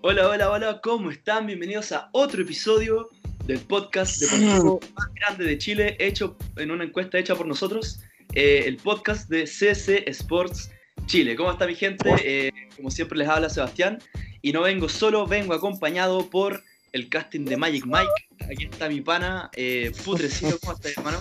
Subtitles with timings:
[0.00, 1.46] Hola, hola, hola, ¿cómo están?
[1.46, 3.08] Bienvenidos a otro episodio
[3.46, 7.98] del podcast deportivo más grande de Chile, hecho en una encuesta hecha por nosotros,
[8.32, 10.70] eh, el podcast de CC Sports
[11.06, 11.34] Chile.
[11.34, 12.14] ¿Cómo está mi gente?
[12.22, 13.98] Eh, como siempre les habla Sebastián
[14.40, 16.62] y no vengo solo, vengo acompañado por
[16.92, 18.52] el casting de Magic Mike.
[18.52, 21.20] Aquí está mi pana, eh, Futrecito, ¿cómo estás, hermano?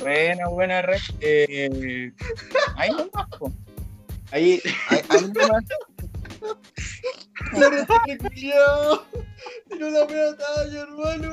[0.00, 1.00] Buena, buena red.
[1.20, 2.10] Eh,
[2.76, 3.28] ahí nomás.
[4.30, 5.64] Ahí, ahí, ahí nomás.
[8.18, 9.06] Culiao.
[9.70, 11.32] Tiró la media talla, hermano.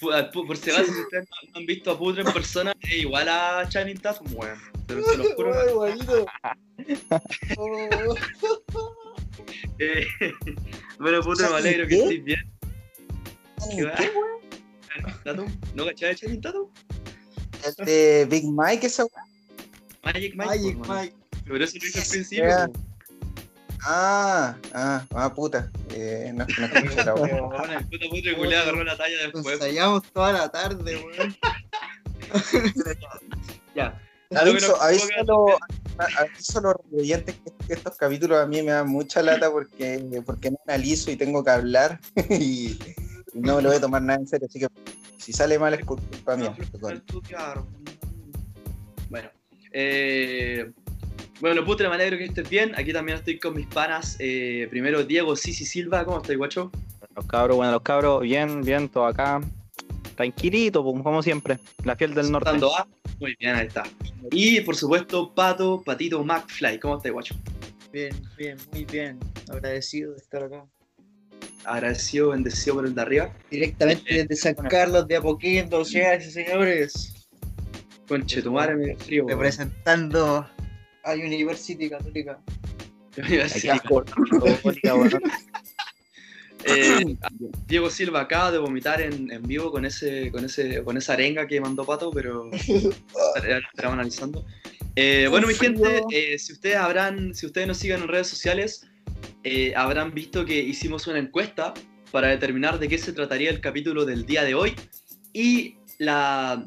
[0.00, 2.72] Por, por, por si acaso, si ustedes no, no han visto a Putre en persona,
[2.80, 4.58] es igual a Channing Tatum, weón.
[4.86, 5.52] Pero se los juro.
[7.58, 8.14] Oh.
[9.80, 10.04] Eh,
[10.98, 12.02] bueno, Putre, me alegro que ¿Qué?
[12.02, 12.52] estés bien.
[13.70, 15.18] ¿Qué weón?
[15.24, 16.68] Tatum, ¿no cachai de Channing Tatum?
[17.64, 19.24] El de Big Mike, esa weá.
[20.04, 20.46] Magic Mike.
[20.46, 21.00] Magic hermano.
[21.02, 21.16] Mike.
[21.44, 22.87] Pero eso lo hice al principio.
[23.84, 25.70] Ah, ah, ah, puta.
[25.94, 27.40] Eh, no, no escuché la weá.
[27.42, 29.54] Bueno, el puta Putre culiao agarró la talla Nos después.
[29.54, 31.36] ensayamos toda la tarde, weón.
[33.74, 34.00] Ya.
[34.36, 37.34] Aviso, nos aviso, a los- aviso a los oyentes
[37.66, 41.42] que estos capítulos a mí me dan mucha lata porque, porque no analizo y tengo
[41.42, 42.72] que hablar y,
[43.32, 44.46] y no me lo voy a tomar nada en serio.
[44.50, 44.66] Así que
[45.18, 46.54] si sale mal es culpa mía.
[46.82, 47.62] Al estudiar.
[49.08, 49.30] Bueno,
[49.72, 50.70] eh,
[51.40, 52.72] bueno, Putre, me alegro que estés bien.
[52.76, 54.16] Aquí también estoy con mis panas.
[54.18, 56.04] eh, primero, Diego Sisi Silva.
[56.04, 56.70] ¿Cómo estás, guacho?
[57.14, 59.40] Los cabros, bueno, los cabros, bien, bien, todo acá.
[60.16, 61.58] Tranquilito, pues, como siempre.
[61.84, 62.50] La fiel del norte.
[62.50, 62.86] Dando A.
[63.20, 63.84] Muy bien, ahí está.
[64.30, 66.78] Y por supuesto, Pato, Patito McFly.
[66.80, 67.34] ¿Cómo estás, guacho?
[67.92, 69.18] Bien, bien, muy bien.
[69.50, 70.64] Agradecido de estar acá.
[71.64, 73.32] Agradecido, bendecido por el de arriba.
[73.50, 77.28] Directamente desde San Carlos de Apoquindo, señoras y señores.
[78.08, 79.26] Conche, tu madre me frío.
[79.28, 80.48] Representando
[81.04, 82.38] a University Católica.
[83.70, 85.18] Alcohólica, bueno.
[86.64, 87.16] Eh,
[87.66, 91.46] Diego Silva acaba de vomitar en, en vivo con ese, con ese, con esa arenga
[91.46, 94.44] que mandó Pato, pero estaremos analizando.
[94.96, 98.88] Eh, bueno, mi gente, eh, si ustedes habrán, si ustedes nos siguen en redes sociales,
[99.44, 101.72] eh, habrán visto que hicimos una encuesta
[102.10, 104.74] para determinar de qué se trataría el capítulo del día de hoy.
[105.32, 106.66] Y la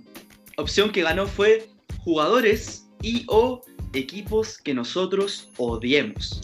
[0.55, 1.67] opción que ganó fue
[1.99, 3.61] jugadores y o
[3.93, 6.41] equipos que nosotros odiemos.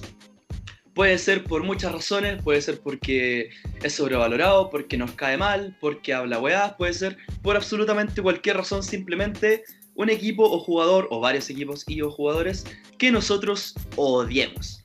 [0.93, 3.51] Puede ser por muchas razones, puede ser porque
[3.83, 8.81] es sobrevalorado, porque nos cae mal, porque habla weá, puede ser por absolutamente cualquier razón,
[8.81, 9.63] simplemente
[9.93, 12.65] un equipo o jugador, o varios equipos y o jugadores
[12.97, 14.83] que nosotros odiemos.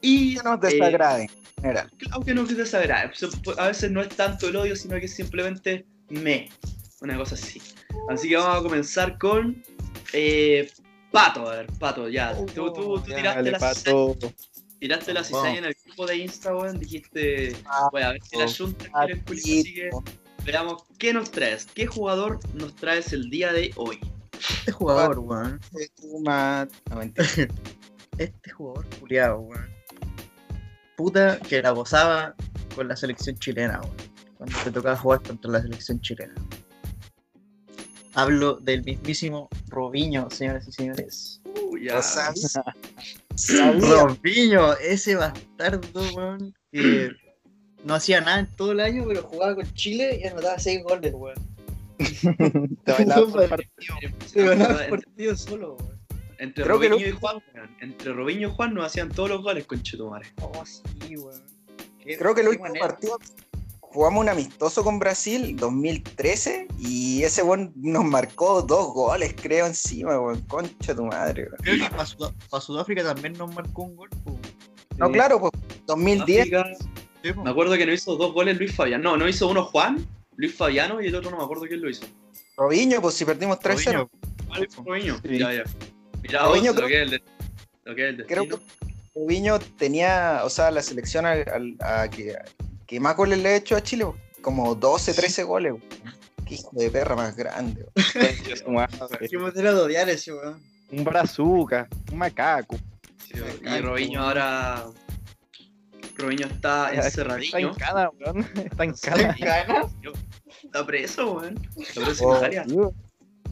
[0.00, 1.30] Y Que nos eh, desagrade,
[1.60, 1.90] general.
[1.98, 3.12] Claro que no que desagrade.
[3.58, 6.48] A veces no es tanto el odio, sino que es simplemente me.
[7.00, 7.60] Una cosa así.
[8.08, 9.62] Así que vamos a comenzar con
[10.12, 10.70] eh,
[11.12, 11.48] Pato.
[11.48, 12.34] A ver, Pato, ya.
[12.34, 14.16] Tú, tú, tú Ya, tiraste, Dale, la pato.
[14.80, 16.78] tiraste la cizaña en el grupo de Insta, weón.
[16.80, 17.54] Dijiste,
[17.92, 19.90] voy a ver si la Junta quiere el culiao", Así que
[20.44, 21.66] veamos qué nos traes.
[21.66, 24.00] ¿Qué jugador nos traes el día de hoy?
[24.58, 25.60] Este jugador, weón.
[26.96, 27.18] Mentira.
[28.18, 29.70] Este jugador culiado, weón.
[30.96, 32.34] Puta que la gozaba
[32.74, 33.96] con la selección chilena, weón.
[34.36, 36.34] Cuando te tocaba jugar contra la selección chilena.
[38.14, 41.40] Hablo del mismísimo Robinho, señoras y señores.
[41.62, 42.00] Uh, ya.
[43.78, 44.06] Lo.
[44.08, 47.10] Robinho, ese bastardo, weón, que
[47.84, 51.12] no hacía nada en todo el año, pero jugaba con Chile y anotaba 6 goles,
[51.14, 51.36] weón.
[52.84, 53.94] Te bailaba por partido.
[54.26, 56.00] Se ganaba el Entre, partido solo, weón.
[56.38, 57.76] entre Creo Robinho lo- y Juan, weón.
[57.80, 60.26] Entre Robinho y Juan nos hacían todos los goles con Chetumare.
[60.42, 61.40] Oh, sí, weón.
[62.04, 62.88] Creo que el último manera.
[62.88, 63.18] partido
[63.92, 70.18] jugamos un amistoso con Brasil, 2013, y ese weón nos marcó dos goles, creo, encima,
[70.20, 70.40] weón.
[70.42, 71.56] Concha tu madre, weón.
[71.62, 74.08] Creo que para, Sud- para Sudáfrica también nos marcó un gol.
[74.96, 75.12] No, Sí.
[75.12, 75.52] claro, pues
[75.86, 76.40] 2010.
[76.40, 76.66] África,
[77.22, 77.44] Sí, po.
[77.44, 79.10] Me acuerdo que no hizo dos goles Luis Fabiano.
[79.12, 80.04] No, no hizo uno Juan,
[80.36, 82.04] Luis Fabiano y el otro no me acuerdo quién lo hizo.
[82.56, 83.92] Robinho, pues si perdimos 3-0.
[83.92, 84.10] Robinho.
[84.48, 85.16] ¿Cuál fue Robinho?
[85.22, 85.38] Sí.
[85.38, 85.62] Ya, ya.
[86.20, 87.22] Mira, Robinho vos, lo creo- que es el, de-
[87.84, 88.56] lo que es el Creo que
[89.14, 92.34] Robinho tenía, o sea, la selección al- al- a, que,
[92.92, 94.04] que más goles le ha hecho a Chile,
[94.42, 95.72] como 12, 13 goles.
[95.72, 95.84] weón.
[96.44, 97.86] Qué hijo de perra más grande.
[99.30, 100.62] Qué manera de odiar ese, weón.
[100.90, 102.76] Un brazuca, un macaco.
[103.16, 104.84] Sí, y Robinho ahora.
[106.16, 107.56] Robinho está Está encerradillo.
[107.70, 108.46] en cana, weón.
[108.56, 109.88] Está en ¿Qué cana.
[110.62, 111.70] Está preso, weón.
[111.78, 112.66] Está preso Oh, en Italia.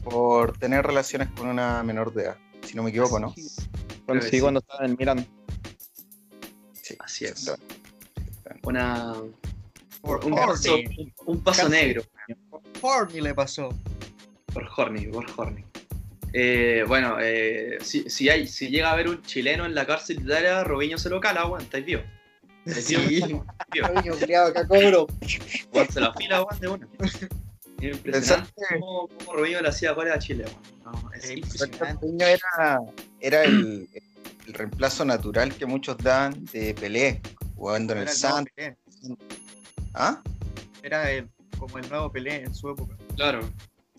[0.03, 3.33] Por tener relaciones con una menor de edad, si no me equivoco, ¿no?
[4.05, 5.27] Cuando, sí, cuando estaba en el Milan.
[6.83, 6.95] Sí.
[6.99, 7.51] Así es.
[8.63, 9.13] Una.
[10.01, 10.97] Por Un paso, Horny.
[10.97, 11.71] un, un paso Casi.
[11.71, 12.03] negro.
[12.81, 13.69] Horny le pasó.
[14.53, 15.63] Por Horny, por Horny.
[16.33, 20.17] Eh, bueno, eh, si, si, hay, si llega a haber un chileno en la cárcel
[20.17, 21.85] de Italia, Robinho se lo cala, weón, estáis.
[22.65, 23.45] Robinho,
[24.45, 25.07] acá cobro.
[25.73, 26.87] Weón, se la fila, weón, de una.
[27.81, 30.93] Es impresionante cómo, cómo Robinho le hacía goles a Chile, weón.
[31.03, 32.05] No, es impresionante.
[32.05, 32.79] Robinho era,
[33.19, 33.89] era el,
[34.47, 37.21] el reemplazo natural que muchos dan de Pelé,
[37.61, 38.53] jugando en el Era el Santos.
[39.93, 40.19] ¿Ah?
[40.81, 41.29] Era el-
[41.59, 42.95] como el nuevo Pelé en su época.
[43.15, 43.41] Claro.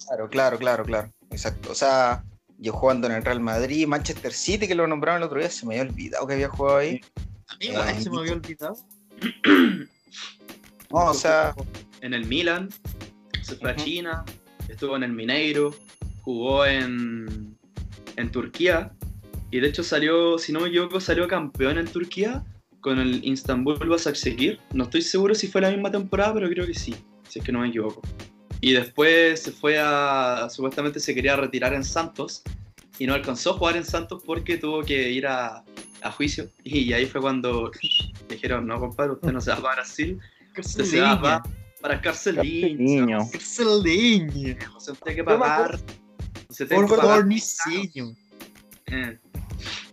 [0.05, 1.13] Claro, claro, claro, claro.
[1.31, 1.71] Exacto.
[1.71, 2.25] O sea,
[2.59, 5.65] yo jugando en el Real Madrid, Manchester City, que lo nombraron el otro día, se
[5.65, 7.01] me había olvidado que había jugado ahí.
[7.49, 8.77] A mí igual Eh, se me había olvidado.
[10.91, 11.55] No, o sea,
[12.03, 12.69] En el Milan,
[13.43, 13.77] se fue a.
[13.77, 14.25] China,
[14.69, 15.75] estuvo en el Mineiro,
[16.23, 17.57] jugó en,
[18.17, 18.93] en Turquía
[19.51, 22.45] y de hecho salió, si no me equivoco, salió campeón en Turquía
[22.83, 24.61] con el Istanbul Başakşehir.
[24.75, 26.95] No estoy seguro si fue la misma temporada, pero creo que sí,
[27.29, 28.03] si es que no me equivoco.
[28.61, 32.43] Y después se fue a, supuestamente se quería retirar en Santos
[32.99, 35.65] y no alcanzó a jugar en Santos porque tuvo que ir a,
[36.03, 37.71] a juicio y ahí fue cuando
[38.29, 40.19] dijeron, no compadre, usted no se va para Brasil,
[40.59, 41.43] usted se va para,
[41.81, 43.07] para Carceliño.
[43.07, 43.19] Niño.
[43.33, 44.59] Excelente.
[44.77, 45.81] O sea, usted hay que pagar.
[46.49, 47.11] Usted tiene Por que pagar.
[47.19, 48.15] favor, Niceño.
[48.87, 49.19] Eh,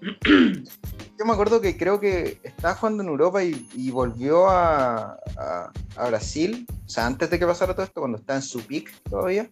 [0.25, 5.71] yo me acuerdo que creo que estaba jugando en Europa y, y volvió a, a-
[5.95, 8.91] a Brasil, o sea, antes de que pasara todo esto, cuando estaba en su pick
[9.09, 9.49] todavía,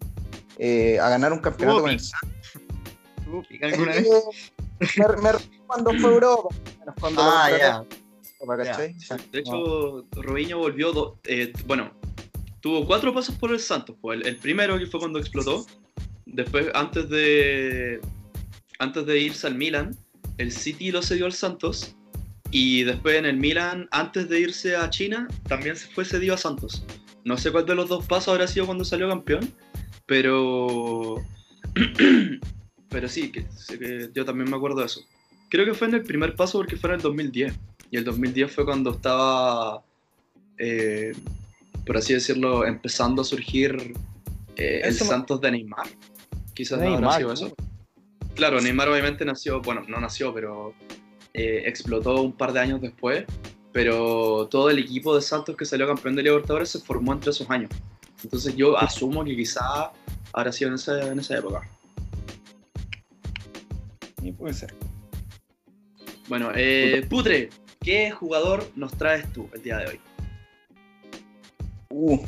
[0.58, 2.06] eh, a ganar un campeonato Tuvo con el pick.
[2.06, 2.38] Santos.
[3.26, 4.08] ¿Tú, pica alguna vez?
[4.80, 5.30] me, me
[5.68, 6.56] cuando fue Europa,
[7.00, 7.84] cuando Ah, ya.
[8.40, 8.96] Europa, ¿cachai?
[9.32, 10.94] de hecho, Robinho volvió.
[10.94, 11.92] do- eh, bueno,
[12.62, 13.98] tuvo cuatro pasos por el Santos.
[14.00, 15.66] pues, el, el primero que fue cuando explotó.
[16.26, 18.00] Después, antes de.
[18.80, 19.98] Antes de irse al Milan,
[20.38, 21.96] el City lo cedió al Santos.
[22.52, 26.38] Y después en el Milan, antes de irse a China, también se fue cedido a
[26.38, 26.86] Santos.
[27.26, 29.52] No sé cuál de los dos pasos habrá sido cuando salió campeón,
[30.06, 31.16] pero.
[32.90, 35.02] pero sí, que, que yo también me acuerdo de eso.
[35.50, 37.54] Creo que fue en el primer paso porque fue en el 2010.
[37.92, 39.84] Y el 2010 fue cuando estaba,
[40.58, 41.14] eh,
[41.86, 43.94] por así decirlo, empezando a surgir
[44.56, 45.88] eh, el Santos de Neymar.
[46.54, 47.56] Quizás no Neymar, habrá sido eso.
[48.38, 50.76] Claro, Neymar obviamente nació, bueno, no nació, pero
[51.34, 53.26] eh, explotó un par de años después.
[53.74, 57.50] Pero todo el equipo de Santos que salió campeón de Libertadores se formó entre esos
[57.50, 57.72] años.
[58.24, 59.92] Entonces yo asumo que quizá
[60.34, 61.68] habrá sido en esa, en esa época.
[64.22, 64.74] Sí, puede ser.
[66.28, 67.50] Bueno, eh, Putre,
[67.82, 70.00] ¿qué jugador nos traes tú el día de hoy?
[71.90, 72.24] Uh.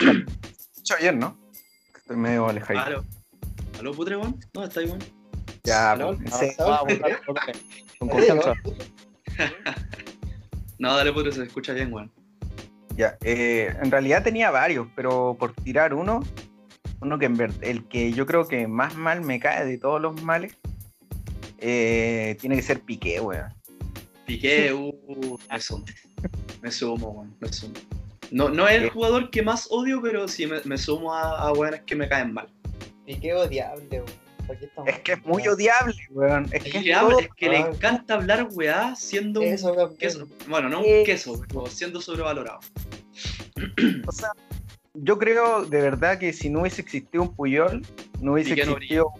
[0.74, 1.38] Escucho bien, ¿no?
[1.96, 2.80] Estoy medio alejado.
[2.80, 3.15] ¿Aló?
[3.78, 4.36] ¿Aló, Putre, Juan?
[4.52, 4.98] ¿Dónde está, Juan?
[5.64, 6.16] Ya, ¿Aló?
[6.58, 6.94] vamos.
[7.98, 8.54] Con confianza.
[10.78, 12.10] No, dale, Putre, se escucha bien, Juan.
[12.96, 16.20] Ya, eh, en realidad tenía varios, pero por tirar uno,
[17.00, 20.02] uno que en ver- el que yo creo que más mal me cae de todos
[20.02, 20.54] los males,
[21.58, 23.48] eh, tiene que ser Piqué, weón.
[24.26, 25.84] Piqué, uh, me sumo.
[26.60, 27.74] Me sumo, Juan, me sumo.
[28.30, 28.90] No, no es el Eh.
[28.90, 32.34] jugador que más odio, pero sí me, me sumo a, a weones que me caen
[32.34, 32.48] mal.
[33.06, 34.06] Y qué odiable, weón.
[34.46, 36.48] ¿Para qué estamos Es que es muy odiable, weón.
[36.52, 37.70] Es que es todo- es que le ah.
[37.72, 39.56] encanta hablar weá siendo un
[39.98, 40.28] queso.
[40.48, 42.60] Bueno, no un queso, pero siendo sobrevalorado.
[44.06, 44.30] o sea,
[44.94, 47.82] yo creo de verdad que si no hubiese existido un Puyol,
[48.20, 49.12] no hubiese Piqué no existido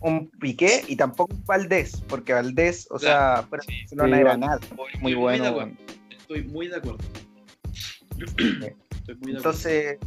[0.00, 4.60] un Piqué y tampoco un Valdés, porque Valdés, o sea, fuera Barcelona Sí, era nada.
[4.62, 5.44] Estoy Muy bueno.
[5.44, 5.72] de acuerdo.
[6.10, 6.98] Estoy muy de acuerdo.
[8.18, 8.26] Estoy
[9.16, 9.38] muy de acuerdo.
[9.38, 9.98] Entonces,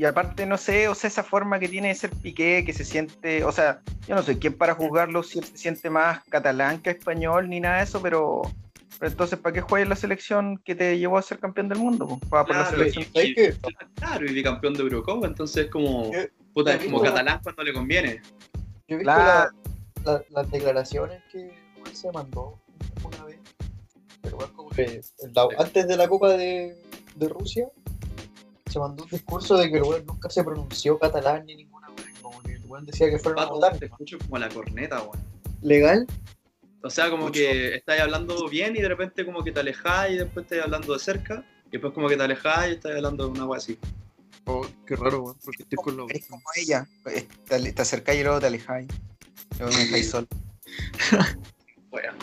[0.00, 2.86] y aparte, no sé, o sea, esa forma que tiene de ser Piqué, que se
[2.86, 6.80] siente, o sea, yo no soy quien para juzgarlo si él se siente más catalán
[6.80, 8.40] que español ni nada de eso, pero,
[8.98, 12.18] pero entonces, ¿para qué juegas la selección que te llevó a ser campeón del mundo?
[12.30, 13.04] Juega por la Claro, selección.
[13.12, 13.74] y- ¿Sabes y-?
[13.96, 16.10] Claro, y bicampeón de Eurocopa, entonces es como,
[16.54, 18.22] puta, es como catalán cuando le conviene.
[18.88, 19.50] Yo he visto Claro.
[20.02, 22.58] la- la- las declaraciones que Juan se mandó
[23.04, 23.38] una vez.
[24.22, 25.02] Pero bueno, como que
[25.58, 26.74] antes de la Copa de,
[27.16, 27.68] de Rusia
[28.70, 32.10] se mandó un discurso de que el weón nunca se pronunció catalán ni ninguna weón.
[32.22, 33.78] Como que el weón decía que fueron a Pato, votar.
[33.78, 35.18] te escucho como la corneta, weón.
[35.62, 36.06] ¿Legal?
[36.82, 37.34] O sea, como Mucho.
[37.34, 40.92] que estáis hablando bien y de repente como que te alejáis y después estáis hablando
[40.94, 43.78] de cerca y después como que te alejáis y estáis hablando de una wea así.
[44.46, 46.10] Oh, qué raro, weón, porque estoy con los.
[46.10, 48.88] Eres como ella, te, te acercáis y luego te alejáis.
[49.58, 50.26] Luego me dejáis solo.
[51.92, 52.14] Wea.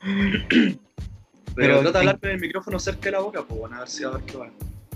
[0.00, 0.78] Pero
[1.54, 3.88] Pero trata de hablar con el micrófono cerca de la boca, pues bueno, a ver
[3.88, 4.50] si a ver qué va.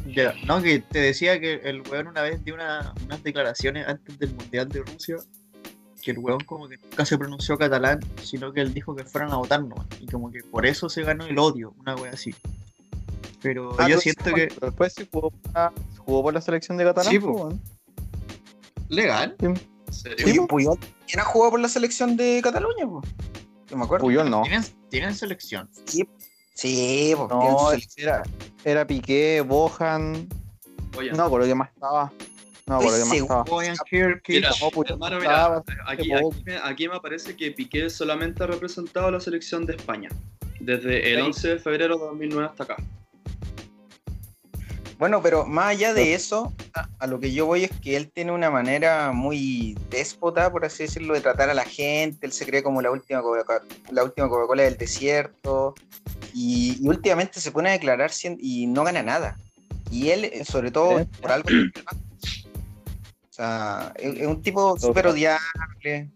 [0.07, 4.19] Ya, no, que te decía que el weón una vez dio una- unas declaraciones antes
[4.19, 5.17] del Mundial de Rusia,
[6.02, 9.33] que el weón como que nunca se pronunció catalán, sino que él dijo que fueran
[9.33, 12.35] a votar nomás, y como que por eso se ganó el odio, una wea así.
[13.43, 14.49] Pero Ah, yo siento que...
[14.61, 17.12] Después sí jugó, por la- jugó por la selección de Catalán.
[17.12, 17.31] Sí, po.
[17.33, 17.61] weón.
[18.88, 19.37] ¿Legal?
[19.40, 19.57] ¿En
[19.93, 20.26] serio?
[20.26, 20.40] Sí.
[20.49, 23.02] Puyol también ha jugado por la selección de Cataluña, po.
[23.69, 24.05] Yo me acuerdo.
[24.07, 24.43] Puyol no.
[24.43, 25.69] ¿Tienen, tienen selección.
[25.85, 26.09] Sí,
[27.17, 28.09] pues No, tiene su selección.
[28.09, 28.23] era,
[28.65, 30.29] era Piqué, Bohan.
[30.97, 32.12] Oye, No, por lo que más estaba.
[32.67, 33.43] No, por lo que más estaba.
[33.45, 36.11] Boyan Kirk, Mira, no, hermano, estaba mira, aquí,
[36.45, 40.09] me, aquí me parece que Piqué solamente ha representado a la selección de España.
[40.61, 41.27] Desde el Sí.
[41.27, 42.77] 11 de febrero de 2009 hasta acá.
[44.99, 46.52] Bueno, pero más allá de eso,
[46.99, 50.83] a, lo que yo voy es que él tiene una manera muy déspota, por así
[50.83, 52.26] decirlo, de tratar a la gente.
[52.26, 55.75] Él se cree como la última Coca- la última Coca-Cola del desierto.
[56.35, 59.37] Y, y últimamente se pone a declarar y no gana nada.
[59.90, 61.49] Y él, eh, sobre todo, por algo.
[61.49, 66.11] O sea, es, es un tipo súper odiable.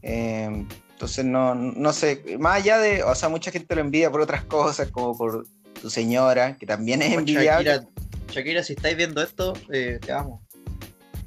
[0.00, 4.22] Eh, entonces, no, no sé, más allá de, o sea, mucha gente lo envidia por
[4.22, 5.46] otras cosas, como por
[5.80, 7.70] su señora, que también es envidiable.
[7.70, 7.88] Shakira,
[8.30, 10.42] Shakira, si estáis viendo esto, eh, te amo.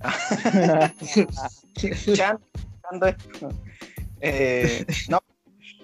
[1.76, 2.42] escuchando
[3.08, 3.50] esto.
[4.22, 5.22] Eh, no,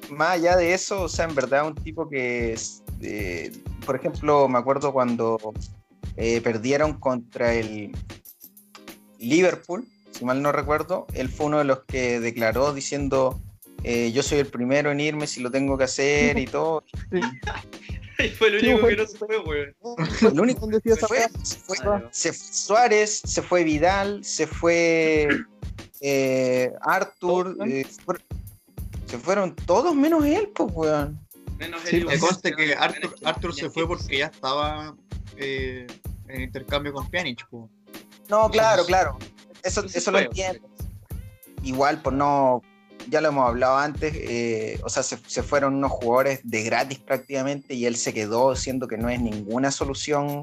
[0.09, 3.51] más allá de eso, o sea, en verdad un tipo que, es, eh,
[3.85, 5.53] por ejemplo, me acuerdo cuando
[6.15, 7.91] eh, perdieron contra el
[9.19, 13.39] Liverpool, si mal no recuerdo, él fue uno de los que declaró diciendo,
[13.83, 16.83] eh, yo soy el primero en irme si lo tengo que hacer y todo.
[18.23, 19.75] Y fue el Sí, único fue- que no se fue, weón.
[20.21, 21.29] El único ¿Dónde decía esa fue, weá?
[21.43, 25.27] se fue, Ah, se fue Suárez, se fue Vidal, se fue
[26.01, 28.23] eh, Arthur, eh, se fueron-
[29.05, 31.19] se fueron todos menos él, pues, weón.
[31.57, 34.95] Menos Sí, él Me conste que Arthur, Arthur se fue que- porque ya estaba
[35.37, 35.87] eh,
[36.27, 37.47] en intercambio con Pjanic.
[37.49, 37.69] po.
[38.29, 39.17] No, claro, claro.
[39.63, 40.67] Eso, eso lo fue, entiendo.
[41.63, 42.61] Igual, por no.
[43.09, 46.99] Ya lo hemos hablado antes, eh, o sea, se, se fueron unos jugadores de gratis
[46.99, 50.41] prácticamente y él se quedó siendo que no es ninguna solución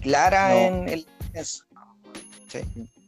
[0.00, 0.56] clara No.
[0.56, 1.06] en el.
[1.34, 1.64] eso.
[2.48, 2.60] Sí.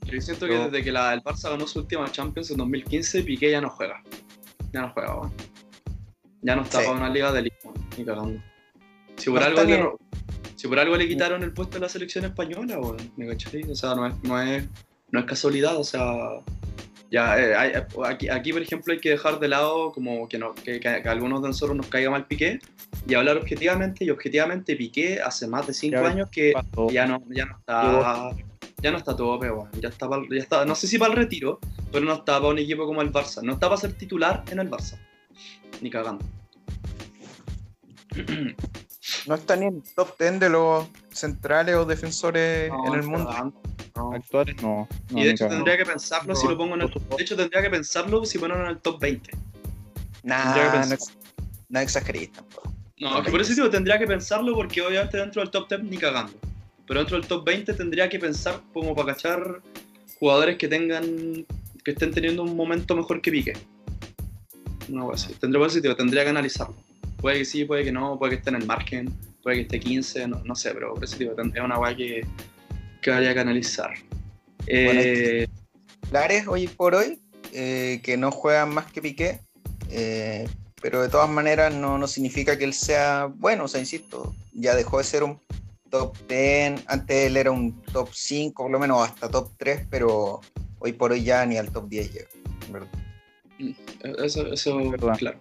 [0.05, 3.51] Yo siento que desde que la, el Barça ganó su última Champions en 2015, Piqué
[3.51, 4.03] ya no juega.
[4.73, 5.33] Ya no juega, weón.
[6.43, 6.87] Ya no está Sí.
[6.87, 7.57] para una liga de liga,
[7.97, 8.43] ni cagando.
[9.17, 9.91] Si por, No algo le,
[10.57, 13.63] si por algo le quitaron el puesto a la selección española, weón, ¿me cachai?
[13.71, 14.65] O sea, no es, no es,
[15.11, 16.05] no es casualidad, o sea.
[17.13, 17.73] Ya, eh, hay-
[18.07, 21.11] aquí, aquí, por ejemplo, hay que dejar de lado como que, no, que, que a
[21.11, 22.59] algunos de nosotros nos caiga mal Piqué
[23.07, 24.07] y hablar objetivamente.
[24.07, 26.89] Y objetivamente, Piqué hace más de 5 Ya, años que Pasó.
[26.89, 28.31] ya no, ya no está.
[28.81, 29.69] Ya no está todo weón.
[29.79, 31.61] Ya está, pa'l- ya está, no sé si para el retiro,
[31.93, 33.43] pero no está para un equipo como el Barça.
[33.43, 34.99] No está para ser titular en el Barça.
[35.83, 36.25] Ni cagando.
[39.27, 43.03] No está ni en el top 10 de los centrales o defensores No, en el
[43.07, 43.29] mundo.
[43.31, 43.61] cagando,
[43.97, 44.13] no.
[44.13, 44.89] Actuales no.
[45.11, 46.89] no, Y de hecho tendría que pensarlo si lo pongo en el.
[46.89, 47.17] supuesto.
[47.17, 49.31] De hecho tendría que pensarlo si ponerlo en el top 20.
[50.25, 50.97] Nah, no,
[51.69, 52.73] no exageréis tampoco.
[53.01, 55.83] No, es que por eso digo, tendría que pensarlo porque obviamente dentro del top 10
[55.85, 56.33] ni cagando.
[56.87, 59.61] Pero dentro del top 20 tendría que pensar como para cachar
[60.21, 61.47] jugadores que tengan.
[61.85, 63.55] que estén teniendo un momento mejor que Pique.
[64.89, 65.35] No, pues sí.
[65.41, 66.77] Tendría, digo, tendría que analizarlo.
[67.17, 69.81] Puede que sí, puede que no, puede que esté en el margen, puede que esté
[69.81, 72.27] 15, no, no sé, pero por eso digo, es una weá que,
[73.03, 73.93] que habría que analizar.
[74.67, 75.47] Eh,
[76.11, 77.21] Lares, hoy por hoy,
[77.53, 79.41] eh, que no juegan más que Piqué,
[79.91, 80.49] eh,
[80.81, 84.75] pero de todas maneras no, no significa que él sea bueno, o sea, insisto, ya
[84.75, 85.39] dejó de ser un
[85.91, 90.41] top 10, antes él era un top 5, por lo menos hasta top 3, pero
[90.79, 92.29] hoy por hoy ya ni al top 10 llega,
[92.71, 92.89] ¿verdad?
[94.25, 95.19] eso, eso Verdad.
[95.19, 95.41] claro.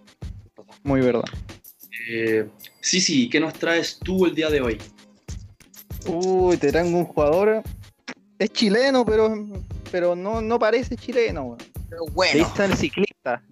[0.84, 1.24] Muy verdad.
[2.08, 2.48] Eh,
[2.80, 4.78] sí, sí, ¿qué nos traes tú el día de hoy?
[6.06, 7.62] Uy, te traigo un jugador.
[8.38, 9.34] Es chileno, pero,
[9.90, 11.42] pero no, no parece chileno.
[11.42, 11.58] weón.
[11.88, 13.42] Pero Le bueno, dicen ciclista.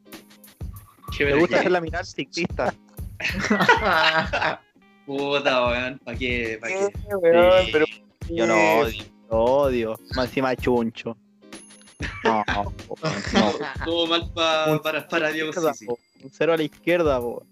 [1.16, 2.74] Qué Me gusta hacer la mirada ciclista.
[5.06, 6.58] Puta, weón, ¿para qué?
[6.60, 6.84] ¿Pa' qué?
[6.84, 7.84] eh, weón, pero
[8.28, 10.00] Yo lo odio, lo odio.
[10.14, 11.16] Más encima chuncho.
[12.24, 13.52] No, no, no.
[13.84, 15.86] Todo mal pa- para, para Diego Sisi.
[15.86, 17.44] Un cero a la izquierda, po.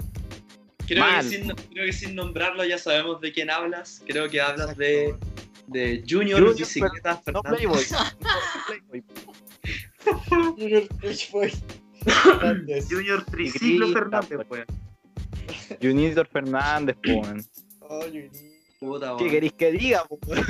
[0.89, 1.23] Creo que, Mal.
[1.25, 4.03] sin, creo que sin nombrarlo ya sabemos de quién hablas.
[4.07, 5.15] Creo que hablas de,
[5.67, 7.59] de Junior, Junior, Bicicleta No Fernández.
[7.59, 7.85] Playboy.
[10.07, 10.57] No Playboy.
[10.57, 10.89] Junior
[12.07, 12.87] Fernández.
[12.91, 14.51] Junior Triciclo Fernández, pues.
[14.51, 14.67] weón.
[15.83, 17.45] Junior Fernández, weón.
[17.91, 18.31] Ay, Junior.
[18.81, 20.45] Puta, ¿Qué queréis que diga, weón?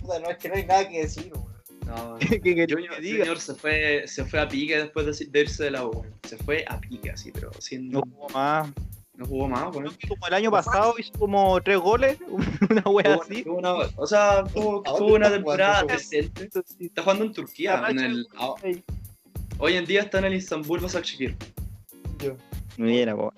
[0.00, 1.46] Puta, no, es que no hay nada que decir, weón.
[1.86, 3.18] No, ¿Qué queréis Junior, que diga?
[3.20, 6.04] Junior se, fue, se fue a pique después de, de irse de la U.
[6.26, 8.26] Se fue a pique así, pero sin, No no, jugó
[9.18, 9.28] más.
[9.28, 9.96] jugó más, weón.
[10.08, 12.18] Como el año pasado hizo como tres goles,
[12.70, 13.42] una wea Tuvo- así.
[13.44, 16.48] tuvo una- o sea, tuvo, ¿A dónde tuvo una temporada decente.
[16.80, 17.84] Está jugando en Turquía.
[17.88, 18.54] En el, a-
[19.58, 21.36] hoy en día está en el Istanbul Başakşehir,
[22.22, 22.36] Yo.
[22.76, 23.32] Mira, po.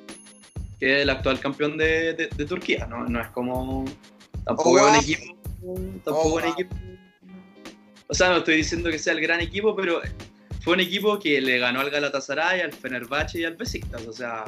[0.79, 2.87] que es el actual campeón de, de- de Turquía.
[2.87, 3.05] ¿no?
[3.07, 3.85] no es como.
[4.45, 5.35] Tampoco Oh, es un equipo.
[6.05, 6.77] Tampoco Oh, un equipo.
[8.09, 10.01] O sea, no estoy diciendo que sea el gran equipo, pero
[10.63, 14.07] fue un equipo que le ganó al Galatasaray, al Fenerbahce y al Besiktas.
[14.07, 14.45] O sea,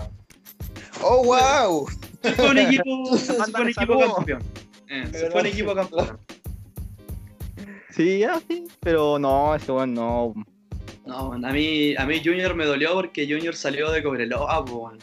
[1.02, 1.88] ¡Oh, wow!
[2.22, 4.42] se fue un equipo, se fue un equipo campeón.
[4.88, 6.18] Eh, se fue un equipo campeón.
[7.90, 8.64] Sí, ya, sí.
[8.80, 10.32] Pero no, ese weón no.
[11.04, 14.98] No, a mí, a mí Junior me dolió porque Junior salió de Cobreloa, man.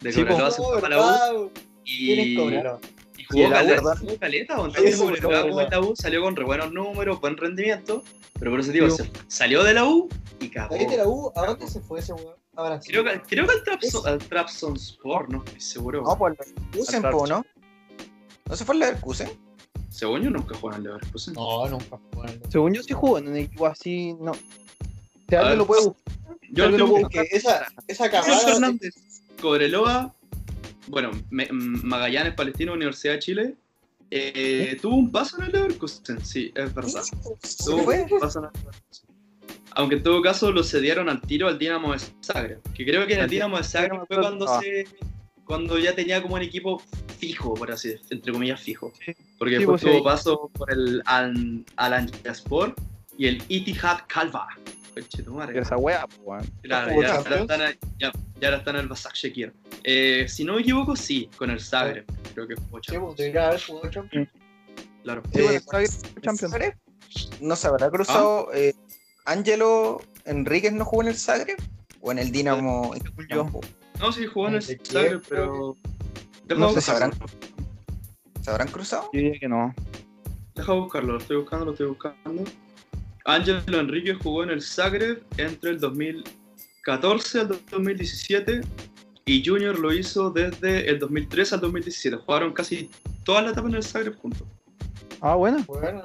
[0.00, 0.20] De Sí.
[0.22, 1.52] Cobreloa se fue para la U ¿verdad?
[1.84, 2.78] ¿Quién es y, Cobreloa?
[3.16, 3.50] y jugó
[4.20, 5.62] caleta, jugó entonces Cobreloa.
[5.64, 8.02] en la U, salió con re buenos números, buen rendimiento,
[8.38, 9.04] pero por eso digo, Sí.
[9.04, 10.08] se- salió de la U
[10.40, 10.74] y cagó.
[10.74, 11.32] ¿Ahí de la U?
[11.36, 12.34] ¿A dónde se fue ese weón?
[12.58, 12.90] A Brasil.
[12.92, 16.02] Creo que, creo que al, Trabzon, al Trabzonspor, no estoy seguro.
[16.02, 16.38] No, por el
[16.72, 17.46] Leverkusen, po, ¿no?
[18.46, 19.30] ¿No se fue el Leverkusen?
[19.90, 21.34] Según yo nunca jugó en el Leverkusen.
[21.34, 24.32] No, nunca jugó en el Según yo sí jugó en un equipo así, no.
[25.28, 26.14] Si A alguien lo puede buscar.
[26.50, 28.38] Yo lo puedo que esa, esa camada.
[28.40, 28.94] Fernández,
[29.40, 30.12] Cobreloa,
[30.88, 33.54] bueno, Me- M- Magallanes, Palestino, Universidad de Chile.
[34.10, 37.02] eh, tuvo un paso en el Leverkusen, sí, es verdad.
[37.42, 39.07] ¿Se Tuvo un paso en el Leverkusen.
[39.78, 42.60] Aunque en todo caso lo cedieron al tiro al Dinamo de Zagreb.
[42.74, 44.86] Que creo que en el Al Dinamo de Zagreb fue cuando se
[45.44, 46.82] cuando ya tenía como un equipo
[47.18, 48.92] fijo, por así decirlo, entre comillas fijo.
[49.02, 49.14] Sí.
[49.38, 49.98] Porque Sí, después pues, sí.
[49.98, 52.74] tuvo paso por el Al Alanyaspor
[53.16, 54.46] y el Itihad Calva.
[54.94, 55.58] Conchetumare.
[55.58, 56.50] Esa wea, pues, weón.
[56.62, 57.50] Claro, ¿Jugó ya, ahora Champions?
[57.50, 59.52] están, ya, ya ahora están en el Basak Shekir.
[59.84, 62.04] Eh, si no me equivoco, sí, con el Zagreb.
[62.34, 63.04] Creo que jugó Sí, Champions.
[63.06, 64.28] pues, debería haber jugado Champions.
[65.04, 65.22] Claro.
[65.32, 65.88] Sí, Eh, bueno,
[66.20, 66.54] Champions.
[67.40, 68.52] ¿No se habrá cruzado?
[68.52, 68.74] eh,
[69.28, 71.58] ¿Ángelo Enríquez no jugó en el Zagreb?
[72.00, 72.94] ¿O en el Dinamo?
[74.00, 74.62] No, sí, jugó en el.
[74.62, 75.76] Zagreb, pero.
[76.56, 77.12] No sé, ¿se habrán,
[78.40, 79.10] ¿se habrán cruzado?
[79.12, 79.74] Yo diría que no.
[80.54, 82.44] Deja buscarlo, lo estoy buscando, lo estoy buscando.
[83.26, 88.62] Ángelo Enrique jugó en el Zagreb entre el 2014 al 2017
[89.26, 92.16] y Junior lo hizo desde el 2003 al 2017.
[92.16, 92.90] Jugaron casi
[93.24, 94.48] toda la etapa en el Zagreb juntos.
[95.20, 95.62] Ah, bueno.
[95.66, 96.02] Bueno.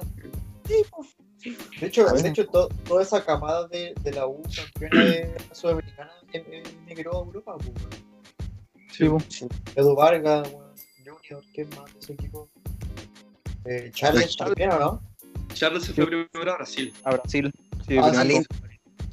[1.80, 5.54] De hecho, de hecho to- toda esa camada de, de la U campeona de la
[5.54, 7.56] sudamericana em- em- emigró a Europa.
[7.58, 7.90] pues, weón.
[8.90, 9.44] Sí, pues.
[9.76, 10.72] Edu Vargas, weón,
[11.04, 12.48] Junior, ¿qué más de ese equipo?
[13.66, 15.02] Eh, Charles también, ¿o no?
[15.52, 16.92] Charles se fue primero a Brasil.
[17.04, 17.52] A Brasil.
[17.86, 18.12] Sí, Ah.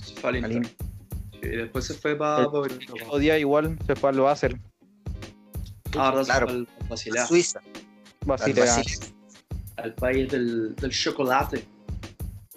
[0.03, 0.62] Sí,
[1.43, 4.60] y después se fue para mismo día igual se fue al Basel.
[5.97, 6.47] Ah, verdad, Claro.
[6.47, 7.62] se fue al Basilea, Suiza.
[8.25, 8.82] Basilea.
[9.77, 11.65] al país del, del chocolate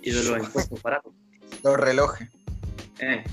[0.04, 1.12] y de los impuestos baratos.
[1.62, 2.28] Los relojes.
[2.98, 3.24] Eh.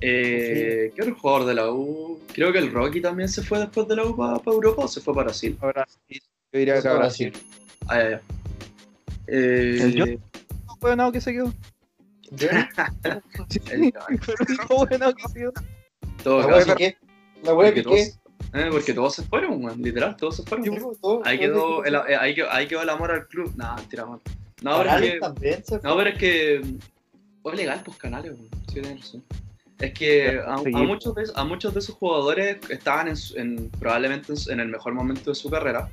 [0.00, 2.20] Eh, ¿Qué otro jugador de la U?
[2.32, 5.00] Creo que el Rocky también se fue después de la U para Europa o se
[5.00, 5.56] fue para Brasil.
[5.60, 6.22] A Brasil.
[6.52, 7.32] Yo diría que a Brasil.
[7.88, 8.20] Ah, ya, ya.
[9.28, 10.20] Eh, ¿El Jot?
[10.66, 11.52] No fue nada que se quedó.
[13.48, 13.92] Sí, El-
[14.68, 15.50] bueno que se
[16.22, 16.96] todo la wea caso, Piqué.
[17.44, 17.82] La porque Piqué.
[17.84, 18.00] todos,
[18.54, 20.64] eh, porque todos se fueron, man, literal, todos se fueron.
[20.64, 23.10] Sí, pues, todo- Ahí todo quedó, el el, eh, ahí, quedó, ahí quedó el amor
[23.12, 23.52] al club.
[23.56, 24.20] Nah, tira mal.
[24.62, 25.88] No, pero es que, también se fue.
[25.90, 26.62] no, pero es que.
[27.42, 28.32] Fue legal, pues canales.
[28.72, 29.22] Sí, razón.
[29.78, 34.32] Es que a, a muchos de, a muchos de esos jugadores estaban en, en- probablemente
[34.32, 35.88] en, en el mejor momento de su carrera,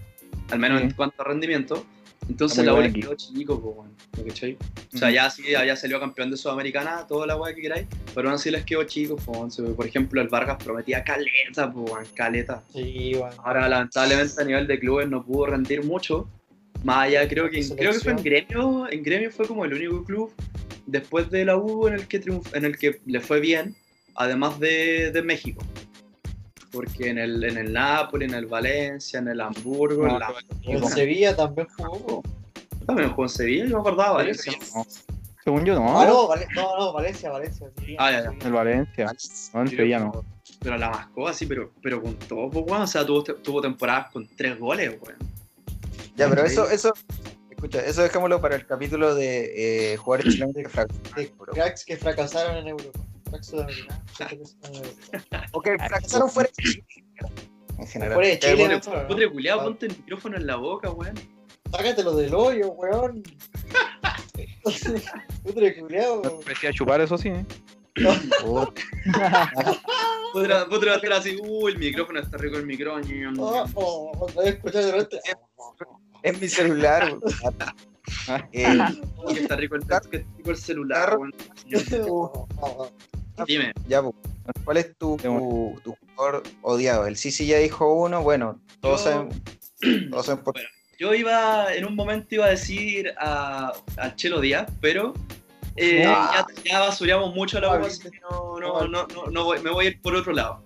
[0.51, 0.95] al menos en Sí.
[0.95, 1.85] cuanto a rendimiento.
[2.29, 4.57] Entonces la bola quedó chico, pues, bueno, ¿me cachai?
[4.93, 5.13] O sea, Mm.
[5.13, 8.49] ya sí, ya salió campeón de Sudamericana, toda la weá que queráis, pero aún así
[8.49, 12.63] les quedó chico, pues, por ejemplo, el Vargas prometía caleta, pues, caleta.
[12.71, 13.35] Sí, bueno.
[13.43, 16.29] Ahora, lamentablemente, a nivel de clubes no pudo rendir mucho.
[16.83, 18.23] Más allá, creo que, creo que fue en.
[18.23, 18.89] Gremio.
[18.91, 20.33] En Gremio fue como el único club
[20.85, 23.75] después de la U en el que, triunf- en el que le fue bien,
[24.15, 25.63] además de, de México.
[26.71, 30.33] Porque en el, en el Napoli, en el Valencia, en el Hamburgo, No, en la-
[30.63, 32.23] en Sevilla también jugó.
[32.85, 34.53] también jugó en Sevilla, yo me acordaba, Valencia.
[34.75, 34.85] No.
[35.43, 35.99] Según yo, no.
[36.01, 37.67] Ah, no, Vale- no, no, Valencia, Valencia.
[37.85, 37.95] sí.
[37.99, 38.45] Ah, ya, ya.
[38.47, 39.11] El Valencia.
[39.53, 40.25] No, en Sevilla no.
[40.61, 42.81] Pero la mascó así, pero, pero con todo, pues, weón.
[42.83, 45.17] O sea, tuvo, tuvo temporadas con tres goles, weón.
[46.15, 46.93] Ya, pero eso, eso,
[47.49, 51.13] escucha, eso dejémoslo para el capítulo de eh, jugadores chilenos que fracasaron.
[51.15, 52.99] De cracks que fracasaron en Europa.
[53.29, 54.01] Cracks sudamericanos.
[54.05, 55.47] que fracasaron en Europa.
[55.53, 56.85] O que fracasaron fuera de Chile.
[57.79, 58.13] En general.
[58.13, 58.81] Fuera de Chile,
[59.51, 59.63] Ah.
[59.63, 61.15] ponte el micrófono en la boca, weón.
[61.71, 63.23] Sácatelo del hoyo, weón.
[65.43, 66.21] Putre culiao.
[66.41, 67.29] Parecía chupar, eso sí.
[67.29, 67.45] ¿eh?
[68.45, 68.71] Oh,
[70.33, 73.03] Putre putre va a estar así, uy, el micrófono está rico el micrófono.
[73.37, 73.65] Oh,
[74.35, 75.19] oh, a escuchar de repente.
[76.23, 77.15] Es mi celular.
[78.51, 78.77] Eh,
[79.33, 81.17] Que está rico el, que está rico el celular.
[83.47, 84.01] Dime, ya,
[84.63, 87.07] ¿cuál es tu, tu, tu jugador odiado?
[87.07, 90.69] El Sisi ya dijo uno, bueno, todos Yo- saben, todos saben por Bueno.
[90.99, 95.13] yo iba, en un momento iba a decir a, a Chelo Díaz, pero
[95.75, 96.45] eh, Ah.
[96.63, 99.85] ya, ya basureamos mucho la Ah, que no, no, no, no, no voy- me voy
[99.85, 100.63] a ir por otro lado.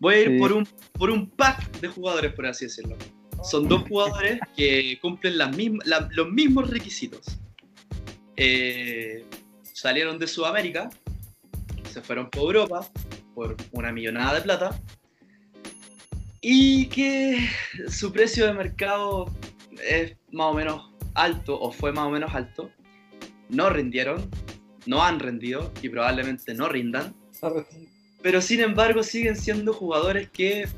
[0.00, 0.38] Voy a ir Sí.
[0.38, 2.96] por, un, por un pack de jugadores, por así decirlo.
[3.42, 7.38] Son dos jugadores que cumplen las mismas, la- los mismos requisitos.
[8.36, 9.24] Eh,
[9.62, 10.90] salieron de Sudamérica,
[11.90, 12.88] se fueron por Europa
[13.34, 14.80] por una millonada de plata
[16.40, 17.48] y que
[17.88, 19.32] su precio de mercado
[19.88, 22.70] es más o menos alto o fue más o menos alto.
[23.48, 24.28] No rindieron,
[24.86, 27.14] no han rendido y probablemente no rindan,
[28.22, 30.68] pero sin embargo siguen siendo jugadores que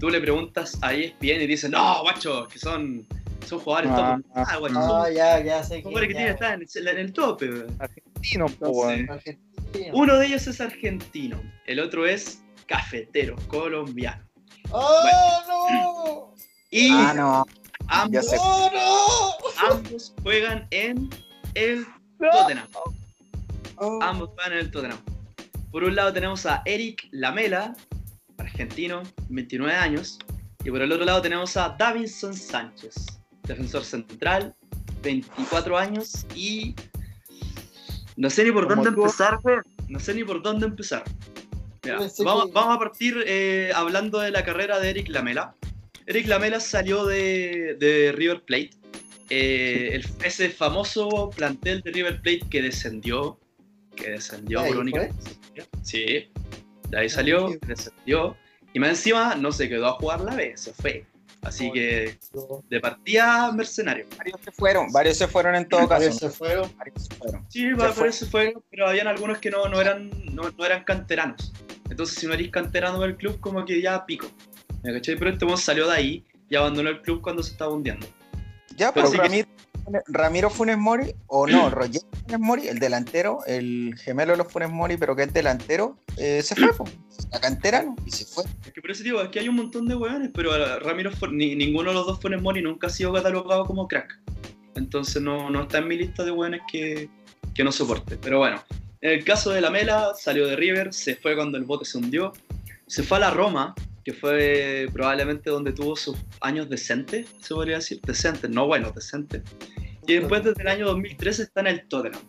[0.00, 3.06] tú le preguntas a ESPN y dicen, no, guacho, que son,
[3.46, 4.32] son jugadores Ah, top.
[4.34, 7.12] Ah, guacho, Ah, son ya, ya sé jugadores que tienen estar en el, en el
[7.12, 7.48] tope.
[7.50, 7.76] weón".
[7.78, 9.10] Argentino, Entonces.
[9.10, 9.94] Argentino.
[9.94, 14.24] Uno de ellos es argentino, el otro es cafetero, colombiano.
[14.70, 16.34] ¡Oh, no!
[16.70, 17.46] Y Ah, no.
[17.88, 18.36] ambos, Ya sé.
[18.40, 19.68] ¡Oh, no!
[19.74, 21.10] ambos juegan en
[21.54, 21.84] el
[22.18, 22.68] Tottenham.
[23.76, 23.98] Oh.
[24.02, 24.98] Ambos juegan en el Tottenham.
[25.72, 27.74] Por un lado tenemos a Eric Lamela,
[28.40, 30.18] argentino, 29 años.
[30.64, 32.94] Y por el otro lado tenemos a Davinson Sánchez,
[33.44, 34.54] defensor central,
[35.02, 36.74] 24 años y...
[38.16, 39.02] No sé ni por Como dónde tú.
[39.04, 39.56] empezar, güey.
[39.88, 41.04] No sé ni por dónde empezar.
[41.82, 45.54] Mira, vamos, que- vamos a partir eh, hablando de la carrera de Eric Lamela.
[46.06, 48.70] Eric Lamela salió de, de River Plate.
[49.30, 53.38] eh, el- ese famoso plantel de River Plate que descendió.
[53.96, 55.08] Que descendió ¿De ahí por única.
[55.82, 56.28] Sí.
[56.90, 57.58] De ahí salió, Sí.
[57.66, 58.36] descendió.
[58.72, 61.04] Y más encima no se quedó a jugar la B, se fue.
[61.42, 62.18] Así que
[62.68, 64.06] de partida mercenario.
[64.18, 65.90] Varios se fueron, varios se fueron en todo caso.
[66.00, 66.70] Varios se fueron.
[66.76, 67.46] Varios se fueron.
[67.48, 68.08] Sí, por fue.
[68.08, 71.52] eso fue, pero habían algunos que no, no eran, no, no eran canteranos.
[71.88, 74.26] Entonces, si no eres canterano del club, como que ya pico.
[74.82, 75.16] ¿Me cachai?
[75.16, 78.06] Pero este salió de ahí y abandonó el club cuando se estaba hundiendo.
[78.76, 79.36] Ya, Pero pero sí que-
[80.08, 84.70] Ramiro, Funes Mori, o no, Roger Funes Mori, el delantero, el gemelo de los Funes
[84.70, 86.84] Mori, pero que es delantero, eh, se fue, po.
[87.32, 88.44] la cantera no, y se fue.
[88.64, 91.90] Es que por eso digo, que hay un montón de hueones, pero Ramiro, ni, ninguno
[91.90, 94.18] de los dos Funes Mori nunca ha sido catalogado como crack.
[94.76, 97.08] Entonces no, no está en mi lista de hueones que,
[97.54, 98.16] que no soporte.
[98.16, 98.62] Pero bueno,
[99.00, 101.98] en el caso de la Mela, salió de River, se fue cuando el bote se
[101.98, 102.32] hundió,
[102.86, 103.74] se fue a la Roma,
[104.04, 109.42] que fue probablemente donde tuvo sus años decentes, se podría decir, decentes, no buenos, decentes.
[110.06, 112.20] Y después desde el año 2013 está en el Tottenham.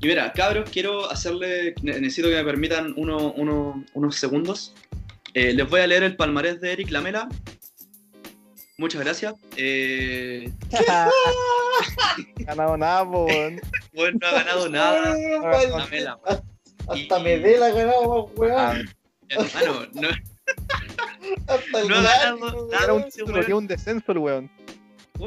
[0.00, 4.74] Y mira, cabros, quiero hacerle, ne- necesito que me permitan uno- uno- unos segundos.
[5.34, 7.28] Eh, les voy a leer el palmarés de Eric Lamela.
[8.78, 9.34] Muchas gracias.
[9.56, 10.50] Eh,
[12.38, 13.60] ganado nada, po, weón.
[13.94, 15.12] bueno, no ha ganado nada.
[15.54, 16.18] Ay, Lamela.
[16.88, 18.90] Hasta Y- Medel ha ganado más, Ah, weón.
[19.28, 20.08] Hermano, no,
[21.48, 22.84] Hasta el no ha ganado nada.
[22.84, 23.32] Era un weón.
[23.34, 23.52] weón.
[23.54, 24.50] un descenso el weón.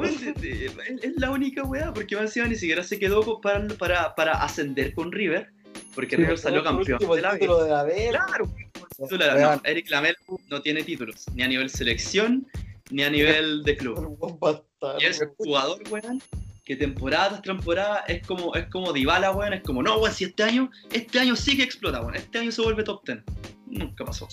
[0.03, 4.93] Es es la única weá, porque encima ni siquiera se quedó para, para, para ascender
[4.93, 5.49] con River,
[5.95, 8.09] porque Sí, River salió campeón de la título de la B.
[8.11, 8.51] Claro,
[8.99, 10.17] no, Eric Lamela
[10.49, 12.47] no tiene títulos, ni a nivel selección,
[12.89, 14.17] ni a nivel de club.
[14.99, 16.21] Y es un jugador, weón,
[16.63, 20.23] que temporada tras temporada es como, es como Dybala, weón, es como, no, weón, si
[20.23, 23.19] este año, este año sí que explota, weón, este año se vuelve top 10.
[23.67, 24.27] Nunca pasó.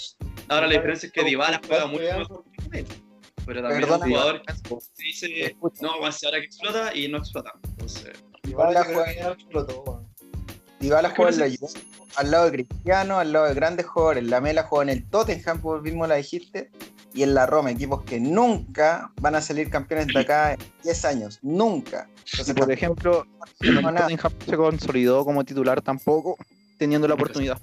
[0.46, 2.86] Ahora la diferencia es que Dybala juega mucho mejor que él.
[3.46, 4.52] Pero también es un Perdona, jugador que
[4.98, 7.52] dice, no, ahora que explota y no explota.
[7.64, 10.04] Entonces, Igual la yo creo juega- que explotó.
[10.80, 11.68] Dybala juega en la
[12.16, 14.24] al lado de Cristiano, al lado de grandes jugadores.
[14.24, 16.70] La Mela juega en el Tottenham, por mismo la dijiste,
[17.14, 21.04] y en la Roma, equipos que nunca van a salir campeones de acá en 10
[21.06, 21.38] años.
[21.42, 22.08] Nunca.
[22.32, 23.26] Entonces, Por ejemplo,
[23.60, 23.80] el.
[23.82, 26.36] Tottenham se consolidó como titular tampoco,
[26.78, 27.58] teniendo la oportunidad.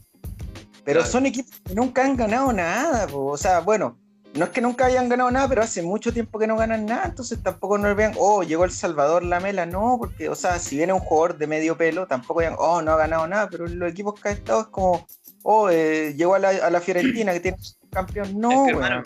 [0.83, 1.11] Pero Claro.
[1.11, 3.27] son equipos que nunca han ganado nada, po.
[3.27, 3.97] o sea, bueno,
[4.35, 7.05] no es que nunca hayan ganado nada, pero hace mucho tiempo que no ganan nada,
[7.05, 10.93] entonces tampoco nos vean, oh, llegó el Salvador Lamela, no, porque, o sea, si viene
[10.93, 13.91] un jugador de medio pelo, tampoco digan, oh, no ha ganado nada, pero en los
[13.91, 15.05] equipos que ha estado es como,
[15.43, 17.57] oh, eh, llegó a la, a la Fiorentina que tiene
[17.91, 18.83] campeón, no, Es que, weón.
[18.83, 19.03] hermano,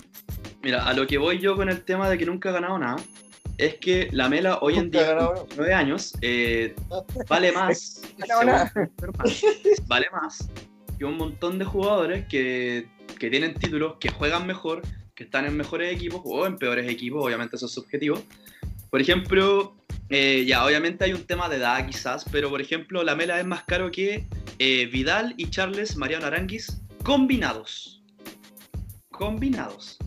[0.62, 2.96] mira, a lo que voy yo con el tema de que nunca ha ganado nada,
[3.58, 6.74] es que la Mela hoy en día, con 9 años, eh,
[7.28, 8.54] vale más, según
[9.88, 10.50] vale más
[10.98, 12.88] que un montón de jugadores que,
[13.20, 14.82] que tienen títulos, que juegan mejor,
[15.18, 18.22] que están en mejores equipos o en peores equipos, obviamente eso es subjetivo.
[18.92, 19.76] Por ejemplo,
[20.10, 23.46] eh, ya, obviamente hay un tema de edad quizás, pero por ejemplo, la Mela es
[23.46, 24.28] más caro que
[24.60, 28.04] eh, Vidal y Charles Mariano Aranguis combinados.
[29.10, 29.98] Combinados.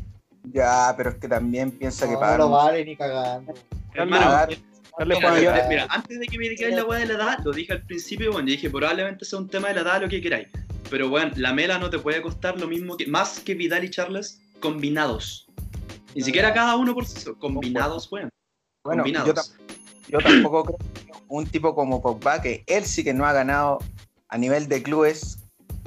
[0.44, 2.38] Ya, pero es que también piensa que pagan.
[2.38, 3.52] no lo vale ni cagando.
[3.92, 4.58] Hermano, pagar-
[5.06, 5.66] Mira, Ayala.
[5.68, 8.32] mira, antes de que me digáis la weá de la edad, lo dije al principio,
[8.32, 10.48] bueno, yo dije probablemente sea un tema de la edad, lo que queráis.
[10.90, 13.90] Pero bueno, la mela no te puede costar lo mismo que, más que Vidal y
[13.90, 15.48] Charles combinados.
[16.14, 18.28] Ni siquiera cada uno por sí, solo, combinados, weón.
[18.84, 19.54] Bueno, combinados.
[20.08, 23.78] yo tampoco creo que un tipo como Pogba, que él sí que no ha ganado
[24.28, 25.38] a nivel de clubes,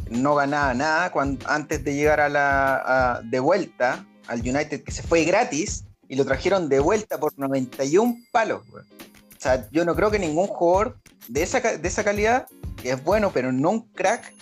[0.10, 2.76] no ganaba nada cuando, antes de llegar a la
[3.16, 7.38] a- de vuelta al United, que se fue gratis, y lo trajeron de vuelta por
[7.38, 8.62] 91 palos.
[8.72, 12.48] O sea, yo no creo que ningún jugador de esa, de esa calidad,
[12.82, 14.34] que es bueno, pero no un crack,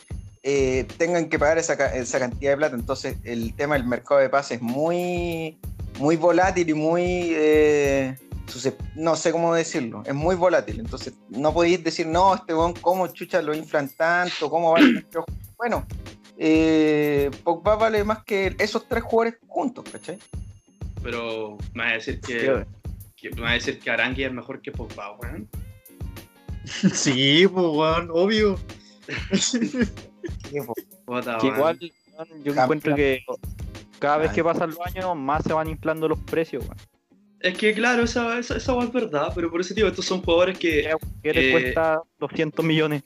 [0.43, 2.75] eh, tengan que pagar esa, ca- esa cantidad de plata.
[2.75, 5.57] Entonces, el tema del mercado de pases es muy,
[5.99, 7.03] muy volátil y muy.
[7.35, 8.15] eh,
[8.95, 10.79] no sé cómo decirlo, es muy volátil.
[10.81, 14.49] Entonces, no podéis decir, no, este weón, ¿cómo chucha lo inflan tanto?
[14.49, 15.41] ¿Cómo vale nuestro juego?".
[15.57, 15.85] Bueno,
[16.37, 20.17] eh, Pogba vale más que esos tres jugadores juntos, ¿cachai?
[21.03, 22.65] Pero me va a decir que,
[23.15, 25.47] que me va a decir que Arangui es mejor que Pogba, weón.
[26.93, 28.59] Sí, pues, weón, obvio.
[31.39, 31.79] Que igual,
[32.43, 33.23] yo encuentro que
[33.99, 36.63] cada vez que pasan los años, más se van inflando los precios.
[37.39, 40.87] Es que claro, esa, esa, es verdad, pero por ese tío, estos son jugadores que,
[41.23, 43.03] ¿Qué le Eh, cuesta 200 millones?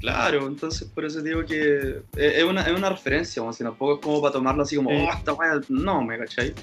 [0.00, 4.00] claro, entonces por eso digo que es es una, es una referencia, si tampoco es
[4.00, 4.96] como para tomarlo así como, Sí.
[5.08, 6.54] oh, esta weá, no, me cachai.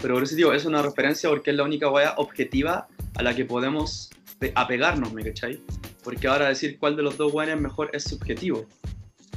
[0.00, 2.86] Pero por eso digo, es una referencia porque es la única weá objetiva
[3.16, 5.60] a la que podemos pe- apegarnos, me cachai.
[6.02, 8.66] Porque ahora decir cuál de los dos weones es mejor es subjetivo.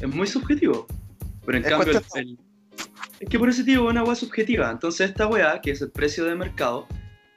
[0.02, 0.88] Es muy subjetivo.
[1.46, 2.38] Pero en Es cambio, el- cuestión- el-
[3.20, 4.70] es que por ese tío es una weá subjetiva.
[4.72, 6.88] Entonces esta weá, que es el precio de mercado,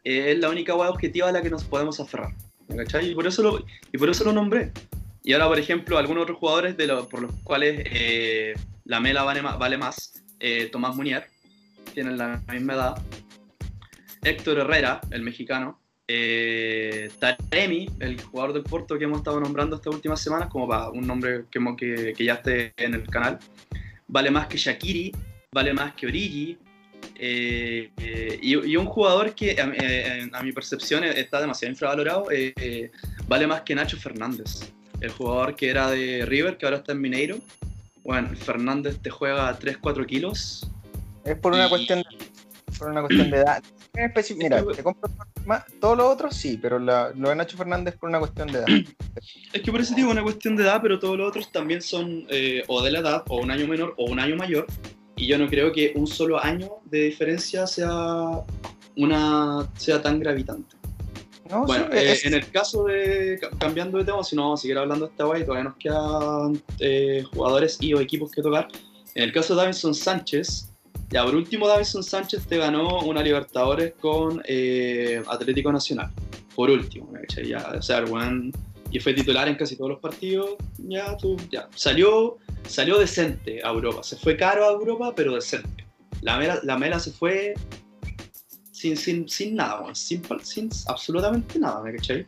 [0.04, 2.34] eh, es la única weá objetiva a la que nos podemos aferrar.
[2.68, 3.10] ¿me cachai?
[3.10, 4.70] Y por eso lo, y por eso lo nombré.
[5.24, 9.76] Y ahora, por ejemplo, algunos otros jugadores de por los cuales eh, la mela vale
[9.76, 11.26] más, eh, Tomás Munier,
[11.94, 13.02] tienen la misma edad,
[14.22, 15.79] Héctor Herrera, el mexicano,
[16.12, 20.90] eh, Taremi, el jugador del Porto que hemos estado nombrando estas últimas semanas, como para
[20.90, 23.38] un nombre que, hemos- que, que ya esté en el canal,
[24.08, 25.12] vale más que Shakiri,
[25.52, 26.58] vale más que Origi,
[27.16, 31.70] eh, eh, y, y un jugador que a, mi- eh, a mi percepción está demasiado
[31.72, 32.26] infravalorado,
[33.28, 37.00] vale más que Nacho Fernández, el jugador que era de River, que ahora está en
[37.00, 37.38] Mineiro.
[38.02, 40.66] Bueno, Fernández te juega 3-4 kilos.
[41.24, 42.06] Es por una Y- cuestión de,
[42.78, 43.62] por una cuestión de edad.
[44.00, 45.10] En especi- Mira, te compro
[45.46, 48.58] más, todos los otros sí, pero la- lo de Nacho Fernández por una cuestión de
[48.60, 48.66] edad.
[49.52, 52.24] Es que por eso digo una cuestión de edad, pero todos los otros también son
[52.30, 54.66] eh, o de la edad, o un año menor, o un año mayor.
[55.16, 57.90] Y yo no creo que un solo año de diferencia sea,
[58.96, 60.76] una, sea tan gravitante.
[61.50, 64.42] No, Bueno, sí, eh, es- en el caso de, ca- cambiando de tema, si no
[64.44, 68.30] vamos a seguir hablando de esta guay, todavía nos quedan eh, jugadores y o equipos
[68.30, 68.68] que tocar.
[69.16, 70.69] En el caso de Davinson Sánchez,
[71.10, 76.10] ya por último Davinson Sánchez te ganó una Libertadores con eh, Atlético Nacional.
[76.54, 77.48] Por último, ¿me cachai?
[77.48, 77.82] ya, o
[78.92, 83.70] y fue titular en casi todos los partidos, ya, tú, ya, salió, salió decente a
[83.70, 85.86] Europa, se fue caro a Europa, pero decente.
[86.22, 87.54] La Mela, la Mela se fue
[88.72, 92.26] sin, sin, sin nada, weón, sin, sin absolutamente nada, ¿me cachai?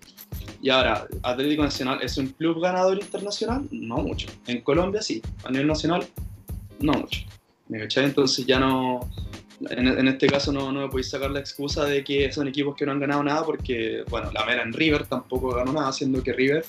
[0.61, 4.29] Y ahora, Atlético Nacional es un club ganador internacional, no mucho.
[4.47, 6.07] En Colombia sí, a nivel nacional,
[6.79, 7.23] no mucho.
[7.73, 8.05] ¿Me cachai?
[8.05, 9.01] Entonces ya no,
[9.71, 12.77] en, en este caso no, no me podéis sacar la excusa de que son equipos
[12.77, 16.23] que no han ganado nada porque, bueno, la mera en River tampoco ganó nada, siendo
[16.23, 16.67] que River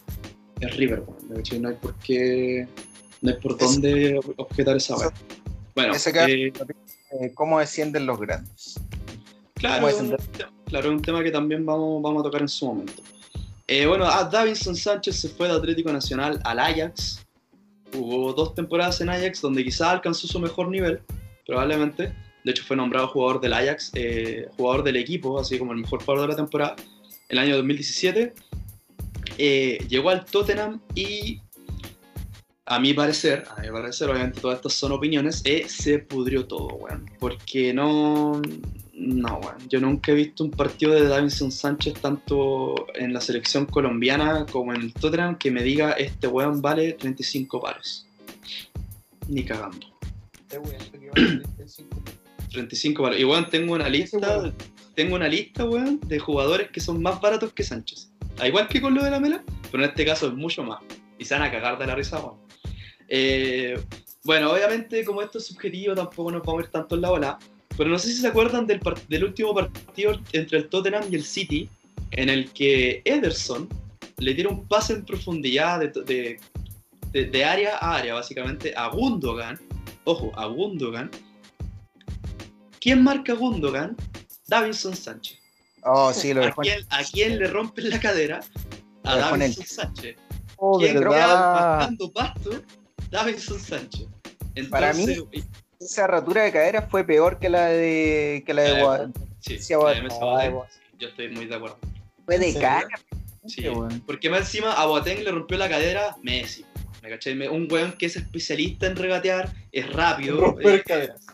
[0.62, 1.60] es River, weón, ¿me cachai?
[1.60, 2.68] No hay por qué,
[3.22, 5.12] no hay por Es- dónde objetar esa Eso-.
[5.76, 6.54] Bueno, ese caso- eh,
[7.20, 8.80] eh, cómo descienden los grandes.
[9.56, 12.22] Claro, ¿Cómo es es un, el te- claro, es un tema que también vamos, vamos
[12.22, 13.04] a tocar en su momento.
[13.68, 17.26] Eh, bueno, ah, Davinson Sánchez se fue de Atlético Nacional al Ajax.
[17.94, 21.02] Jugó dos temporadas en Ajax donde quizás alcanzó su mejor nivel,
[21.46, 22.14] probablemente.
[22.44, 26.04] De hecho, fue nombrado jugador del Ajax, eh, jugador del equipo, así como el mejor
[26.04, 26.76] jugador de la temporada,
[27.30, 28.34] el año 2017.
[29.38, 31.40] Eh, llegó al Tottenham y,
[32.66, 36.68] a mi parecer, a mi parecer, obviamente todas estas son opiniones, eh, se pudrió todo,
[36.76, 37.10] weón.
[37.20, 38.42] Porque no,
[39.04, 39.58] no, weón.
[39.70, 44.74] Yo nunca he visto un partido de Davinson Sánchez tanto en la selección colombiana como
[44.74, 48.08] en el Tottenham que me diga este weón vale 35 palos.
[49.28, 49.88] Ni cagando.
[50.42, 52.02] Este weón, este que vale 35.
[52.52, 53.20] 35 palos.
[53.20, 54.54] Y weón, tengo una lista,
[54.96, 58.10] tengo una lista, weón, de jugadores que son más baratos que Sánchez.
[58.40, 60.82] A igual que con lo de la mela, pero en este caso es mucho más.
[61.20, 62.38] Y se van a cagar de la risa, weón.
[63.10, 63.78] Eh,
[64.24, 67.40] bueno, obviamente, como esto es subjetivo, tampoco nos vamos a ir tanto en la bola.
[67.78, 68.80] Pero no sé si se acuerdan del,
[69.24, 71.70] último partido entre el Tottenham y el City,
[72.12, 73.68] en el que Ederson
[74.18, 76.40] le tira un pase en profundidad de, de-
[77.12, 79.60] de- de área a área, básicamente, a Gundogan.
[80.04, 81.10] Ojo, a Gundogan.
[82.80, 83.96] ¿Quién marca a Gundogan?
[84.48, 85.40] Davinson Sánchez.
[85.84, 88.40] Oh, sí, lo ¿A quién, a quién le rompen la cadera?
[89.04, 90.16] A Davinson Sánchez.
[90.58, 91.08] Oh, ¿Quién queda
[91.80, 92.62] marcando pasto?
[93.10, 94.08] Davinson Sánchez.
[94.56, 95.06] Entonces, Para mí,
[95.84, 99.12] Esa rotura de cadera fue peor que la de que la de La de- Gua-
[99.40, 100.66] sí, sí, bueno, bueno.
[101.00, 101.78] yo estoy muy de acuerdo.
[102.26, 102.88] Fue de cara.
[103.46, 104.02] Sí, weón.
[104.06, 106.64] porque más encima a Boateng le rompió la cadera Messi.
[107.02, 107.36] ¿Me cachai?
[107.36, 110.40] Me- Un weón que es especialista en regatear, es rápido.
[110.40, 111.26] Romper eh, caderas.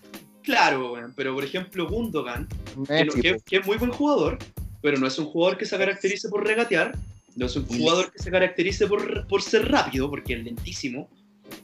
[0.42, 3.44] claro, weón, pero por ejemplo Gundogan, que, no- Messi, que- po.
[3.46, 4.40] que es muy buen jugador,
[4.82, 6.98] pero no es un jugador que se caracterice por regatear,
[7.36, 11.08] no es un jugador que se caracterice por, por ser rápido, porque es lentísimo.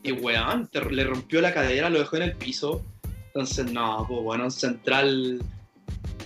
[0.04, 2.84] Y weón, le rompió la cadera, lo dejó en el piso.
[3.28, 5.41] Entonces, no, pues bueno, central.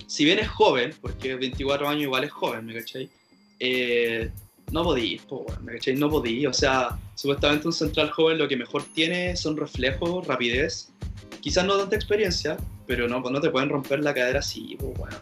[0.08, 3.10] Si bien es joven, porque 24 años igual es joven, ¿me cachai?
[3.60, 4.30] Eh,
[4.72, 5.96] no podí, pues bueno, ¿me cachai?
[5.96, 6.46] No podí.
[6.46, 10.92] O sea, supuestamente un central joven lo que mejor tiene son reflejos, rapidez.
[11.42, 15.18] Quizás no tanta experiencia, pero no, no te pueden romper la cadera así, pues bueno.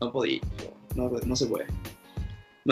[0.00, 1.66] No podí, po, no, no se puede.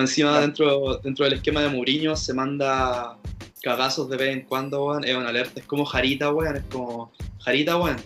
[0.01, 3.17] Encima, dentro, dentro del esquema de Mourinho, se manda
[3.63, 5.05] cagazos de vez en cuando, weón.
[5.05, 6.57] Es una alerta, es como Jarita, weón.
[6.57, 7.97] Es como, Jarita, weón,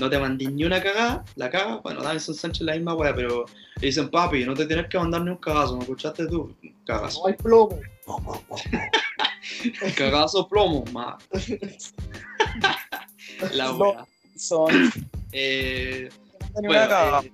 [0.00, 3.44] no te mandé ni una cagada, la caga, bueno, Davinson Sánchez la misma weá, pero
[3.80, 6.54] le dicen, papi, no te tienes que mandar ni un cagazo, ¿me escuchaste tú?
[6.86, 7.20] Cagazo.
[7.20, 7.78] No hay plomo.
[9.96, 11.18] Cagazo plomo, ma.
[13.52, 14.06] la weá.
[14.36, 14.90] Son.
[15.32, 16.08] Eh,
[16.54, 17.32] Bueno, eh,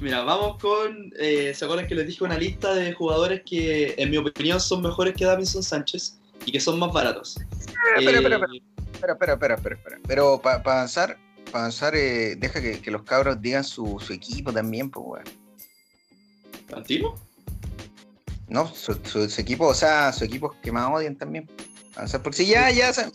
[0.00, 1.12] mira, vamos con.
[1.18, 4.82] eh, ¿Se acuerdan que les dije una lista de jugadores que, en mi opinión, son
[4.82, 7.36] mejores que Davinson Sánchez y que son más baratos?
[7.96, 8.46] Espera, espera, Eh, espera.
[8.94, 9.98] Espera, espera, espera, espera, espera.
[10.06, 14.52] Pero para avanzar, para avanzar, eh, deja que, que los cabros digan su, su equipo
[14.52, 15.24] también, pues, weón.
[16.74, 17.14] ¿Antino?
[18.48, 21.48] No, su, su- su equipo, o sea, su equipo que más odian también.
[21.96, 23.10] Avanzar, porque si ya, ya, ya,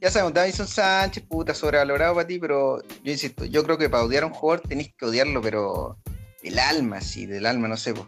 [0.00, 4.04] ya sabemos, Davison Sánchez, puta, sobrevalorado para ti, pero yo insisto, yo creo que para
[4.04, 5.98] odiar a un jugador tenéis que odiarlo, pero
[6.42, 8.06] del alma, sí, del alma, no sé, po.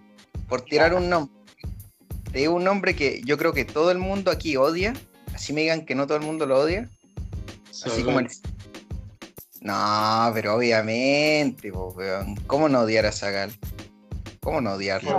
[0.49, 1.35] por tirar un nombre.
[2.33, 4.95] Te digo un nombre que yo creo que todo el mundo aquí odia,
[5.35, 6.89] así me digan que no todo el mundo lo odia,
[7.85, 8.29] Así como el.
[9.61, 11.97] No, pero obviamente, po.
[12.47, 13.53] ¿Cómo no odiar a Zagal?
[14.41, 15.19] ¿Cómo no odiarlo?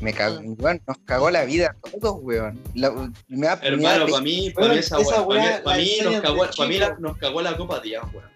[0.00, 2.62] Me cagó, weón, nos cagó la vida a todos, weón.
[2.74, 5.98] La- me da, me da Hermano, para mí, para mí, esa esa weá- para mí,
[6.02, 8.30] nos cagó, para mí la- nos cagó la copa Díaz, weón.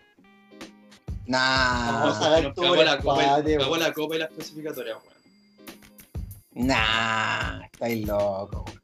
[1.27, 3.81] Nah, Vamos a Nos ver cagó todo el la copa, y- nos cagó weón.
[3.81, 6.67] la copa y las clasificatorias, weón.
[6.67, 8.81] nah, estáis loco, weón.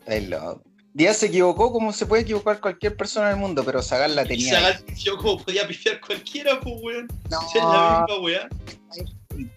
[0.00, 0.62] Estáis loco.
[0.94, 4.22] Díaz se equivocó como se puede equivocar cualquier persona en el mundo, pero Zagal la
[4.24, 4.54] Y tenía.
[4.54, 7.08] Zagal pifió como podía pifiar cualquiera, pues, weón.
[7.30, 8.48] No, Si es la misma weá.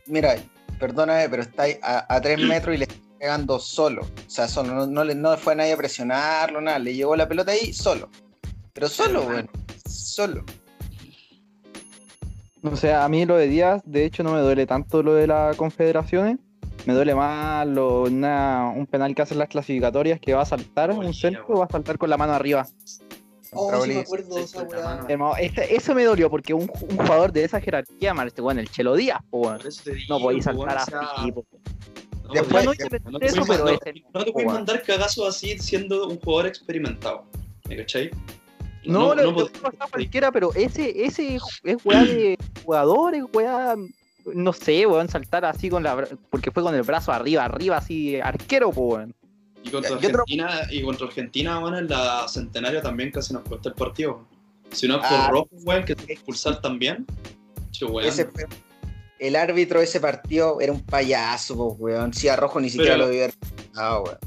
[0.08, 0.36] mira,
[0.80, 4.02] perdóname, pero estáis a, a tres metros y le está pegando solo.
[4.04, 6.80] O sea, solo, no, no, le- no fue nadie a presionarlo, nada.
[6.80, 8.10] Le llegó la pelota ahí solo.
[8.74, 9.50] Pero solo, weón.
[9.88, 10.44] Solo.
[12.64, 15.28] O sea, a mí lo de Díaz, de hecho, no me duele tanto lo de
[15.28, 16.38] las confederaciones.
[16.86, 20.92] Me duele más lo, una- un penal que hacen las clasificatorias que va a saltar,
[20.92, 22.66] Oye, un centro, va a saltar con la mano arriba.
[23.52, 25.06] Oh, sí me acuerdo de esa weá.
[25.08, 28.60] Hermano, este- eso me dolió porque un, un jugador de esa jerarquía, man, este weón,
[28.60, 29.52] el Chelo Díaz, po,
[30.08, 31.46] no podéis saltar weón, o sea, así, po.
[32.26, 35.28] no Después- podéis- no no de eso, pero mandar- ese- no te puedes mandar cagazos
[35.36, 37.26] así siendo un jugador experimentado.
[37.68, 38.12] ¿Me cachai?
[38.86, 43.24] No, lo, lo podéis- puede pasar cualquiera, pero ese, ese es weá de jugador, es
[43.34, 43.76] weá,
[44.34, 48.20] no sé, weón, saltar así con la porque fue con el brazo arriba, arriba, así,
[48.22, 49.16] arquero, po, weón.
[49.64, 53.70] Y contra creo- Argentina, y contra Argentina, bueno, en la centenario también casi nos cuesta
[53.70, 54.26] el partido.
[54.72, 55.30] Si no es por Ah.
[55.32, 57.06] rojo, weón, que te que expulsar también.
[57.72, 58.08] Che, weón.
[58.08, 58.48] Ese fue-
[59.20, 62.14] el árbitro de ese partido era un payaso, po, weón.
[62.14, 64.18] Si a Rojo ni siquiera Pero- lo haber expulsado, weón.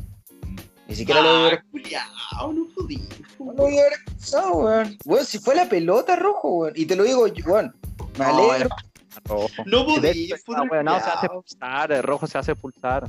[0.88, 3.08] Ni siquiera lo debió haber Ah, culiao, no jodí.
[3.38, 4.98] no lo haber expulsado, weón.
[5.06, 6.72] Weón, si fue la pelota, Rojo, weón.
[6.76, 7.74] Y te lo digo, yo, weón.
[8.18, 8.68] Me No, alegro.
[9.24, 9.48] Rojo.
[9.66, 12.52] No De podí, hecho, fue esa weá no se hace expulsar, el rojo se hace
[12.52, 13.08] expulsar.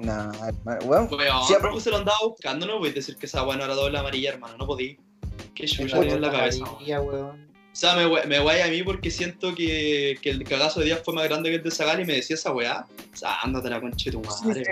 [0.00, 0.06] Weón.
[0.06, 1.08] Nah, hermano, weón.
[1.12, 3.74] Weón, Sí, se lo andaba buscando, no voy a decir que esa weá no era
[3.74, 4.98] doble amarilla, hermano, no podí.
[5.84, 6.64] La tenía en la cabeza.
[7.00, 7.48] weón.
[7.70, 11.00] O sea, me, me guay a mí porque siento que, que el cagazo de Díaz
[11.04, 12.86] fue más grande que el de Zagal y me decía esa weá.
[13.12, 14.62] O sea, ándate la concha de tu madre.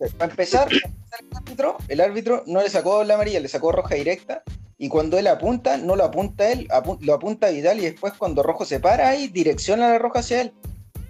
[0.00, 0.12] weón.
[0.16, 3.72] Para empezar, para empezar, el árbitro, el árbitro no le sacó la amarilla, le sacó
[3.72, 4.42] roja directa.
[4.78, 8.44] Y cuando él apunta, no lo apunta él, apu- lo apunta Vidal y después cuando
[8.44, 10.52] Rojo se para ahí, direcciona la roja hacia él.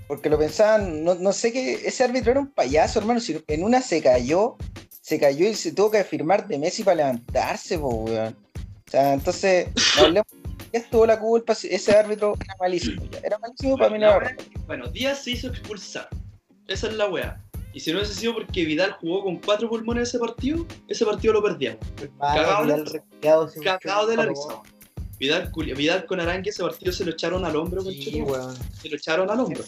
[0.09, 3.21] Porque lo pensaban, no, no sé qué, ese árbitro era un payaso, hermano.
[3.21, 4.57] Si en una se cayó,
[5.03, 8.35] se cayó y se tuvo que firmar de Messi para levantarse, po, weón.
[8.87, 9.69] O sea, entonces,
[9.99, 10.27] no hablemos,
[10.73, 13.03] ya estuvo la culpa, ese árbitro era malísimo.
[13.11, 14.35] ya, Era malísimo para mí, la
[14.67, 16.09] bueno, Díaz se hizo expulsar.
[16.67, 17.43] Esa es la weá.
[17.75, 21.35] Y si no hubiese sido porque Vidal jugó con cuatro pulmones ese partido, ese partido
[21.35, 21.81] lo perdíamos.
[22.01, 24.63] Hermano, Cagado de la- Cagado de la me risa.
[25.19, 25.51] Vidal,
[26.07, 28.23] con Arangue ese partido se lo echaron al hombro, Sí.
[28.81, 29.65] Se lo echaron al hombro.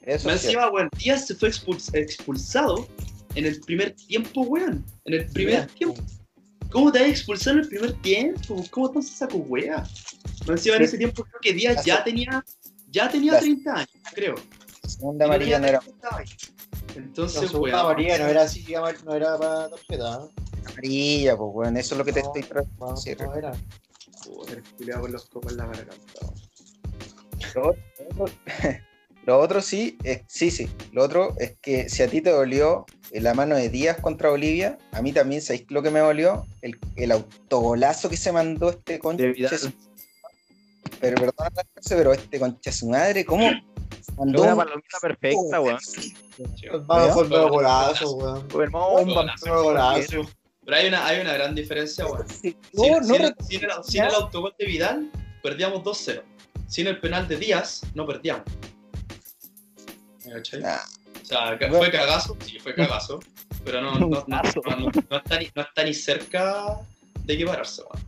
[0.00, 0.30] Eso cierto.
[0.32, 2.88] encima, weón, Díaz se fue expuls- expulsado
[3.36, 4.84] en el primer tiempo, weón.
[5.04, 6.00] En el primer tiempo.
[6.70, 8.64] ¿Cómo te vas a expulsar en el primer tiempo?
[8.70, 9.86] ¿Cómo te haces saco wea?
[10.46, 12.44] Me encima en ese tiempo creo que Díaz ya tenía,
[12.90, 14.34] ya tenía La- 30 años, creo.
[14.88, 16.24] Segunda amarilla no era La
[16.96, 17.78] Entonces, segunda weón.
[17.78, 18.64] amarilla no era así,
[19.04, 20.24] no era para tarjeta.
[20.24, 20.42] ¿eh?
[20.66, 21.76] amarilla, pues, weón.
[21.76, 23.52] Eso es lo que te No, estoy tratando No, no era.
[25.00, 25.96] Con los copos en la garganta.
[26.22, 26.34] weón.
[27.54, 28.34] Lo otro-
[29.24, 30.68] Lo otro sí, es, sí, sí.
[30.90, 34.78] Lo otro es que si a ti te dolió la mano de Díaz contra Bolivia,
[34.90, 36.44] a mí también, ¿sabéis lo que me dolió?
[36.60, 39.22] El, el autogolazo que se mandó este concha.
[39.56, 39.72] Su-
[41.00, 41.48] Pero perdón,
[41.88, 43.48] pero este concha su madre, ¿cómo?
[44.16, 45.78] mandó Una un- palomita perfecta, weón.
[46.62, 48.48] Hermano, fue el nuevo golazo, weón.
[48.54, 49.26] Un un.
[49.46, 50.16] Nuevo golazo.
[50.64, 52.28] Pero hay una, hay una gran diferencia, weón.
[52.28, 53.44] Sí, Sin, No, no sin- recuerdo.
[53.46, 55.10] sin el, sin el autogol de Vidal,
[55.42, 56.22] perdíamos 2-0.
[56.68, 58.44] Sin el penal de Díaz, no perdíamos.
[60.60, 60.78] Nah,
[61.20, 63.20] O sea, fue cagazo, sí, fue cagazo.
[63.64, 64.42] Pero no, no, no, no,
[64.76, 66.78] no- no está, ni, no está ni cerca
[67.24, 68.04] de equipararse, weón.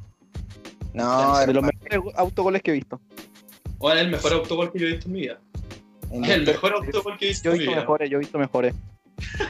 [0.94, 3.00] no, de los mejores autogoles que he visto.
[3.78, 5.38] Bueno, es el mejor autogol que yo he visto en mi vida.
[6.12, 7.80] el el- mejor autogol que he visto Yo he en mi visto vida.
[7.80, 8.74] mejores, yo he visto mejores.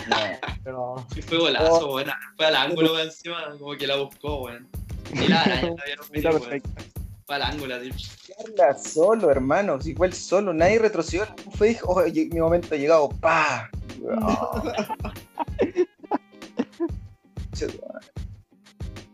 [0.09, 0.17] No.
[0.65, 2.11] Pero fue golazo, weón.
[2.37, 4.69] Fue al ángulo, encima, como que la buscó, weón.
[5.13, 5.75] Y la araña
[6.15, 6.41] la weón.
[6.41, 6.83] perfecta.
[7.27, 7.93] Fue al ángulo, tío.
[8.39, 9.81] Habla solo, hermano.
[9.81, 11.27] Si fue el solo, nadie retrocedió.
[11.57, 13.09] Fue, dijo, "Oh, mi momento ha llegado.
[13.21, 13.71] ¡Pa!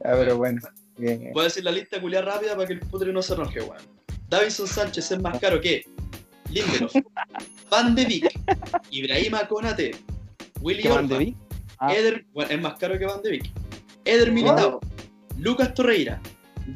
[0.03, 0.61] Ah, pero bueno.
[0.97, 1.31] bien.
[1.35, 3.83] Voy a decir la lista culiada rápida para que el putre no se enoje, weón.
[4.29, 5.85] Davison Sánchez es más caro que
[6.51, 6.95] Lindelof,
[7.71, 8.41] Van de Beek,
[8.91, 9.91] Ibrahima Konate,
[10.61, 11.37] Willy ¿Qué Van de Orban?
[11.79, 11.95] Ah.
[11.95, 13.51] Eder, bueno, es más caro que Van de Beek,
[14.05, 14.81] Eder Militao,
[15.39, 16.21] Lucas Torreira,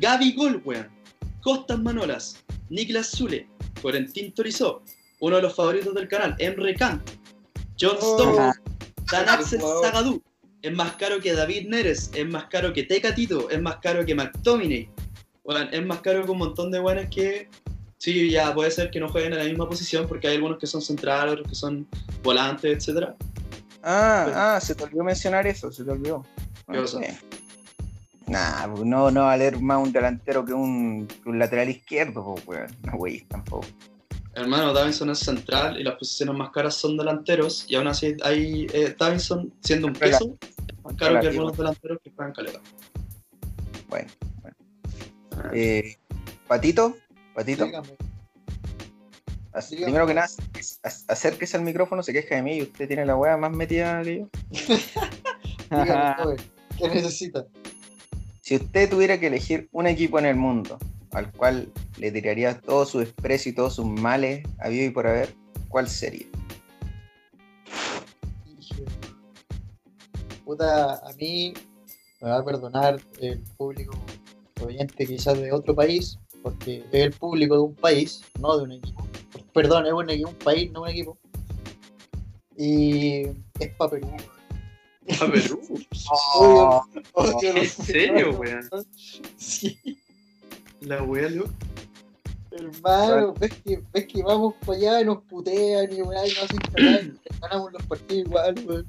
[0.00, 0.88] Gaby Gol, weón,
[1.42, 3.46] Costas Manolas, Niklas Zule,
[3.80, 4.82] Florentín Torizó,
[5.20, 7.02] uno de los favoritos del canal, Emre Kant,
[7.78, 8.52] John Stones, Ah.
[9.12, 9.82] Dan Axel Wow.
[9.82, 10.22] Zagadou,
[10.62, 14.14] es más caro que David Neres, es más caro que Tecatito, es más caro que
[14.14, 14.88] McTominay,
[15.44, 17.48] bueno, es más caro que un montón de buenas que
[17.98, 20.66] sí, ya puede ser que no jueguen en la misma posición porque hay algunos que
[20.66, 21.86] son centrales, otros que son
[22.22, 23.14] volantes, etcétera.
[23.86, 26.24] Ah, ah, se te olvidó mencionar eso, se te olvidó.
[28.26, 32.24] Nah, pues no, no va a más un delantero que un, que un lateral izquierdo,
[32.24, 32.76] pues, weón.
[32.84, 33.66] No, güey, tampoco.
[34.34, 38.66] Hermano, Davinson es central y las posiciones más caras son delanteros y aún así hay
[38.72, 42.60] eh, Davinson siendo un peso es más caro que algunos delanteros que juegan caleta.
[43.88, 44.08] Bueno,
[44.40, 44.56] bueno.
[45.52, 45.96] Eh,
[46.48, 46.96] Patito,
[47.34, 48.13] Patito, dígame.
[49.84, 50.26] Primero que nada,
[50.82, 54.02] ac- acérquese al micrófono, se queja de mí y usted tiene la weá más metida
[54.02, 54.28] que yo.
[55.70, 56.36] Dígame, joven,
[56.78, 57.46] ¿qué necesita?
[58.40, 60.78] Si usted tuviera que elegir un equipo en el mundo
[61.12, 65.34] al cual le tiraría todo su desprecio y todos sus males a y por haber,
[65.70, 66.26] ¿cuál sería?
[70.44, 71.54] Puta, a mí
[72.20, 73.96] me va a perdonar el público
[74.62, 78.72] oyente quizás de otro país, porque es el público de un país, no de un
[78.72, 79.06] equipo.
[79.54, 81.16] Perdón, es un, equi- un país, no un equipo.
[82.56, 83.22] Y
[83.58, 84.10] es para Perú.
[85.20, 85.60] ¿A Perú?
[87.12, 88.68] Obvio, ¿En serio, weón?
[89.36, 89.78] Sí,
[90.80, 91.28] La wea,
[92.50, 96.44] hermano, ves que, ves que vamos para allá y nos putean y weá, y nos
[96.44, 98.86] hacen cagar, y ganamos los partidos igual, weón.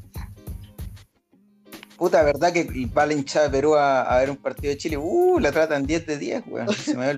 [1.97, 4.97] Puta, ¿verdad que va la hinchada de Perú a, a ver un partido de Chile?
[4.97, 6.69] Uh, la tratan 10 de 10, weón.
[6.73, 7.17] Se me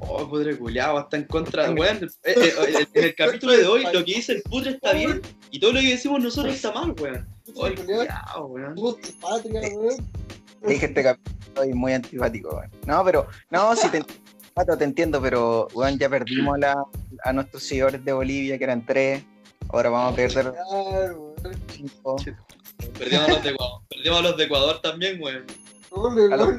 [0.00, 1.70] Oh, putre culiao, está en contra.
[1.70, 2.34] Weón, eh, eh,
[2.68, 5.20] eh, en el capítulo de hoy lo que dice el putre está bien
[5.50, 7.26] y todo lo que decimos nosotros está mal, weón.
[7.54, 8.74] Oh, el culiao, weón.
[9.20, 10.10] Patria, weón.
[10.66, 12.70] Dije este capítulo es muy antipático, weón.
[12.86, 16.84] No, pero, no, sí te, te entiendo, pero, weón, ya perdimos la,
[17.24, 19.24] a nuestros seguidores de Bolivia, que eran tres.
[19.70, 20.54] Ahora vamos a perder
[21.74, 22.16] cinco.
[22.98, 25.44] Perdimos a los de Ecuador, perdimos a los de Ecuador también, weón.
[26.32, 26.58] A.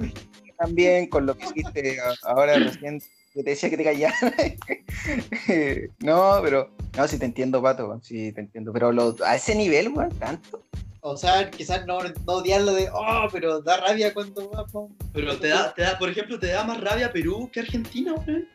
[0.57, 3.01] También con lo que hiciste a- ahora recién,
[3.33, 4.13] que te decía que te callas.
[5.99, 8.73] no, pero, no, sí te entiendo, Pato, weón, sí te entiendo.
[8.73, 10.63] Pero lo- a ese nivel, weón, tanto.
[11.01, 14.91] O sea, quizás no, no odiarlo de, oh, pero da rabia cuando vamos.
[15.13, 18.47] Pero te da, te da, por ejemplo, te da más rabia Perú que Argentina, weón.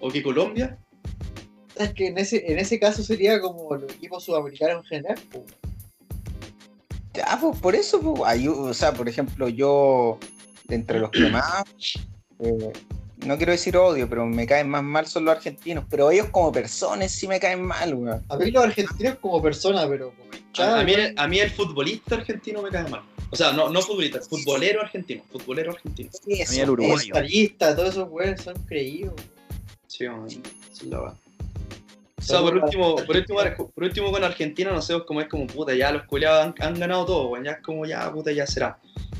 [0.00, 0.78] O que Colombia.
[1.76, 5.18] Es que en ese, en ese caso sería como los equipos sudamericanos en general.
[5.30, 5.44] pues.
[7.14, 10.18] Ya, pues por eso, pues, o sea, por ejemplo, yo,
[10.68, 11.64] de entre los que más,
[12.38, 12.72] eh,
[13.26, 16.52] no quiero decir odio, pero me caen más mal son los argentinos, pero ellos como
[16.52, 18.22] personas sí me caen mal, weón.
[18.28, 20.12] A mí los argentinos como persona, pero
[20.58, 23.02] A, a mí, weón, a mí el futbolista argentino me cae mal.
[23.30, 25.22] O sea, no, no futbolista, futbolero argentino.
[25.30, 26.10] Futbolero argentino.
[26.26, 26.96] Eso, A mí el uruguayo.
[26.96, 27.06] eso.
[27.06, 29.14] estadistas, todos esos weones son creídos.
[29.86, 30.26] Sí, weón.
[30.26, 30.40] Esa
[30.72, 31.14] es la weá.
[32.18, 33.38] O sea, por último, por último,
[33.74, 36.78] por último con Argentina, no sé cómo es como puta, ya los culiados han, han
[36.78, 38.78] ganado todo, weón, ya es como ya puta, ya será.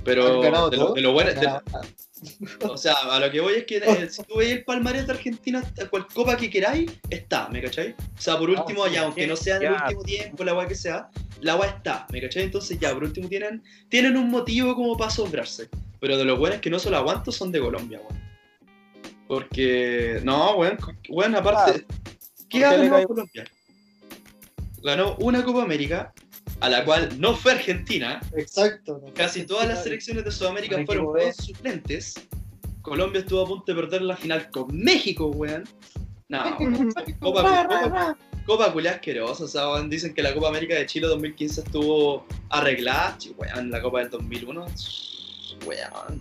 [0.09, 1.61] Pero ¿Han ganado de, lo, de lo bueno, de-
[2.67, 5.13] o sea, a lo que voy es que eh, si tú veis el palmarés de
[5.13, 7.93] Argentina, cual copa que queráis, está, ¿me cachai?
[7.93, 10.67] O sea, por último, sí, ya, aunque no sea en el último tiempo, la weá
[10.67, 12.45] que sea, la weá está, ¿me cachai?
[12.45, 15.69] Entonces ya, por último tienen, tienen un motivo como para asombrarse.
[16.01, 18.23] Pero de los buenos que no solo aguanto son de Colombia, weón.
[19.27, 20.79] Porque, no, weón,
[21.11, 21.85] weón, aparte,
[22.49, 23.45] ¿qué ¿Por qué ha ganado Colombia?
[24.83, 26.13] ganó una Copa América,
[26.61, 28.21] a la cual no fue Argentina.
[28.37, 29.01] Exacto.
[29.05, 29.13] no.
[29.15, 32.15] Casi todas las selecciones de Sudamérica fueron suplentes.
[32.83, 35.65] Colombia estuvo a punto de perder la final con México, weón.
[36.29, 36.57] No,
[37.21, 41.07] Copa, Copa, Copa culia asquerosa, o sea, weón, dicen que la Copa América de Chile
[41.07, 44.67] 2015 estuvo arreglada, weón, la Copa del 2001,
[45.67, 46.21] weón,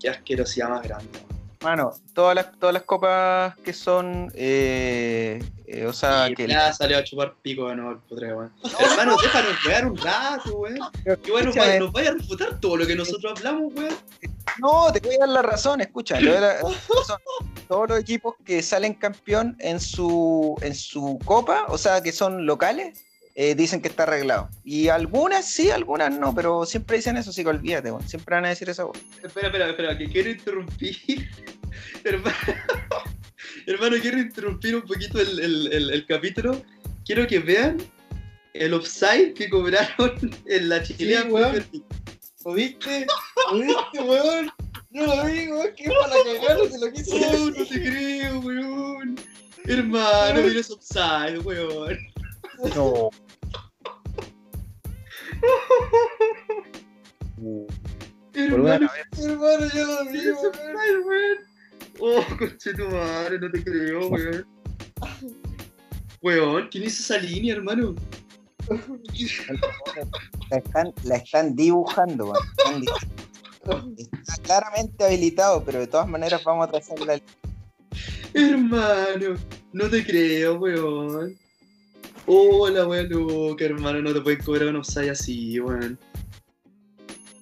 [0.00, 1.18] qué asquerosidad más grande.
[1.62, 6.72] Mano, todas las, todas las copas que son, eh, eh, o sea, y que ya
[6.72, 8.52] salió a chupar pico de nuevo el putre, weón.
[8.80, 10.78] Hermano, déjanos wear un rato, weón.
[11.22, 13.94] Que bueno, nos vaya, nos vaya a refutar todo lo que nosotros hablamos, weón.
[14.60, 16.20] No, te voy a dar la razón, escucha.
[16.20, 17.18] la- son
[17.68, 22.46] todos los equipos que salen campeón en su, en su copa, o sea, que son
[22.46, 23.04] locales,
[23.34, 24.48] eh, dicen que está arreglado.
[24.64, 28.08] Y algunas sí, algunas no, pero siempre dicen eso, así que olvídate, weón.
[28.08, 28.90] siempre van a decir eso.
[29.22, 31.28] Espera, espera, espera, que quiero interrumpir.
[32.04, 32.36] Hermano,
[33.66, 36.62] hermano, quiero interrumpir un poquito el, el- el- el capítulo.
[37.04, 37.78] Quiero que vean
[38.54, 41.22] el offside que cobraron en la chilena.
[41.22, 41.66] Sí, weón.
[42.44, 43.06] ¿Lo viste?
[43.52, 44.50] ¿Lo viste, weón?
[44.90, 49.16] No lo vi, weón, que para cagar, se lo quise Oh, no te creo, weón.
[49.64, 51.98] Hermano, mira ese offside, weón.
[52.74, 53.10] No.
[58.34, 61.47] Hermano, Hermano, yo lo vi, weón.
[62.00, 64.46] Oh, conche tu madre, no te creo, weón.
[66.22, 67.94] Weón, ¿quién hizo esa línea, hermano?
[70.50, 72.32] La están, la están dibujando,
[72.66, 72.92] dibujando.
[73.98, 77.20] Está claramente habilitado, pero de todas maneras vamos a trazar la
[78.34, 79.36] Hermano,
[79.72, 81.36] no te creo, weón.
[82.26, 85.98] Hola, weón, loca, hermano, no te pueden cobrar un offside así, weón.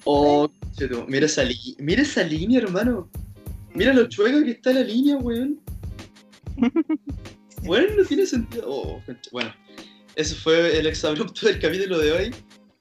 [0.05, 3.11] Oh, conchetum- mira esa, li- mira esa línea, hermano.
[3.77, 5.61] Mira lo chueca que está la línea, weón.
[7.63, 8.65] Bueno, no tiene sentido.
[8.69, 9.03] Oh,
[9.33, 9.53] bueno,
[10.15, 12.35] ese fue el exabrupto del capítulo de hoy.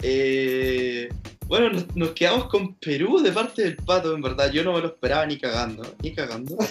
[0.04, 1.10] Eh,
[1.48, 4.52] bueno, nos, nos quedamos con Perú de parte del pato, en verdad.
[4.52, 6.56] Yo no me lo esperaba ni cagando, ni cagando.
[6.58, 6.70] Pero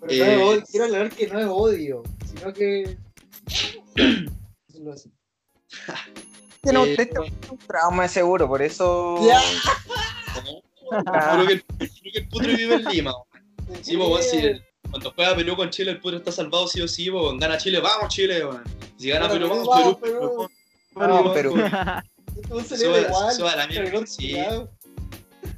[0.00, 2.96] no es Eh, odio, quiero aclarar que no es odio, sino que.
[6.62, 7.10] Tiene Eh,
[7.50, 9.18] un trauma de seguro, por eso.
[9.26, 9.40] Ya.
[11.34, 13.12] Creo que, el, que el putre vive en Lima.
[13.82, 16.88] Sí, pues, si el- cuando juega Perú con Chile, el putre está salvado sí o
[16.88, 17.38] sí, weón.
[17.38, 18.42] gana Chile, vamos Chile.
[18.98, 19.98] Si gana Perú, vamos Perú.
[20.00, 20.48] Perú.
[20.94, 21.54] Vamos, Perú.
[22.48, 22.62] Suba-
[22.96, 23.34] le igual.
[23.34, 24.30] suba la mierda, sí.
[24.32, 24.68] culiao.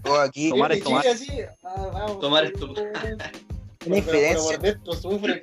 [0.04, 0.50] Yo aquí.
[0.50, 1.02] Tomar es tomar.
[1.02, 1.28] Chile así,
[1.64, 2.52] ah, vamos, Tomar es.
[3.86, 4.58] Una infidencia.
[5.00, 5.42] sufre.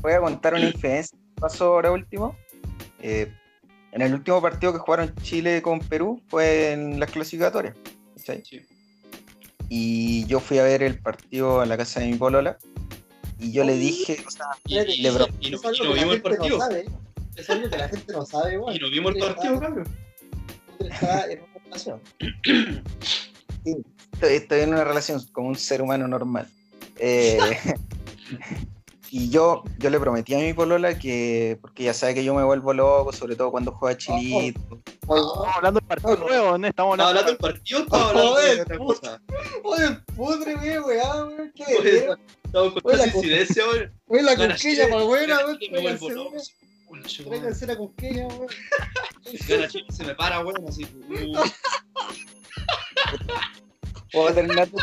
[0.00, 2.36] Voy a contar una infidencia que pasó ahora último.
[3.00, 3.30] Eh,
[3.92, 7.74] en el último partido que jugaron Chile con Perú fue en las clasificatorias.
[8.16, 8.66] Sí.
[9.68, 12.56] Y yo fui a ver el partido en la casa de mi polola.
[13.38, 15.84] Y yo le dije, o sea, Y, y, Le bro- y no, y no que
[15.84, 16.58] la vimos el gente no partido.
[16.60, 16.86] sabe.
[17.36, 18.76] Es algo que la gente no sabe, igual.
[18.76, 19.88] Y no vimos el partido, cabrón.
[20.78, 22.00] Está en una relación.
[23.64, 26.48] estoy, estoy en una relación como un ser humano normal.
[26.98, 27.38] Eh,
[29.16, 32.44] y yo, yo le prometí a mi polola que, porque ya sabe que yo me
[32.44, 34.60] vuelvo loco, sobre todo cuando juega Chilito.
[34.84, 36.66] Estamos hablando del partido nuevo, ¿no?
[36.66, 39.22] Estamos ¿Estaba hablando hablando del partido estaba hablando de otra cosa?
[39.64, 42.10] Oye, pudre, weón, weón, qué.
[42.44, 43.90] Estamos con la incidencia, weón.
[44.08, 45.58] Oye, la Chile, para buena, weón.
[46.86, 47.40] Concho, weón.
[47.40, 48.48] Tráiganse la cosquilla, weón.
[49.48, 50.86] Gana Chile, se me para, weón, así.
[54.12, 54.68] ¿Puedo terminar?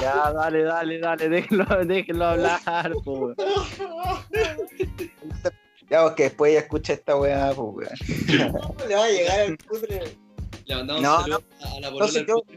[0.00, 3.36] Ya, dale, dale, dale, déjenlo, déjenlo hablar, po, weón.
[5.90, 7.88] Ya, porque después ella escucha esta weá, pues
[8.38, 8.52] weón.
[8.52, 10.16] ¿Cómo le va a llegar al pudre?
[10.66, 11.90] Le mandamos No, un saludo a la
[12.24, 12.56] yo- putre.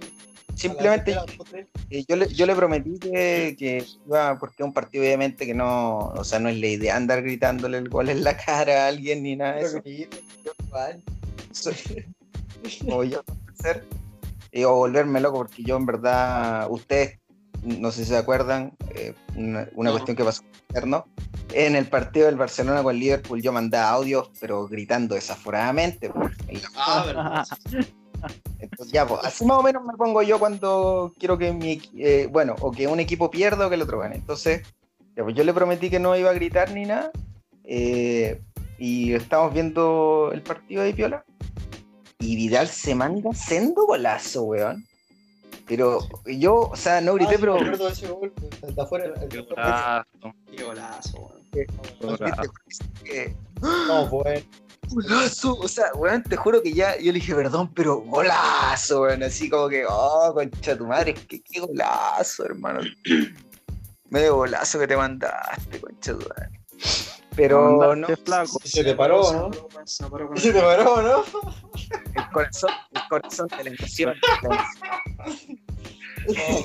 [0.55, 1.67] Simplemente A la putre.
[1.89, 5.55] eh, yo le, yo le prometí que, que iba, porque es un partido obviamente que
[5.55, 8.87] no, o sea, no es la idea andar gritándole el gol en la cara a
[8.89, 9.81] alguien ni nada de eso.
[9.83, 10.51] Yo
[13.59, 13.97] hacer, eh,
[14.65, 17.19] o volverme loco, porque yo en verdad, ustedes,
[17.63, 19.95] no sé si se acuerdan, eh, una, una No.
[19.95, 21.05] cuestión que pasó interno,
[21.53, 26.11] en el partido del Barcelona con Liverpool yo mandaba audios, pero gritando desaforadamente.
[26.75, 27.43] Ah.
[28.59, 32.27] Entonces, ya, pues, así más o menos me pongo yo cuando quiero que mi, eh,
[32.31, 34.15] bueno, o que un equipo pierda o que el otro gane.
[34.15, 34.61] Entonces,
[35.15, 37.11] ya, pues yo le prometí que no iba a gritar ni nada,
[37.65, 38.41] eh,
[38.77, 41.25] y estamos viendo el partido de Piola,
[42.23, 44.85] y Vidal se manda sendo golazo, weón.
[45.67, 47.55] Pero yo, o sea, no grité, Ah, sí, pero...
[47.77, 49.13] de ese gol, de afuera.
[49.29, 49.45] Qué.
[49.57, 50.03] Ah,
[50.55, 51.67] Qué golazo, weón.
[53.03, 54.41] que- No, bueno.
[54.89, 59.23] Golazo, o sea, weón, te juro que ya, yo le dije, perdón, pero golazo, weón,
[59.23, 62.81] así como que, oh, concha tu madre, qué, qué golazo, hermano.
[64.09, 66.59] Medio golazo que te mandaste, concha tu madre.
[67.35, 68.59] Pero no, flaco.
[68.63, 69.51] Se te paró, ¿no?
[69.85, 71.23] Se te paró, ¿no?
[72.15, 74.15] el corazón, el corazón de la emoción.
[76.37, 76.63] Oh.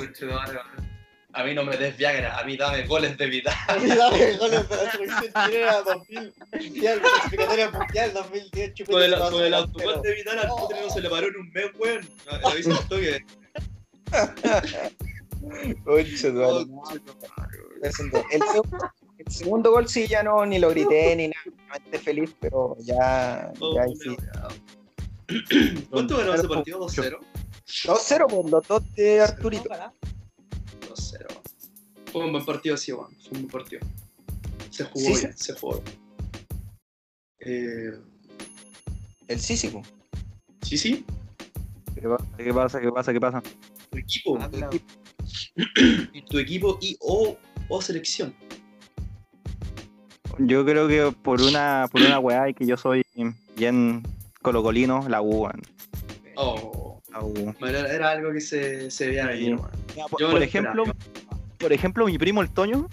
[1.35, 3.55] A mí no me des Viagra, a mí dame goles de vida.
[3.69, 6.35] Dame goles de la selección chilena 2000.
[6.53, 8.75] Mundial, clasificatoria mundial 2010.
[8.75, 11.29] chupete Con el, a con el autogol de Vidal al putre no se le paró
[11.29, 12.09] en un mes, weón.
[12.43, 13.25] Lo hizo un toque.
[15.87, 15.93] Oh,
[16.67, 17.01] madre.
[17.83, 18.25] El, segundo-
[19.29, 23.75] el segundo gol sí ya no ni lo grité ni nada, feliz, pero ya, Oh,
[23.75, 24.17] ya sí.
[25.91, 26.81] ¿Cuánto ganó ese partido?
[26.81, 27.19] 2-0.
[27.67, 29.69] 2-0 por los dos de Arturito.
[29.69, 31.27] 2-0.
[32.11, 33.15] Fue un buen partido así, weón.
[33.21, 33.81] Fue un buen partido.
[34.71, 35.83] Se jugó Sí, bien, se jugó.
[37.41, 37.93] Eh,
[39.29, 39.83] El Sísico.
[40.63, 41.05] sí, sí.
[41.95, 42.27] ¿Qué pasa?
[42.39, 42.81] ¿Qué pasa?
[42.81, 43.13] ¿Qué pasa?
[43.13, 43.43] ¿Qué pasa?
[43.91, 44.39] Tu equipo.
[44.41, 44.73] Ah, tu claro.
[44.73, 47.37] equipo, tu equipo y o,
[47.69, 48.35] o selección.
[50.39, 53.05] Yo creo que por una, por una weá y que yo soy
[53.57, 54.03] bien
[54.41, 55.63] colocolino, la U, weón.
[56.37, 57.55] Oh, La U.
[57.59, 59.71] bueno, era, algo que se, se veía venir, weón.
[60.11, 61.43] Por, ejemplo, esperaba.
[61.59, 62.89] por ejemplo, mi primo el Toño,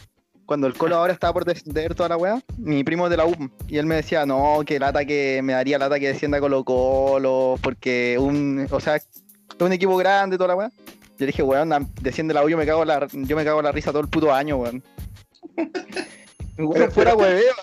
[0.45, 3.25] cuando el Colo ahora estaba por descender toda la weá, mi primo es de la
[3.25, 3.35] U,
[3.67, 7.59] y él me decía, no, que lata que me daría lata que descienda Colo Colo,
[7.61, 9.07] porque un, o sea, es
[9.59, 10.71] un equipo grande toda la weá.
[11.17, 11.69] Yo dije, weón,
[12.01, 14.33] desciende la U, yo me cago la, yo me cago la risa todo el puto
[14.33, 14.83] año, weón.
[16.57, 17.53] Weón, fuera hueveo,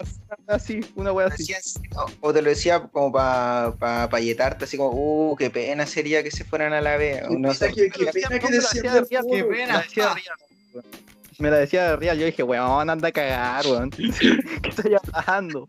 [0.49, 1.51] así, una weá así.
[2.21, 4.91] O- te lo decía como para pa, pa yetarte, así como,
[5.31, 7.23] uh, qué pena sería que se fueran a la B.
[7.31, 7.73] No sé.
[7.73, 9.67] Qué- qué pena que Me la descienda decía de Qué real, pena.
[9.67, 10.37] me la decía de real,
[10.75, 10.85] weón.
[11.39, 13.91] Me la decía de real, yo dije, weón, anda a cagar, weón.
[14.63, 15.69] ¿Qué estoy hablando?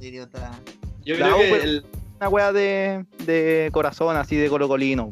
[0.00, 0.50] Idiota.
[1.04, 1.86] Yo creo que el,
[2.20, 5.10] Una weá de, de corazón, así de colocolino.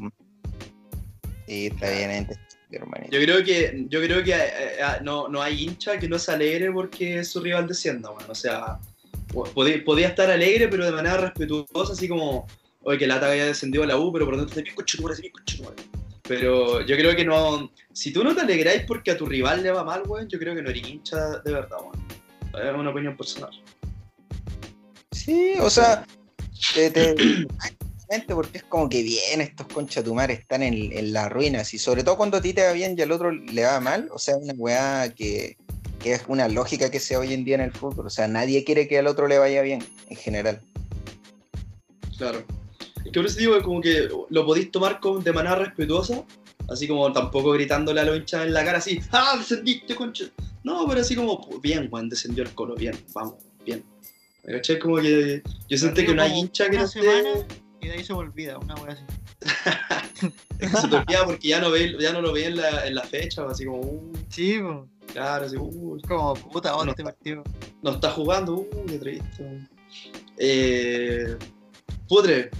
[1.46, 2.38] Sí, está bien, ente-
[2.76, 3.12] hermanito.
[3.16, 6.32] Yo creo que, yo creo que eh, eh, no, no hay hincha que no se
[6.32, 8.28] alegre porque su rival descienda, bueno.
[8.30, 8.78] O sea,
[9.32, 12.46] po- podía, podía estar alegre, pero de manera respetuosa, así como,
[12.82, 15.32] oye, que lata haya descendido a la U, pero por dentro te bien coche, bien
[15.32, 15.62] coche,
[16.22, 17.70] Pero yo creo que no.
[17.92, 20.54] Si tú no te alegráis porque a tu rival le va mal, weón, yo creo
[20.54, 22.04] que no eres hincha de verdad, weón.
[22.68, 23.50] Es una opinión personal.
[25.12, 26.04] Sí, o sea,
[26.74, 27.14] te, te-
[28.08, 32.04] exactamente, porque es como que bien, estos conchatumares están en, en la ruina, y sobre
[32.04, 34.36] todo cuando a ti te va bien y al otro le va mal, o sea,
[34.36, 35.56] una weá que,
[36.00, 38.64] que es una lógica que se hoy en día en el fútbol, o sea, nadie
[38.64, 40.60] quiere que al otro le vaya bien, en general.
[42.16, 42.44] Claro.
[43.04, 46.24] Es que por eso digo, como que lo podéis tomar con, de manera respetuosa,
[46.68, 50.24] así como tampoco gritándole a los hinchas en la cara, así, ¡ah, descendiste, concha!
[50.64, 53.34] No, pero así como, "Pues bien, Juan, descendió el colo, bien, vamos,
[53.64, 53.84] bien.
[54.44, 54.78] ¿Me cachai?
[54.78, 57.00] Como que yo siento que no hay hincha que una no esté.
[57.02, 57.46] semana
[57.86, 59.04] Y de ahí se me olvida, una wea así.
[60.58, 62.84] Es que se te olvida porque ya no, ve, ya no lo ve en la,
[62.84, 64.88] en la fecha, así como, uh, Sí, po.
[65.12, 67.12] claro, así, uh, como puta, No ahora este está.
[67.12, 67.44] partido.
[67.82, 69.68] no está jugando, uh, qué triste.
[70.36, 71.36] Eh,
[72.08, 72.50] Pudre,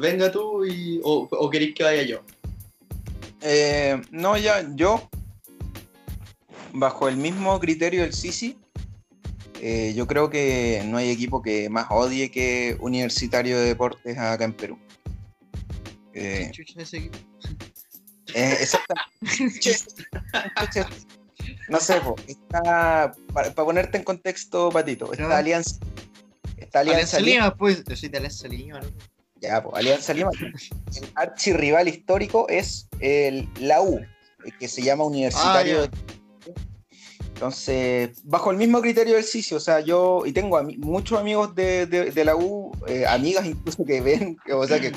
[0.00, 1.00] venga tú y.
[1.02, 2.20] O, o queréis que vaya yo.
[3.40, 5.10] Eh, no, ya, yo,
[6.72, 8.56] bajo el mismo criterio del Sisi,
[9.64, 14.42] eh, yo creo que no hay equipo que más odie que Universitario de Deportes acá
[14.42, 14.76] en Perú.
[16.14, 17.16] Eh, Chucha ese equipo.
[18.34, 19.08] Eh, exactamente.
[21.68, 25.38] no sé, po, está, para, ponerte en contexto, Patito, está.
[25.38, 25.78] Alianza.
[26.56, 27.44] Está Alianza, Alianza Lima.
[27.44, 27.84] Lima, pues.
[27.84, 28.88] Yo soy de Alianza Lima, ¿no?
[29.40, 30.30] Ya, po, Alianza Lima.
[30.40, 34.00] El archirrival histórico es el, la U,
[34.58, 35.84] que se llama Universitario.
[35.84, 36.21] Ah,
[37.46, 41.86] Entonces, bajo el mismo criterio del Sisi, o sea, yo, y tengo muchos amigos de,
[41.86, 44.92] de- de la U, eh, amigas incluso que ven, que, o sea, que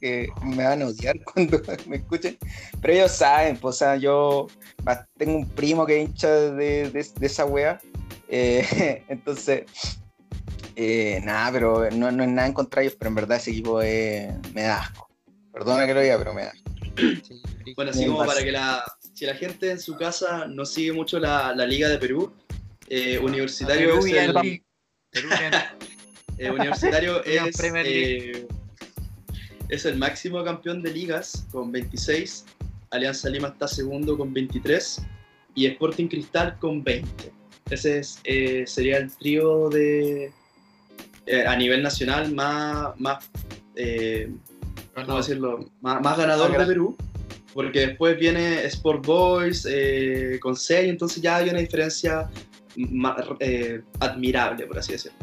[0.00, 2.38] que me van a odiar cuando me escuchen,
[2.80, 4.46] pero ellos saben, pues, o sea, yo
[5.16, 7.80] tengo un primo que hincha de, de- de esa wea,
[8.28, 9.64] eh, entonces,
[10.76, 13.82] eh, nada, pero no, no es nada en contra ellos, pero en verdad ese equipo
[13.82, 15.08] es- me da asco.
[15.52, 16.70] Perdona que lo diga, pero me da asco.
[17.26, 17.42] Sí.
[17.74, 18.84] Bueno, así como para que la.
[19.24, 22.30] Si la gente en su casa no sigue mucho la, la Liga de Perú,
[22.90, 24.62] eh, Universitario Perú es el.
[25.10, 25.28] Perú
[26.36, 28.46] eh, universitario es, eh,
[29.70, 32.44] es el máximo campeón de ligas con 26.
[32.90, 35.00] Alianza Lima está segundo con 23.
[35.54, 37.32] Y Sporting Cristal con 20.
[37.70, 40.34] Ese es, eh, sería el trío de.
[41.24, 43.00] eh, a nivel nacional más.
[43.00, 43.24] más
[43.74, 44.30] eh,
[44.94, 45.70] ¿cómo decirlo?
[45.80, 46.94] Más, más ganador de Perú.
[47.54, 52.28] Porque después viene Sport Boys eh, con 6, entonces ya hay una diferencia
[53.40, 55.16] eh, admirable, por así decirlo.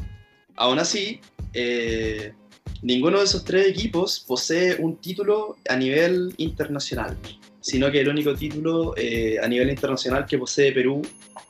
[0.56, 1.20] Aún así,
[1.54, 2.34] eh,
[2.82, 7.18] ninguno de esos tres equipos posee un título a nivel internacional.
[7.64, 11.00] sino que el único título eh, a nivel internacional que posee Perú,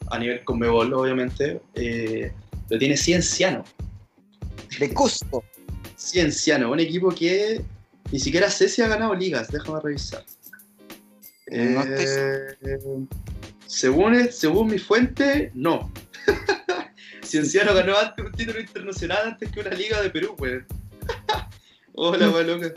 [0.09, 2.33] a nivel Conmebol, obviamente, eh,
[2.69, 3.63] lo tiene Cienciano.
[4.77, 5.45] De Cusco.
[5.97, 7.61] Cienciano, un equipo que
[8.11, 10.25] ni siquiera sé si ha ganado ligas, déjame revisar.
[11.51, 12.77] No estoy Eh,
[13.67, 15.91] según, según mi fuente, no.
[17.23, 20.63] Cienciano ganó antes un título internacional antes que una liga de Perú, pues.
[21.93, 22.73] Hola, weón, loca.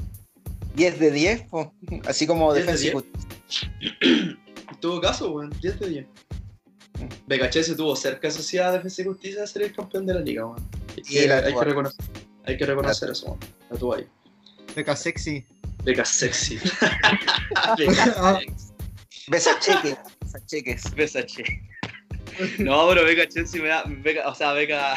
[0.77, 1.73] 10 de 10, po.
[2.07, 2.95] así como 10 de defensa y 10.
[2.95, 4.39] justicia.
[4.75, 6.07] En todo caso, weón, 10 de 10.
[7.27, 10.21] BKC se tuvo cerca, sí, a Defensa y Justicia de ser el campeón de la
[10.21, 10.69] liga, weón.
[10.97, 11.61] Hay Sí, que, la hay tuvo.
[11.61, 12.05] que reconocer,
[12.45, 13.39] hay que reconocer eso, weón.
[13.71, 14.07] La tuvo ahí.
[14.75, 15.45] Beca sexy.
[15.85, 16.59] Beca sexy.
[17.79, 18.64] Beca sexy.
[19.29, 19.97] Besa cheques.
[20.21, 20.95] Besa cheques.
[20.95, 21.45] Besa che.
[22.59, 23.85] No, pero Beca Chelsea me da.
[23.87, 24.95] Beca, o sea, Beca,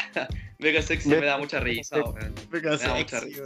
[0.60, 2.34] Beca Sexy me da mucha risa, weón.
[2.50, 3.42] Beca Me da mucha sexy.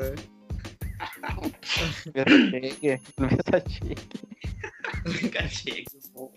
[2.13, 3.95] Cheque, mesa cheque.
[5.05, 5.49] Beca
[6.13, 6.31] weón.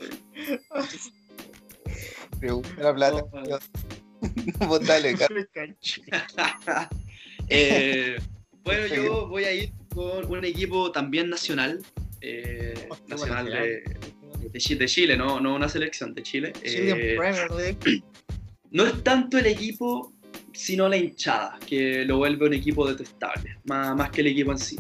[2.41, 3.25] Pregunta la plata.
[5.31, 6.89] Beca
[7.51, 8.17] Eh,
[8.63, 11.83] bueno, yo voy a ir con un equipo también nacional.
[12.23, 13.85] eh, nacional de,
[14.53, 16.53] de Chi- de Chile, no, no una selección de Chile.
[16.65, 17.79] Chilean Eh, Premier League.
[18.71, 20.13] no es tanto el equipo,
[20.53, 24.59] sino la hinchada, que lo vuelve un equipo detestable, más, más que el equipo en
[24.59, 24.79] sí.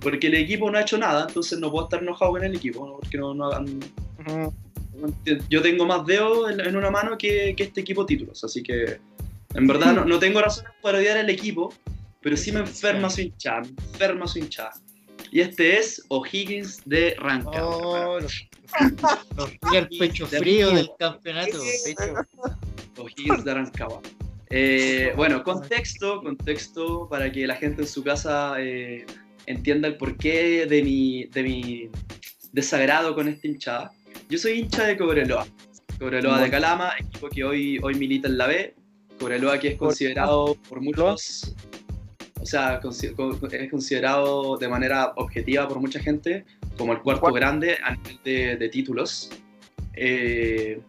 [0.00, 2.86] Porque el equipo no ha hecho nada, entonces no puedo estar enojado con el equipo,
[2.86, 2.96] ¿no?
[2.98, 3.80] porque no, no hagan-
[4.26, 4.54] Ujú.
[5.50, 8.98] yo tengo más dedos en, en una mano que, que este equipo títulos, así que
[9.54, 11.72] en verdad no, no tengo razones para odiar al equipo,
[12.20, 14.72] pero sí me enferma su hinchada, me enferma su hinchada.
[15.30, 18.08] Y este es O'Higgins de Rancagua.
[18.08, 18.48] Oh, los,
[19.36, 21.58] los tira el pecho frío del campeonato.
[22.98, 24.00] O'Higgins de Rancagua.
[24.50, 29.04] Eh, bueno, contexto, contexto para que la gente en su casa eh,
[29.46, 31.90] entienda el porqué de mi, de mi
[32.52, 33.92] desagrado con esta hinchada.
[34.28, 35.46] Yo soy hincha de Cobreloa.
[35.98, 38.74] Cobreloa de Calama, equipo que hoy, hoy milita en la B.
[39.18, 41.54] Cobreloa que es considerado por muchos,
[42.46, 42.80] o sea,
[43.60, 46.44] es considerado de manera objetiva por mucha gente
[46.78, 49.30] como el cuarto grande a nivel de, de títulos.
[49.94, 50.80] Eh,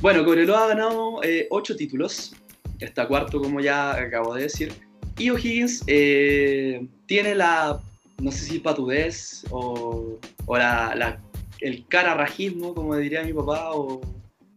[0.00, 2.34] bueno, Cobreloa ha ganado eh, ocho títulos,
[2.80, 4.72] está cuarto como ya acabo de decir,
[5.16, 7.80] y O'Higgins eh, tiene la,
[8.20, 11.20] no sé si patudez o, o la, la-
[11.60, 14.00] el cararrajismo, como diría mi papá o,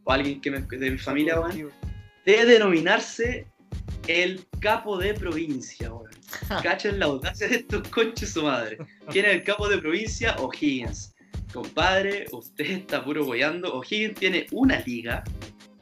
[0.04, 1.36] o alguien que me- de mi familia,
[2.26, 3.46] de denominarse
[4.10, 6.10] el capo de provincia, weón.
[6.64, 8.80] Cachen la audacia de estos conches su madre.
[9.12, 10.36] ¿Quién es el capo de provincia?
[10.40, 11.14] O'Higgins.
[11.54, 13.72] Compadre, usted está puro goyando.
[13.72, 15.24] O'Higgins tiene una liga,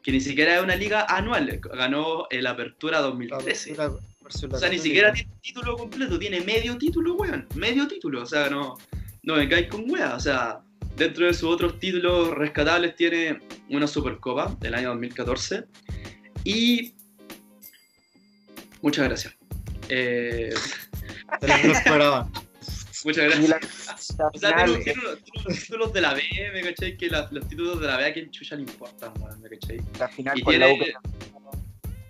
[0.04, 1.58] que ni siquiera es una liga anual.
[1.74, 3.78] Ganó el Apertura 2013.
[3.80, 7.48] O sea, ni siquiera tiene título completo, tiene medio título, weón.
[7.56, 8.24] Medio título.
[8.24, 8.78] O sea, no,
[9.24, 10.16] no me caes con weá.
[10.16, 10.60] O sea,
[10.98, 15.64] dentro de sus otros títulos rescatables tiene una Supercopa del año 2014.
[16.44, 16.94] Y.
[18.88, 19.36] Muchas gracias.
[19.90, 20.54] Eh,
[21.42, 22.30] Te lo esperaba.
[23.04, 23.50] muchas gracias.
[23.50, 23.60] La,
[24.18, 24.70] la O sea, final,
[25.46, 26.22] unos títulos de la B,
[26.54, 26.96] ¿me cachai?
[26.96, 29.82] Que la- los títulos de la B a quién chucha le importan, weón, ¿me cachai?
[30.00, 30.78] la final Y con la U.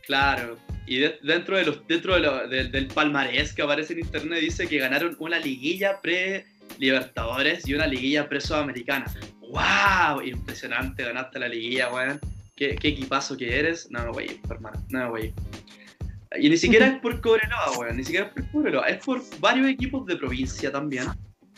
[0.05, 3.99] claro, y de- dentro, de los, dentro de lo- del- del palmarés que aparece en
[3.99, 9.05] internet dice que ganaron una liguilla pre-Libertadores y una liguilla pre-Sudamericana.
[9.41, 10.21] ¡Wow!
[10.21, 12.19] Impresionante, ganaste la liguilla, weón.
[12.55, 13.89] ¿Qué, qué equipazo que eres.
[13.91, 15.33] No me voy a ir, hermano, no me voy a ir.
[16.39, 19.67] Y ni siquiera es por Cobreloa, weón, ni siquiera es por Cobreloa, es por varios
[19.67, 21.05] equipos de provincia también,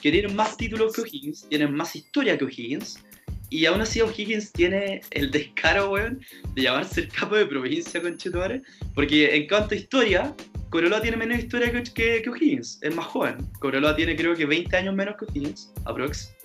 [0.02, 3.04] que tienen más títulos que O'Higgins, tienen más historia que O'Higgins,
[3.50, 6.20] y aún así O'Higgins tiene el descaro, weón,
[6.54, 8.62] de llamarse el capo de provincia, conchetumare,
[8.94, 10.36] porque en cuanto a historia,
[10.70, 13.38] Cobreloa tiene menos historia que, que, que O'Higgins, es más joven.
[13.60, 16.36] Cobreloa tiene creo que 20 años menos que O'Higgins, aprox,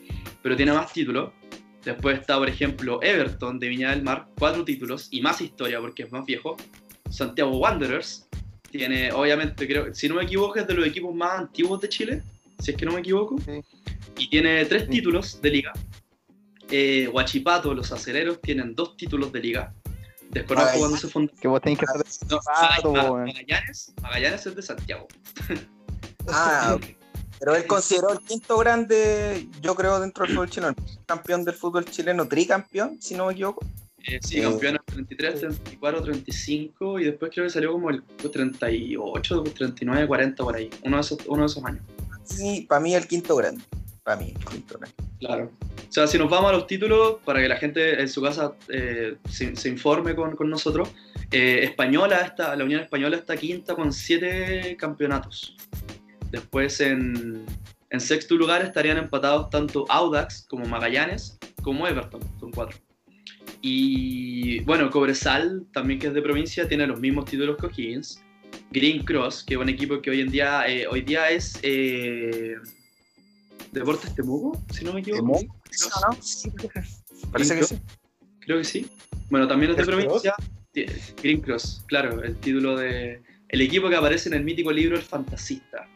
[0.42, 1.30] pero tiene más títulos.
[1.84, 6.04] Después está, por ejemplo, Everton de Viña del Mar, cuatro títulos y más historia porque
[6.04, 6.56] es más viejo.
[7.10, 8.23] Santiago Wanderers
[8.78, 12.22] tiene, obviamente, creo, si no me equivoco, es de los equipos más antiguos de Chile,
[12.58, 13.62] si es que no me equivoco, Sí.
[14.18, 15.72] y tiene tres títulos de liga.
[16.70, 19.72] Eh, Huachipato, los aceleros, tienen dos títulos de liga.
[20.30, 21.32] Desconozco cuándo se fundó.
[21.40, 22.28] Que vos tenés que hacer.
[22.82, 22.92] No.
[22.92, 25.06] Magallanes, Magallanes es de Santiago.
[26.26, 26.86] Ah, ok.
[27.38, 30.74] Pero él consideró el quinto grande, yo creo, dentro del fútbol chileno.
[31.04, 33.62] Campeón del fútbol chileno, tricampeón, si no me equivoco.
[34.06, 39.44] Eh, sí, campeón en 33, 34, 35 y después creo que salió como el 38,
[39.56, 40.70] 39, 40 por ahí.
[40.82, 41.82] Uno de esos, uno de esos años.
[42.38, 43.62] Y para mí el quinto grande.
[44.02, 44.94] Para mí, el quinto grande.
[45.18, 45.50] Claro.
[45.88, 48.54] O sea, si nos vamos a los títulos, para que la gente en su casa
[48.68, 50.90] eh, se, se informe con, con nosotros,
[51.30, 55.56] eh, Española está, la Unión Española está quinta con siete campeonatos.
[56.30, 57.46] Después en,
[57.90, 62.76] En sexto lugar estarían empatados tanto Audax como Magallanes como Everton, con cuatro.
[63.66, 68.22] Y bueno, Cobresal, también que es de provincia, tiene los mismos títulos que O'Higgins.
[68.70, 72.56] Green Cross, que es un equipo que hoy en día, eh, hoy día es eh,
[73.72, 75.38] Deportes Temuco, si no me equivoco.
[75.38, 75.56] ¿Temuco?
[76.10, 76.18] ¿no?
[76.20, 76.52] Sí,
[77.32, 77.78] parece que sí.
[78.40, 78.86] Creo que sí.
[79.30, 80.34] Bueno, también es de ¿Es provincia.
[81.22, 83.22] Green Cross, claro, el título de.
[83.48, 85.88] El equipo que aparece en el mítico libro El Fantasista.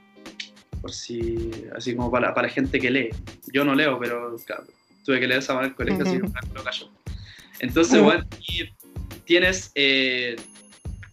[0.80, 1.50] Por si.
[1.76, 3.10] Así como para, para gente que lee.
[3.52, 4.64] Yo no leo, pero claro,
[5.04, 6.97] tuve que leer esa manera en el colegio, así que me lo callo.
[7.60, 8.24] Entonces, bueno,
[9.24, 10.36] tienes eh,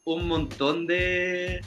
[0.04, 1.62] un montón de,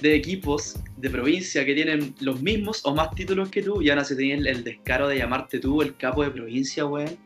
[0.00, 4.04] de equipos de provincia que tienen los mismos o más títulos que tú, y ahora
[4.04, 7.16] se tienen el descaro de llamarte tú el capo de provincia, weón.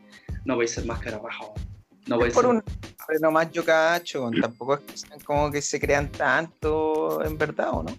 [0.45, 1.55] No voy a ser más carabaja, weón.
[2.07, 2.49] No voy a por ser.
[2.51, 7.37] un nombre nomás yo cacho, tampoco es que sean como que se crean tanto en
[7.37, 7.97] verdad, ¿o no?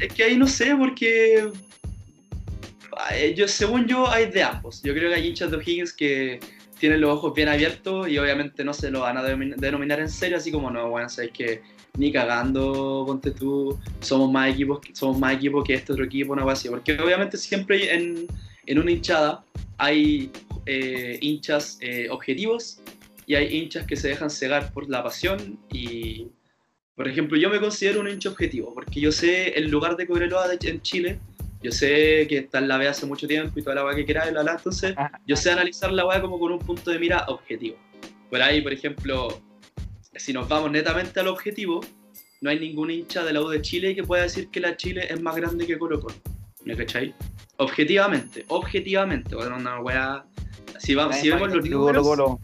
[0.00, 1.50] Es que ahí no sé, porque.
[3.12, 4.82] eh, Yo, según yo, hay de ambos.
[4.82, 6.40] Yo creo que hay hinchas de O'Higgins que
[6.84, 10.36] tienen los ojos bien abiertos y obviamente no se lo van a denominar, en serio,
[10.36, 11.62] así como no, bueno, sabes que
[11.96, 16.42] ni cagando, ponte tú, somos más equipos, somos más equipos que este otro equipo, una
[16.42, 16.68] cosa así.
[16.68, 18.26] Porque obviamente siempre en,
[18.66, 19.42] en una hinchada
[19.78, 20.30] hay
[20.66, 22.80] eh, hinchas eh, objetivos
[23.26, 26.26] y hay hinchas que se dejan cegar por la pasión y,
[26.96, 30.52] por ejemplo, yo me considero un hincha objetivo porque yo sé el lugar de Cobreloa
[30.60, 31.18] en Chile,
[31.64, 34.04] yo sé que está en la B hace mucho tiempo y toda la weá que
[34.04, 34.94] quieras, bla, bla, entonces
[35.26, 37.78] yo sé analizar la weá como con un punto de mira objetivo.
[38.28, 39.40] Por ahí, por ejemplo,
[40.14, 41.80] si nos vamos netamente al objetivo,
[42.42, 45.06] no hay ningún hincha de la U de Chile que pueda decir que la Chile
[45.08, 46.16] es más grande que Colo Colo.
[46.64, 47.14] ¿Me cachai?
[47.56, 50.26] Objetivamente, objetivamente, bueno, una weá...
[50.78, 52.40] Si, vamos, si vemos los números, Colo Colo.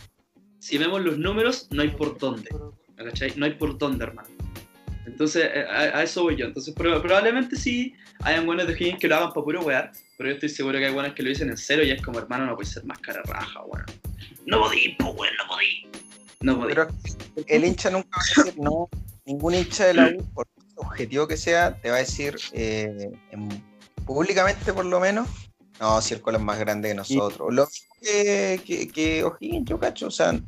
[0.60, 2.48] si vemos los números, no hay por dónde.
[2.96, 3.34] ¿me cachai?
[3.36, 4.30] No hay por dónde, hermano.
[5.10, 6.46] Entonces, eh, a, a eso voy yo.
[6.46, 10.30] Entonces, proba- probablemente sí hayan buenos de Higgins que lo hagan para puro wear, pero
[10.30, 12.46] yo estoy seguro que hay buenos que lo dicen en serio y es como, hermano,
[12.46, 13.84] no puede ser más cara raja, weón.
[14.46, 15.86] No podí, pues, weón, no podí.
[16.40, 16.74] No podí.
[16.74, 16.88] Pero
[17.46, 18.88] el hincha nunca va a decir no,
[19.26, 20.46] ningún hincha de la U, por
[20.76, 23.62] objetivo que sea, te va a decir eh, en-
[24.06, 25.28] públicamente por lo menos,
[25.78, 27.52] no, si el Colo es más grande que nosotros.
[27.54, 30.38] Lo mismo que, que, que O'Higgins, yo cacho, o sea,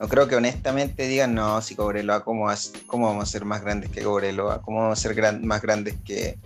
[0.00, 2.48] no creo que honestamente digan, no, si Cobreloa, ¿cómo,
[2.86, 4.60] cómo vamos a ser más grandes que Cobreloa?
[4.62, 6.38] ¿Cómo vamos a ser gran- más grandes que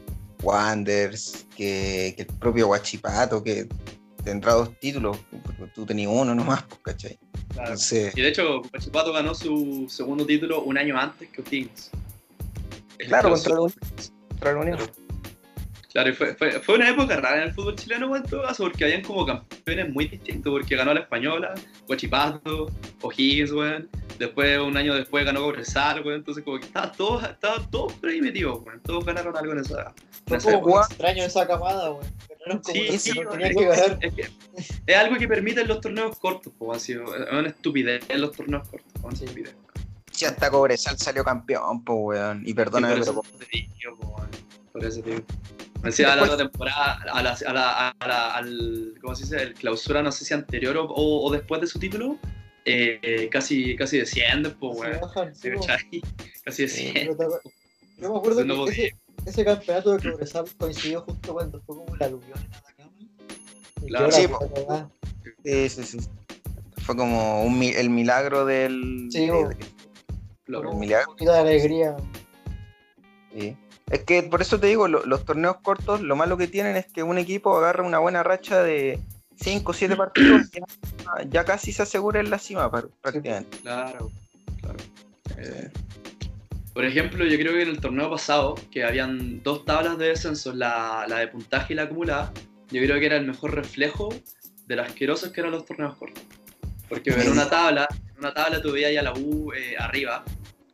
[0.42, 3.66] Wanders, que, que el propio Guachipato, que
[4.22, 7.18] tendrá dos títulos, porque tú tenías uno nomás, pues, ¿cachai?
[7.52, 7.70] Claro.
[7.70, 11.90] Entonces, Y de hecho, Pachipato ganó su segundo título un año antes que O'Higgins.
[12.98, 13.78] El claro, contra la Unión.
[14.28, 14.78] Contra la Unión.
[15.92, 18.64] Claro, y fue, fue, fue una época rara en el fútbol chileno, en todo caso,
[18.64, 19.24] porque habían como
[19.66, 21.52] campeones muy distintos, porque ganó la Española,
[21.88, 22.70] Guachipato,
[23.02, 23.88] O'Higgins, weón.
[24.16, 26.20] Después, un año después, ganó Cobresal, weón.
[26.20, 28.80] Entonces, como que estaban todos, estaban todos metidos, weón.
[28.82, 29.92] Todos ganaron algo en esa,
[30.38, 32.06] Fue como extraño esa camada, weón.
[32.28, 33.98] Ganaron como Sí, los sí, que weón, es, ganar.
[34.00, 34.28] es que
[34.86, 36.98] es algo que permiten los torneos cortos, así, es
[37.32, 39.24] una estupidez en los torneos cortos, Sí.
[39.24, 39.56] estupidez.
[40.12, 42.42] Si hasta Cobresal salió campeón, weón.
[42.46, 44.30] Y perdóname, Sí, pero digo, po, weón.
[44.76, 45.20] Por eso digo.
[45.82, 49.22] Me decía a la otra temporada, a la, a la, a la- al, ¿cómo se
[49.24, 49.42] dice?
[49.42, 52.18] El clausura, no sé si anterior o, o- o después de su título,
[52.66, 55.00] eh, eh, casi, casi descienden, pues, weón.
[55.00, 55.50] bajan, sí.
[56.44, 57.16] Casi descienden.
[57.98, 61.96] Yo me acuerdo No que ese, ese campeonato de Cobresal coincidió justo cuando fue como
[61.96, 62.90] la aluvión en Atacama.
[63.86, 64.12] Claro.
[64.12, 64.90] Sí, cagada.
[65.44, 65.98] Sí, sí, sí.
[66.82, 69.08] Fue como un el milagro del.
[69.10, 69.56] Sí, de- de-
[70.46, 71.08] Lo- Como milagro.
[71.10, 71.96] Un poquito de alegría.
[73.34, 73.56] sí.
[73.90, 76.86] Es que por eso te digo, lo- los torneos cortos, lo malo que tienen es
[76.86, 78.98] que un equipo agarra una buena racha de
[79.36, 80.64] 5 o 7 partidos, ya,
[81.28, 83.58] ya casi se asegura en la cima prácticamente.
[83.58, 84.10] Claro,
[84.60, 84.78] claro.
[85.38, 85.70] Eh,
[86.72, 90.52] por ejemplo, yo creo que en el torneo pasado, que habían dos tablas de descenso,
[90.52, 92.32] la, la de puntaje y la acumulada,
[92.70, 94.08] yo creo que era el mejor reflejo
[94.66, 96.22] de lo asquerosos que eran los torneos cortos.
[96.88, 100.24] Porque en una tabla, en una tabla tú veías a la U eh, arriba,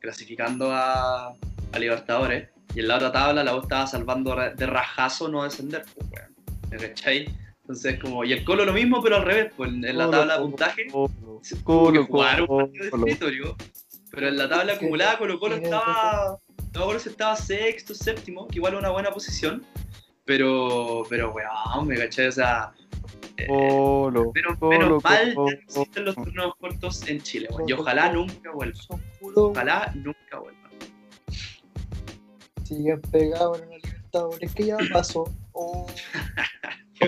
[0.00, 1.28] clasificando a,
[1.72, 5.84] a Libertadores, y en la otra tabla la U estaba salvando de rajazo no descender,
[5.94, 6.34] pues, weón.
[6.70, 7.28] ¿Me cachai?
[7.62, 10.18] Entonces, como, y el Colo lo mismo, pero al revés, pues en, en la Colo,
[10.18, 11.10] tabla de Colo, puntaje Colo,
[11.64, 13.06] Colo, un Colo, partido de Colo.
[13.06, 13.56] escritorio,
[14.10, 16.38] pero en la tabla acumulada Colo Colo estaba,
[16.74, 19.64] no si estaba sexto, séptimo, que igual es una buena posición,
[20.24, 22.72] pero, pero weón, me caché, o sea,
[23.36, 27.48] eh, Colo, menos, Colo, menos mal Colo, ya no existen los torneos cortos en Chile,
[27.50, 28.88] weón, y ojalá nunca puros.
[29.36, 30.61] ojalá nunca vuelvan.
[32.72, 34.54] Siguen pegados en la Libertadores.
[34.54, 35.24] que ya pasó?
[35.52, 35.86] Oh.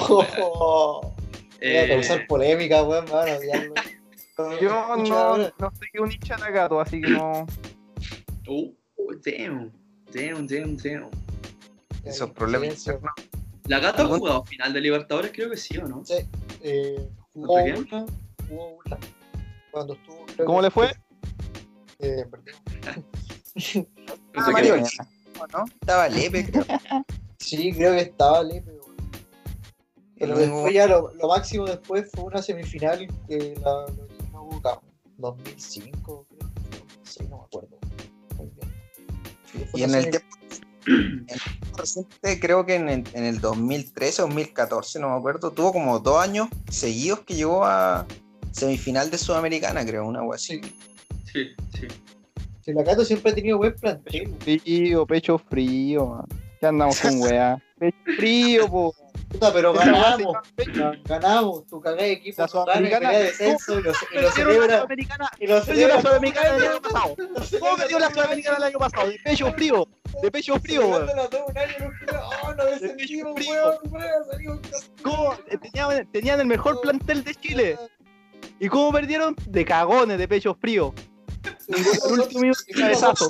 [0.01, 1.15] Oh.
[1.61, 3.05] Voy a Eh, causar polémica, weón.
[3.07, 3.75] Me van a odiarlo.
[4.61, 7.47] Yo no, no soy un hincha de gato, así que no.
[8.49, 8.73] oh,
[9.25, 9.71] damn,
[10.13, 11.09] damn, damn, damn.
[12.05, 12.85] Esos problemas.
[13.69, 15.31] ¿La Gato ha ¿Algún- jugado final de Libertadores?
[15.33, 16.05] Creo que sí, ¿o no?
[16.05, 16.17] Sí,
[16.63, 18.07] eh, jugó una,
[18.49, 18.99] jugó una.
[19.71, 20.27] Cuando estuvo.
[20.45, 20.91] ¿Cómo que- le fue?
[22.01, 22.55] Eh, perdió.
[24.37, 25.07] Ah?
[25.53, 25.65] ¿No?
[25.81, 26.65] Estaba Lepe, creo.
[27.39, 28.97] Sí, creo que estaba Lepe, weón.
[30.19, 33.87] Pero después ya lo, lo máximo después fue una semifinal que la,
[34.33, 34.81] Boca.
[35.19, 36.51] 2005, creo.
[37.03, 37.79] Sí, no me acuerdo.
[38.37, 39.69] Muy bien.
[39.75, 40.37] Y en el tiempo,
[40.87, 45.17] en el tiempo reciente, creo que en el, en el 2013 o 2014, no me
[45.17, 48.07] acuerdo, tuvo como dos años seguidos que llegó a
[48.53, 50.61] semifinal de Sudamericana, creo, una wea así.
[51.33, 51.89] Sí, sí.
[51.89, 52.24] Sí,
[52.73, 54.35] la Cato siempre ha tenido buen plantel.
[54.41, 56.27] Frío, pecho frío, man.
[56.61, 57.59] ¿Qué andamos con weá?
[57.79, 58.95] Pecho frío, po.
[59.29, 60.37] Puta, pero ganamos.
[61.05, 61.67] Ganamos.
[61.67, 64.77] Tu cagada de equipo La gana Sudamericana- descenso y lo, y lo Perdieron la celebra.
[64.79, 65.31] Sudamericana.
[65.41, 66.01] Y lo Perdió la celebra.
[66.01, 67.17] Sudamericana el año pasado.
[67.61, 69.09] ¿Cómo perdió la Sudamericana el año pasado?
[69.09, 69.89] De pecho frío.
[70.23, 71.09] De pecho frío, weón.
[73.47, 74.61] Frío.
[75.03, 75.35] ¿Cómo?
[75.51, 77.79] Eh, Tenían, tenían el mejor plantel de Chile.
[78.61, 79.35] ¿Y cómo perdieron?
[79.47, 80.95] De cagones, de pecho frío.
[81.69, 83.29] Al último minuto, ¿Y cabezazo.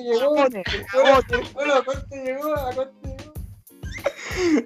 [1.55, 2.55] Bueno, ¿a cuánto llegó?
[2.55, 3.33] ¿A cuánto llegó?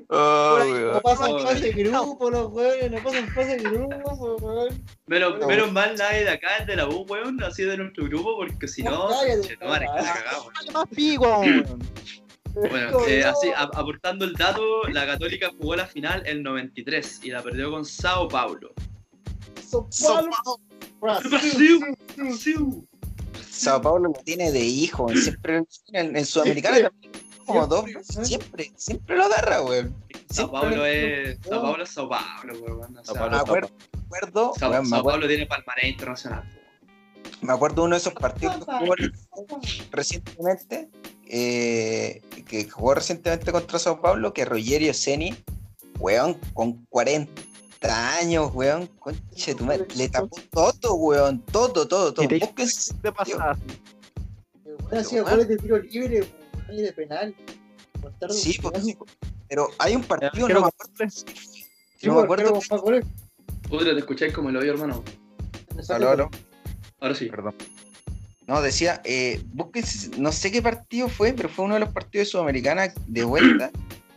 [0.09, 0.59] Oh.
[0.95, 4.83] No pasan Oh, fase de grupo los weones, no pasan fase de grupo, weón.
[5.07, 5.47] Menos, No.
[5.47, 8.67] menos mal nadie de acá es de la U, weón, así de nuestro grupo, porque
[8.67, 9.09] si no,
[10.95, 11.79] pico, weón.
[12.55, 17.31] Bueno, eh, así, a- aportando el dato, la Católica jugó la final el 93 y
[17.31, 18.73] la perdió con Sao Paulo.
[19.63, 20.59] Sao Paulo,
[21.01, 21.81] Brasil, Brasil.
[22.17, 22.88] Brasil.
[23.59, 27.13] Sao Paulo lo tiene de hijo, siempre en, en Sudamericana también,
[27.45, 29.95] como dos veces, siempre, siempre lo agarra, weón.
[30.31, 31.39] Sao Paulo lo- es.
[31.43, 32.97] Sao Paulo es Sao Paulo, weón.
[32.99, 33.37] O sea, Sao Me Paulo.
[33.39, 36.41] acuerdo, me acuerdo, Sao, weón, Paulo tiene palmarés internacional.
[36.45, 37.39] weón.
[37.43, 38.95] me acuerdo uno de esos partidos que jugó
[39.91, 40.89] recientemente,
[41.27, 45.35] eh, que jugó recientemente contra Sao Paulo, que Rogerio Ceni,
[45.99, 47.33] weón, con 40
[47.85, 52.25] años, weón, conche tu madre, le tapó todo, weón, todo, todo, todo.
[52.25, 53.57] Y te- Búsquense ¿Qué te pasa?
[54.65, 56.29] El weón hacía goles de tiro libre,
[56.71, 57.35] y de penal.
[58.31, 58.97] Sí, pues,
[59.49, 61.11] pero hay un partido, no me acuerdo,
[61.97, 62.61] Sí, no me acuerdo.
[63.69, 65.03] Puta, te escucháis como el hoyo, hermano.
[65.89, 66.31] Aló, aló.
[67.01, 67.27] Ahora sí.
[67.27, 67.55] Perdón.
[68.47, 72.29] No, decía, eh, búsquense, no sé qué partido fue, pero fue uno de los partidos
[72.29, 73.71] de Sudamericana de vuelta.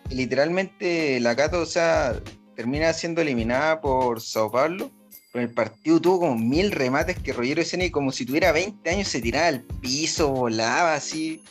[0.09, 2.19] y literalmente la Cato, o sea,
[2.55, 4.91] termina siendo eliminada por Sao Paulo.
[5.31, 9.07] Pero el partido tuvo como mil remates que Rogerio Ceni, como si tuviera 20 años,
[9.07, 11.41] se tiraba al piso, volaba así.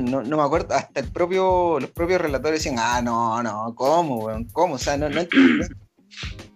[0.00, 4.24] No, no me acuerdo, hasta el propio, los propios relatores decían, ah, no, no, ¿cómo,
[4.24, 4.44] weón?
[4.52, 4.74] ¿Cómo?
[4.74, 5.66] O sea, no, no entendí.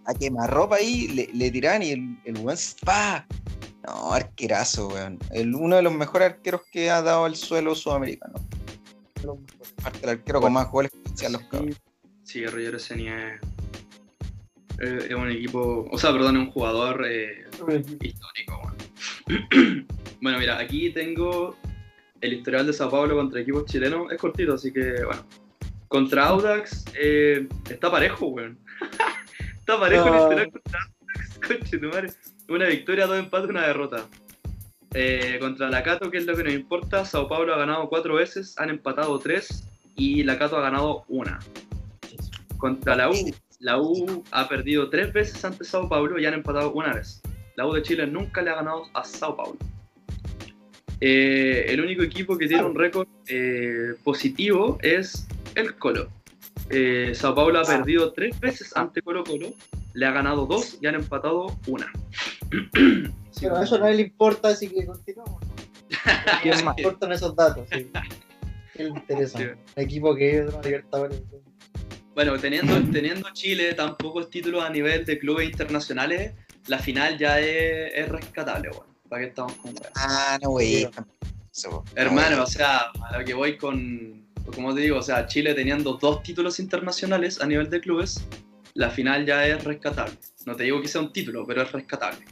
[0.07, 3.27] A quemarropa ahí le, le tiran y el, el weón ¡pa!
[3.87, 5.19] No, arquerazo, weón.
[5.31, 8.35] El, uno de los mejores arqueros que ha dado el suelo sudamericano.
[9.79, 11.81] Aparte el arquero con más goles que hacían los cabros.
[12.23, 13.41] Sí, Roger Ceni es.
[14.81, 15.87] Es un equipo.
[15.91, 17.45] O sea, perdón, es un jugador eh,
[18.01, 19.87] histórico, weón.
[20.21, 21.57] bueno, mira, aquí tengo
[22.21, 24.11] el historial de Sao Paulo contra equipos chilenos.
[24.13, 25.25] Es cortito, así que bueno.
[25.89, 28.59] Contra Audax eh, está parejo, weón.
[29.61, 30.19] está parejo el Ah.
[30.23, 31.39] historial contra Audax.
[31.47, 32.13] Conche tu madre.
[32.49, 34.07] Una victoria, dos empates, una derrota.
[34.97, 38.15] Eh, contra la Cato, que es lo que nos importa, Sao Paulo ha ganado cuatro
[38.15, 39.65] veces, han empatado tres
[39.97, 41.41] y la Cato ha ganado una.
[42.59, 43.15] Contra la U,
[43.65, 47.23] la U ha perdido tres veces ante Sao Paulo y han empatado una vez.
[47.57, 49.59] La U de Chile nunca le ha ganado a Sao Paulo.
[51.01, 56.11] Eh, el único equipo que tiene un récord eh, positivo es el Colo.
[56.69, 59.55] Eh, Sao Paulo ha perdido tres veces ante Colo Colo,
[59.95, 61.91] le ha ganado dos y han empatado una.
[63.31, 65.43] Sí, Pero a eso nadie le importa, así que continuamos.
[66.43, 66.77] ¿Quién más?
[66.77, 67.91] Importan esos datos, sí.
[68.75, 69.39] ¿Qué le interesa?
[69.39, 69.45] Sí.
[69.77, 71.23] El equipo que es una Libertadores.
[72.15, 76.33] Bueno, teniendo, teniendo Chile tan pocos títulos a nivel de clubes internacionales,
[76.69, 78.95] la final ya es, es rescatable, bueno.
[79.09, 79.75] ¿Para qué estamos con?
[79.97, 80.89] Ah, no, wey.
[81.53, 85.27] Eso, no, Hermano, o sea, a lo que voy con, como te digo, o sea,
[85.27, 88.25] Chile teniendo dos títulos internacionales a nivel de clubes,
[88.75, 90.17] la final ya es rescatable.
[90.47, 92.25] No te digo que sea un título, pero es rescatable.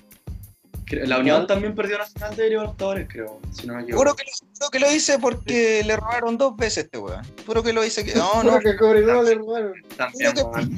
[0.90, 4.02] La Unión también perdió la final de Libertadores, creo, si no me equivoco.
[4.04, 7.24] Seguro que, lo, seguro que lo hice porque le robaron dos veces este weón.
[7.38, 8.12] Seguro que lo hice que.
[8.16, 8.52] No, no.
[8.52, 9.72] No, que Cobreloa le robaron.
[9.96, 10.76] También, seguro que- weón.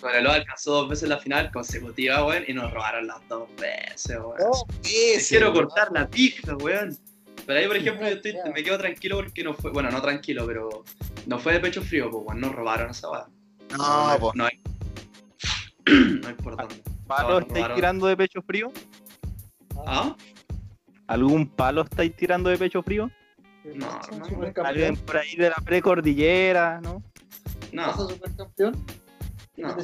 [0.00, 4.36] Cobreloa alcanzó dos veces la final consecutiva, weón, y nos robaron las dos veces, weón.
[4.38, 5.66] Dos veces, quiero weón.
[5.66, 6.96] cortar la pija, weón.
[7.46, 10.46] Pero ahí, por ejemplo, yo estoy- me quedo tranquilo porque no fue, bueno, no tranquilo,
[10.46, 10.82] pero
[11.26, 13.26] no fue de pecho frío, pues, weón, nos robaron esa weá.
[13.76, 14.32] No, po.
[14.34, 14.60] no hay,
[16.20, 16.76] no hay por dónde.
[17.06, 18.72] ¿Palo No, estáis tirando de pecho frío?
[19.86, 20.16] ¿Ah?
[21.06, 23.10] ¿Algún palo estáis tirando de pecho frío?
[23.74, 24.00] No.
[24.64, 27.02] Alguien por ahí de la precordillera, ¿no?
[27.72, 28.08] No.
[28.08, 28.84] supercampeón,
[29.56, 29.76] No.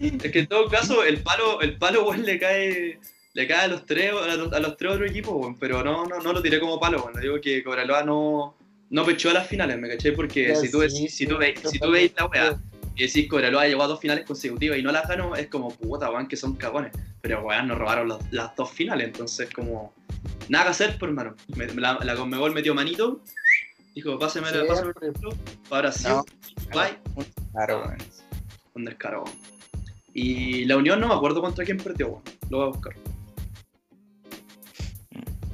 [0.00, 2.98] Es que en todo caso, el palo, el palo weón, le cae.
[3.34, 6.04] Le cae a los tres, a los, a los tres otros equipos, weón, pero no,
[6.04, 7.18] no, no lo tiré como palo, weón.
[7.20, 8.56] Digo que Cobreloa no,
[8.90, 10.12] no pechó a las finales, ¿me caché?
[10.12, 12.60] Porque Ya, si tú, sí, ves- si sí, tú veis, si tú veis la weá
[12.96, 16.10] y decís Cobreloa llegó a dos finales consecutivas y no las ganó, es como puta,
[16.10, 16.92] weón, que son cagones.
[17.20, 19.92] Pero weón, nos robaron las, las dos finales, entonces como.
[20.48, 21.34] Nada que hacer, por hermano.
[21.56, 23.20] Me- La, la Conmebol metió manito,
[23.94, 25.34] dijo, páseme, Sí, pásame el club,
[25.70, 26.24] ahora sí, No.
[26.72, 26.98] bye.
[27.52, 27.98] Claro, weón.
[28.74, 29.24] Un descaro.
[30.14, 32.22] Y la Unión no me acuerdo contra quién perdió, weón.
[32.50, 32.94] Lo voy a buscar.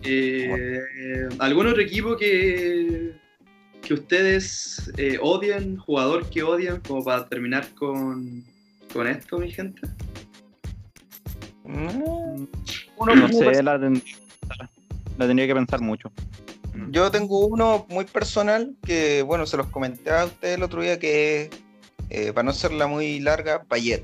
[0.05, 3.13] Eh, ¿Algún otro equipo que,
[3.89, 8.45] que ustedes eh, odien, jugador que odian, como para terminar con,
[8.93, 9.81] con esto, mi gente?
[11.65, 12.45] Mm,
[13.17, 14.03] No sé, la, ten-
[15.17, 16.13] la tendría que pensar mucho.
[16.91, 20.99] Yo tengo uno muy personal que, bueno, se los comenté a ustedes el otro día
[20.99, 21.49] que,
[22.11, 24.03] eh, para no hacerla muy larga, Payet.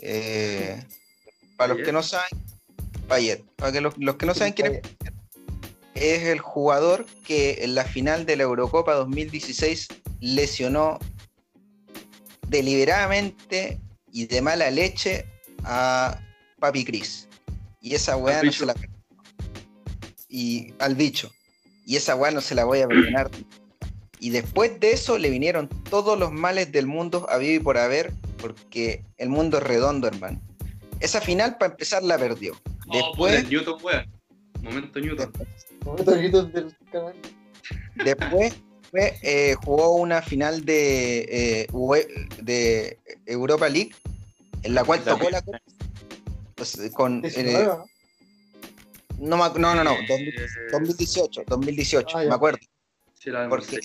[0.00, 0.82] Eh,
[1.56, 2.30] para los que no saben,
[3.06, 3.42] Payet.
[3.56, 5.03] Para que los, los que no saben quién es,
[5.94, 9.88] es el jugador que en la final de la Eurocopa 2016
[10.20, 10.98] lesionó
[12.48, 13.80] deliberadamente
[14.12, 15.26] y de mala leche
[15.64, 16.20] a
[16.60, 17.28] Papi Cris.
[17.80, 18.60] Y esa weá no bicho.
[18.60, 18.74] se la
[20.28, 21.30] y al bicho.
[21.86, 23.30] Y esa weá no se la voy a perdonar.
[24.18, 27.76] Y después de eso le vinieron todos los males del mundo a vivir y por
[27.76, 30.40] haber, porque el mundo es redondo, hermano.
[31.00, 32.54] Esa final, para empezar, la perdió.
[32.88, 33.76] Oh, Después, el Newton.
[34.62, 35.30] Momento Newton.
[37.94, 38.54] Después
[38.90, 41.20] fue, eh, jugó una final de,
[41.62, 42.06] eh, UE
[42.42, 43.92] de Europa League,
[44.62, 45.60] en la cual tocó la copa.
[46.54, 47.66] pues, con, eh, 19,
[49.18, 49.36] ¿no?
[49.36, 52.28] no, no, no, no, Eh, 2018, 2018, Ah, ya.
[52.28, 52.58] me acuerdo.
[53.18, 53.80] Sí, la del Porque,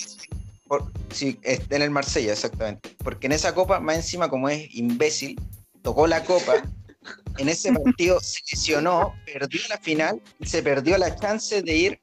[0.68, 2.96] por- sí, en el Marsella, exactamente.
[3.02, 5.40] Porque en esa copa, más encima, como es imbécil,
[5.82, 6.62] tocó la copa.
[7.38, 12.00] En ese partido se lesionó, perdió la final y se perdió la chance de ir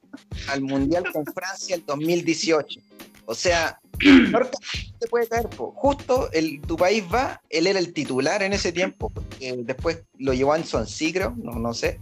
[0.48, 2.80] al Mundial con Francia el 2018.
[3.26, 5.48] O sea, te puede caer.
[5.50, 5.72] po.
[5.76, 9.12] Justo el, tu país va, él era el titular en ese tiempo,
[9.58, 12.00] después lo llevó en Swansea, creo, no, no sé.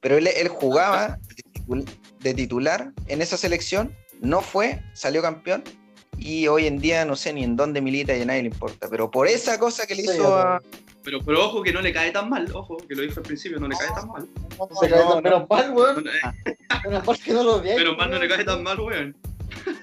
[0.00, 1.84] Pero él, él jugaba de titul-
[2.20, 5.64] de titular en esa selección, no fue, salió campeón
[6.16, 8.88] y hoy en día no sé ni en dónde milita y a nadie le importa.
[8.88, 10.62] Pero por esa cosa que le Sí, hizo a.
[11.08, 13.58] Pero, pero ojo que no le cae tan mal, ojo, que lo dije al principio,
[13.58, 14.28] no le cae tan mal.
[14.58, 16.04] No se cae no, tan menos mal, weón.
[16.04, 17.70] No, eh, Menos mal que no lo vi.
[17.76, 19.16] Pero mal no le cae tan mal, weón.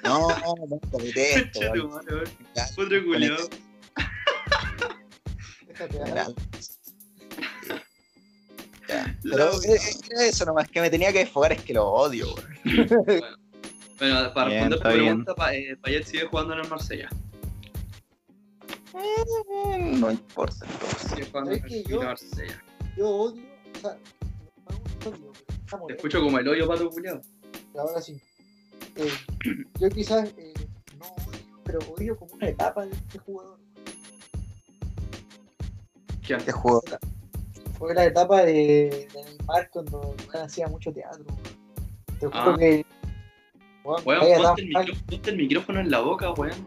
[0.03, 2.23] No, no, detesto, Otro
[2.53, 2.67] Ya.
[8.87, 9.15] ah.
[9.23, 9.79] La Pero eh,
[10.11, 12.99] era eso nomás, que me tenía que desfogar, es que lo odio, weón.
[13.97, 15.05] Bueno, para Bien, responder tu está bien.
[15.05, 17.09] pregunta, Pa- eh, Payet sigue jugando en el Marsella.
[19.99, 21.11] No importa, entonces.
[21.51, 22.17] Es que yo- odio, o
[23.79, 23.97] sea,
[25.05, 25.31] odio,
[25.87, 27.19] Te escucho como el hoyo pato culiao.
[27.77, 28.21] ahora sí.
[28.95, 29.09] Eh,
[29.79, 30.53] yo quizás eh,
[30.97, 33.59] no odio, pero odio como una etapa de este jugador.
[36.25, 36.81] ¿Qué Este juego.
[37.77, 41.25] Fue la etapa de, de Neymar cuando hacía mucho teatro.
[42.19, 42.55] Te juro Ah.
[42.57, 42.85] que.
[43.83, 46.65] Weón, ponte el, micro- ponte el micrófono en la boca, weón.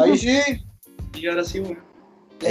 [0.00, 0.40] Ahí sí.
[1.14, 1.78] Y ahora sí, weón.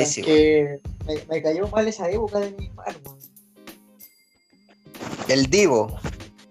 [0.06, 3.19] Sí, que me, me cayó mal esa época de Neymar, weón.
[5.27, 5.99] El Divo.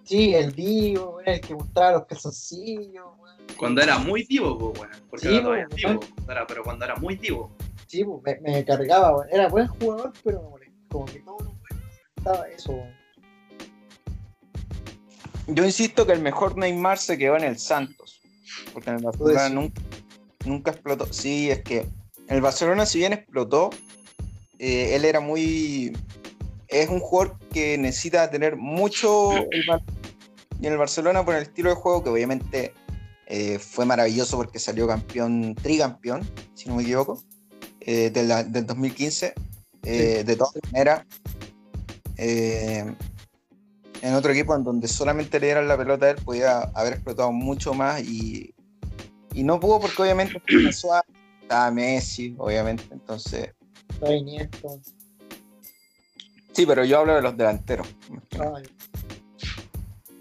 [0.04, 3.36] Sí, el Divo, weón, el que mostraba los calzoncillos, weón.
[3.58, 4.90] Cuando era muy divo, pues, weón.
[5.10, 5.88] Porque Sí, ahora es divo.
[5.90, 6.00] weón.
[6.14, 7.50] cuando era- pero cuando era muy divo.
[7.86, 9.28] Sí, pues, me, me cargaba, weón.
[9.30, 10.52] Era buen jugador, pero.
[10.90, 11.86] Como que todo lo bueno
[12.16, 12.92] estaba eso, weón.
[15.48, 18.20] Yo insisto que el mejor Neymar se quedó en el Santos.
[18.72, 19.82] Porque en el Barcelona nunca,
[20.44, 21.10] nunca explotó.
[21.12, 21.86] Sí, es que
[22.34, 23.70] el Barcelona, si bien explotó,
[24.58, 25.96] eh, él era muy.
[26.68, 29.30] Es un jugador que necesita tener mucho.
[29.50, 29.64] el
[30.60, 32.72] y en el Barcelona, por el estilo de juego, que obviamente
[33.26, 36.20] eh, fue maravilloso porque salió campeón, tricampeón,
[36.54, 37.20] si no me equivoco,
[37.80, 39.34] eh, de la- del 2015.
[39.84, 41.04] eh, De todas maneras,
[44.02, 47.32] en otro equipo en donde solamente le dieran la pelota a él, podía haber explotado
[47.32, 48.54] mucho más y,
[49.34, 51.10] y no pudo porque obviamente estaba Suárez,
[51.52, 53.50] estaba Messi, obviamente, entonces...
[53.90, 54.68] Estaba Iniesta.
[56.52, 57.86] Sí, pero yo hablo de los delanteros.
[58.40, 58.64] Ay,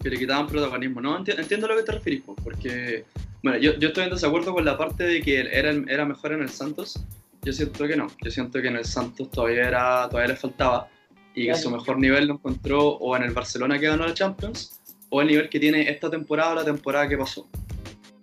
[0.02, 1.00] que le quitaban protagonismo.
[1.00, 3.06] No, enti- entiendo a lo que te refieres, po, porque,
[3.44, 6.34] bueno, yo, yo estoy en desacuerdo con la parte de que él era, era mejor
[6.34, 7.00] en el Santos.
[7.44, 8.08] Yo siento que no.
[8.24, 10.90] Yo siento que en el Santos todavía, era, todavía le faltaba
[11.34, 14.80] y que su mejor nivel lo encontró o en el Barcelona que ganó la Champions
[15.10, 17.48] o el nivel que tiene esta temporada o la temporada que pasó.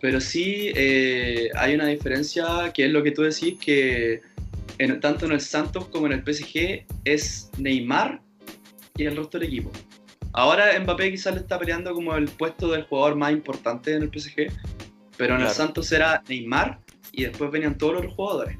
[0.01, 4.21] Pero sí eh, hay una diferencia que es lo que tú decís, que
[4.79, 8.21] en- tanto en el Santos como en el PSG es Neymar
[8.97, 9.73] y el resto del equipo.
[10.33, 14.11] Ahora Mbappé quizás le está peleando como el puesto del jugador más importante en el
[14.11, 14.53] PSG,
[15.17, 15.49] pero en el.
[15.51, 16.79] Santos era Neymar
[17.13, 18.57] y después venían todos los otros jugadores.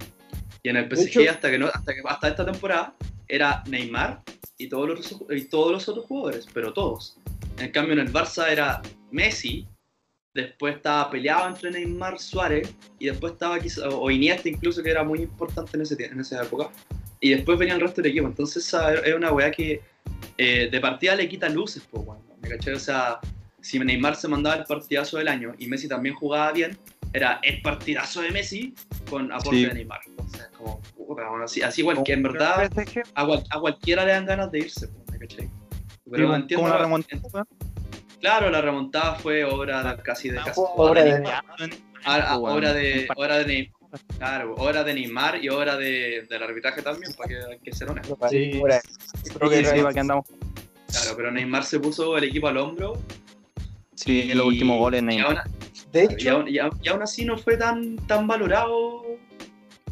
[0.65, 2.95] Y en el PSG hecho- hasta que no, hasta que hasta esta temporada
[3.29, 4.23] era Neymar
[4.57, 7.17] y todos los y todos los otros jugadores, pero todos.
[7.61, 8.83] En cambio en el Barça era
[9.13, 9.67] Messi,
[10.43, 15.03] después estaba peleado entre Neymar, Suárez y después estaba quizá, o Iniesta incluso que era
[15.05, 16.71] muy importante en, ese, en esa época.
[17.21, 18.27] Y después venía el resto del equipo.
[18.29, 18.73] Entonces
[19.05, 19.81] es una weá que
[20.37, 22.21] eh, de partida le quita luces, pues, weón.
[22.41, 22.75] ¿Me cachai?
[22.75, 23.19] O sea,
[23.61, 26.79] si Neymar se mandaba el partidazo del año y Messi también jugaba bien,
[27.13, 28.75] era el partidazo de Messi
[29.11, 29.67] con aporte Sí.
[29.67, 30.01] de Neymar.
[30.07, 34.13] Entonces, como, bueno, así, así igual que en verdad PSG, a, cual- a cualquiera le
[34.13, 35.51] dan ganas de irse, pues, ¿me cachai?
[36.11, 37.47] Pero como- entiendo,
[38.21, 40.53] Claro, la remontada fue obra de- casi de casi.
[40.57, 41.45] obra de Neymar.
[42.05, 43.73] A- a- Bueno, obra de, obra de Neymar.
[44.19, 47.89] Claro, hora de Neymar y hora de, del arbitraje también, para que, hay que ser
[47.91, 48.19] honesto.
[48.29, 48.51] Sí.
[49.35, 50.27] Creo que Sí, que andamos.
[50.91, 53.01] Claro, pero Neymar se puso el equipo al hombro.
[53.95, 55.39] Sí, y- los últimos goles, Y Neymar.
[55.39, 55.53] aún,
[55.93, 59.05] De y hecho, aún- y aún- y aún así no fue tan, tan valorado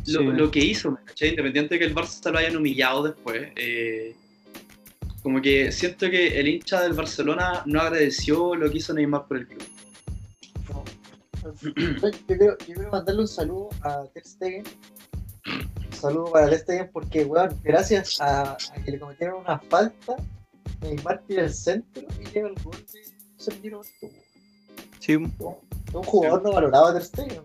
[0.09, 0.25] lo, Sí.
[0.27, 0.99] lo que hizo, ¿me?
[1.29, 3.49] Independiente de que el Barça lo hayan humillado después.
[3.57, 4.15] eh,
[5.27, 9.39] como que siento que el hincha del Barcelona no agradeció lo que hizo Neymar por
[9.39, 9.65] el club.
[11.65, 11.75] yo
[12.29, 14.63] quiero, yo quiero mandarle un saludo a Ter Stegen.
[15.45, 20.15] Un saludo para Ter Stegen porque, weón, gracias a, a que le cometieron una falta,
[20.81, 23.03] Neymar tira el centro y llega el gol de
[23.37, 24.07] Sergio Roberto.
[25.01, 25.33] Sí, un
[25.91, 27.43] jugador no valorado a Ter Stegen.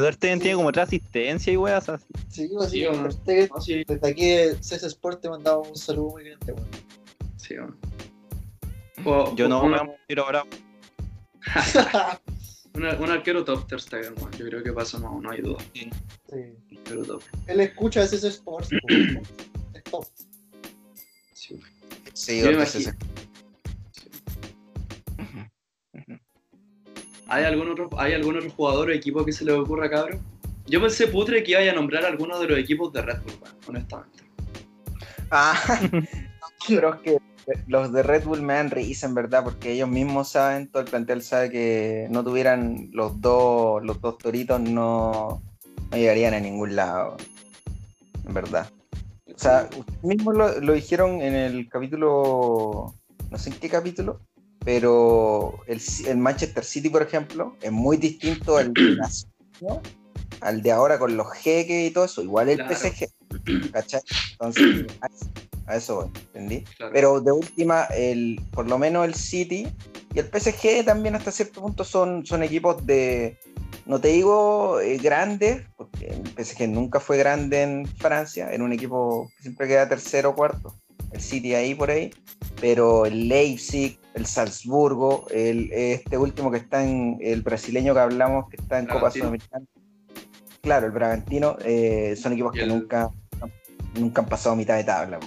[0.00, 2.04] Ter Stegen tiene como otra asistencia y weas así.
[2.28, 3.12] Sí, así Sí, que weón.
[3.12, 6.68] Stegen, No, sí, desde aquí de CS Sport te mandaba un saludo muy grande, weón.
[7.36, 7.76] sí, bueno.
[9.04, 10.44] O- Yo no un, me voy a mentir ahora.
[12.74, 15.58] un, un arquero top Ter Stegen, bueno, yo creo que pasa no, no hay duda.
[15.74, 15.90] Sí.
[16.78, 17.22] Arquero top.
[17.46, 19.20] Él escucha CS Sports, weón.
[19.74, 20.06] Es top.
[21.34, 21.60] Sí.
[22.14, 22.92] Sí, Yo me imagino.
[27.34, 30.20] ¿Hay algún otro, hay algún otro jugador o equipo que se le ocurra, cabrón?
[30.66, 33.34] Yo pensé, putre, que iba a nombrar alguno de los equipos de Red Bull,
[33.66, 34.22] honestamente.
[35.32, 35.60] Ah,
[36.68, 37.18] pero es que
[37.66, 40.88] los de Red Bull me dan risa, en verdad, porque ellos mismos saben, todo el
[40.88, 45.42] plantel sabe que no tuvieran los dos, los dos toritos, no,
[45.90, 47.16] no llegarían a ningún lado,
[48.28, 48.70] en verdad.
[49.26, 52.94] O sea, ustedes mismos lo, lo dijeron en el capítulo,
[53.28, 54.20] no sé en qué capítulo,
[54.64, 59.80] pero el, el Manchester City, por ejemplo, es muy distinto al años,
[60.40, 62.74] al de ahora con los jeques y todo eso, igual el Claro.
[62.74, 63.08] PSG,
[63.72, 64.00] ¿cachai?
[64.32, 65.30] Entonces, a eso,
[65.66, 66.64] a eso voy, ¿entendí?
[66.76, 66.92] Claro.
[66.92, 69.68] Pero de última, el, por lo menos el City
[70.14, 73.38] y el PSG también hasta cierto punto son, son equipos de,
[73.86, 78.72] no te digo eh, grandes, porque el PSG nunca fue grande en Francia, era un
[78.72, 80.74] equipo que siempre queda tercero o cuarto,
[81.14, 82.10] el City ahí por ahí,
[82.60, 88.48] pero el Leipzig, el Salzburgo, el, este último que está en, el brasileño que hablamos,
[88.50, 89.10] que está en Copa.
[89.20, 89.64] Sudamericana,
[90.60, 93.10] claro, el Bragantino, eh, son equipos que el- nunca,
[93.98, 95.20] nunca han pasado mitad de tabla.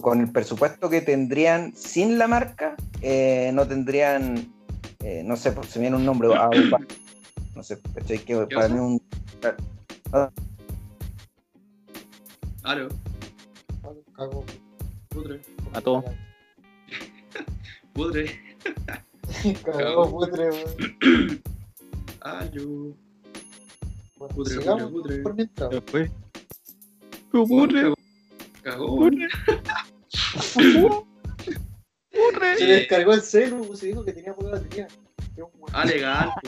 [0.00, 4.52] con- el presupuesto que tendrían sin la marca, eh, no tendrían,
[5.00, 6.28] eh, no sé, se viene un nombre,
[7.56, 7.78] no sé.
[8.24, 9.02] Que para mí un...
[12.62, 12.88] Aló,
[14.14, 14.44] Cago.
[15.08, 15.40] putre,
[15.72, 16.04] A todo.
[17.94, 18.26] putre,
[19.64, 21.42] Cago, putre, weón.
[22.20, 22.94] aló.
[24.34, 25.18] Putre, putre, putre.
[25.22, 25.70] por mientras.
[25.70, 26.10] Después.
[27.32, 27.66] Cagó,
[28.62, 29.08] cagó.
[32.58, 34.88] Se Eh, descargó el celu, se dijo que tenía poca batería.
[35.72, 36.30] Ah, legal.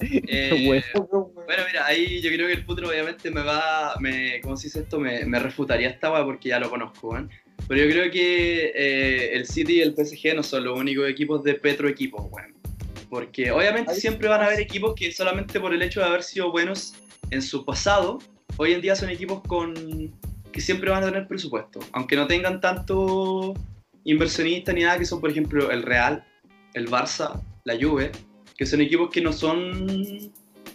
[0.00, 1.30] Eh, Bueno.
[1.46, 4.80] Bueno, mira, ahí yo creo que el Putro obviamente me va, me, ¿cómo se dice
[4.80, 5.00] esto?
[5.00, 7.30] Me, me refutaría esta weá porque ya lo conozco, weón.
[7.66, 11.42] Pero yo creo que eh, el City y el PSG no son los únicos equipos
[11.42, 12.54] de Petro equipos, weón.
[13.08, 16.22] Porque obviamente Ahí- siempre van a haber equipos que solamente por el hecho de haber
[16.22, 16.92] sido buenos
[17.30, 18.18] en su pasado,
[18.58, 20.12] hoy en día son equipos con
[20.52, 21.80] que siempre van a tener presupuesto.
[21.92, 23.54] Aunque no tengan tanto
[24.04, 26.26] inversionistas ni nada, que son por ejemplo el Real,
[26.74, 28.12] el Barça, la Juve,
[28.58, 29.86] que son equipos que no son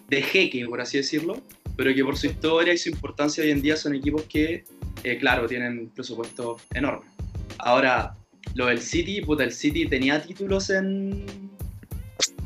[0.09, 1.41] de jeque, por así decirlo,
[1.75, 4.63] pero que por su historia y su importancia hoy en día son equipos que,
[5.03, 7.05] eh, claro, tienen presupuesto enorme.
[7.59, 8.15] Ahora,
[8.55, 11.25] lo del City, puta, el City tenía títulos en,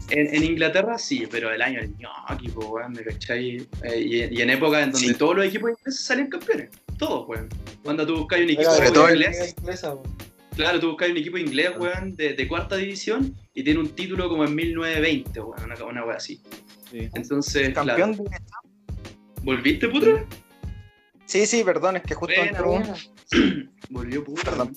[0.09, 3.57] en, en Inglaterra, sí, pero el año del ñoqui, weón, ¿me cachai?
[3.83, 5.13] Eh, y, y en época en donde Sí.
[5.13, 7.49] todos los equipos ingleses salían campeones, todos, weón.
[7.83, 10.16] Cuando tú buscas un equipo sobre de todo inglesa, weón.
[10.57, 14.27] Claro, tú buscas un equipo inglés, weón, de, de cuarta división y tiene un título
[14.27, 16.41] como en 1920, weón, una, una weá así.
[16.89, 17.09] Sí.
[17.13, 18.31] Entonces, Campeón claro.
[18.31, 19.43] de...
[19.43, 20.25] ¿Volviste, puto?
[21.25, 22.95] Sí, sí, perdón, es que justo Buena, entró buena.
[23.91, 24.41] Volvió, puto.
[24.43, 24.75] Perdón.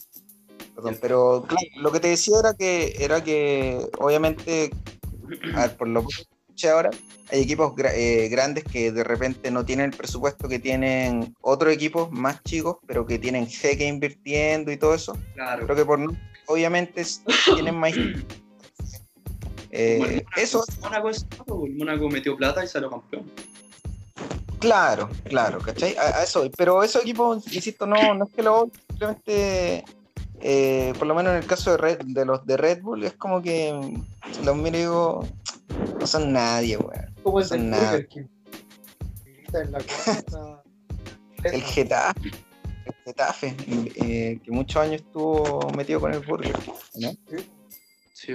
[0.74, 4.70] Perdón, pero claro, lo que te decía era que, era que obviamente,
[5.54, 6.90] a ver, por lo que escuché ahora,
[7.32, 12.10] hay equipos eh, grandes que de repente no tienen el presupuesto que tienen otros equipos
[12.10, 15.16] más chicos, pero que tienen jeque invirtiendo y todo eso.
[15.34, 15.64] Claro.
[15.64, 16.16] Creo que por no-
[16.46, 17.04] obviamente
[17.54, 17.92] tienen más.
[19.72, 20.30] Eh, Mónaco.
[20.36, 23.30] eso, Mónaco es claro, el Mónaco metió plata y salió campeón.
[24.58, 25.96] claro, claro, ¿cachai?
[25.96, 26.50] A, a eso.
[26.56, 29.84] Pero esos equipos, insisto, no, no es que lo simplemente.
[30.40, 33.12] Eh, por lo menos en el caso de, Red, de los de Red Bull, es
[33.14, 35.28] como que mm, los miro y digo,
[35.98, 37.14] no son nadie, weón.
[37.22, 38.04] Como el Son en la.
[41.42, 42.28] El Getafe,
[42.84, 43.56] el Getafe
[43.96, 46.54] eh, que muchos años estuvo metido con el Burger,
[46.96, 47.12] ¿no?
[48.12, 48.34] Sí.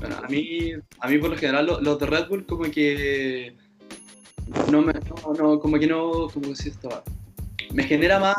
[0.00, 3.54] Bueno, a mí, a mí por lo general lo- los de Red Bull como que
[4.70, 7.02] no me, no, no, como que no, como decir esto,
[7.72, 8.36] me genera más,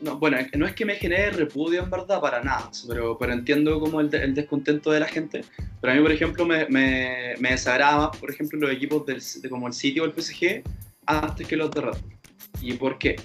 [0.00, 3.78] no, bueno, no es que me genere repudio en verdad para nada, pero, pero entiendo
[3.80, 5.42] como el, de- el descontento de la gente,
[5.80, 9.20] pero a mí por ejemplo me, me, me desagrada más, por ejemplo, los equipos del,
[9.42, 10.62] de como el City o el PSG
[11.06, 12.16] antes que los de Red Bull.
[12.62, 13.16] ¿Y por qué?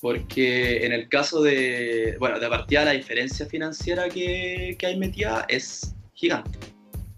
[0.00, 5.46] Porque en el caso de, bueno, de partida la diferencia financiera que, que hay metida
[5.48, 6.58] es gigante.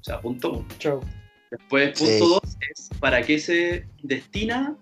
[0.00, 0.68] O sea, punto uno.
[0.78, 1.00] Chau.
[1.50, 2.04] Después, Sí.
[2.18, 4.76] punto dos es para qué se destina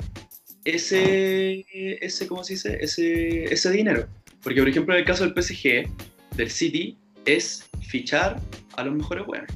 [0.64, 2.78] ese, ese ¿cómo se dice?
[2.80, 4.06] Ese, ese dinero.
[4.42, 5.88] Porque, por ejemplo, en el caso del PSG,
[6.36, 8.40] del City, es fichar
[8.76, 9.50] a los mejores buenos.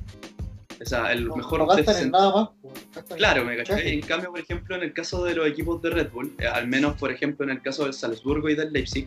[0.80, 2.48] O sea, el No, mejor no gastan en nada más.
[2.62, 3.92] pues, Claro, me caché.
[3.92, 6.68] En cambio, por ejemplo, en el caso de los equipos de Red Bull, eh, al
[6.68, 9.06] menos, por ejemplo, en el caso del Salzburgo y del Leipzig,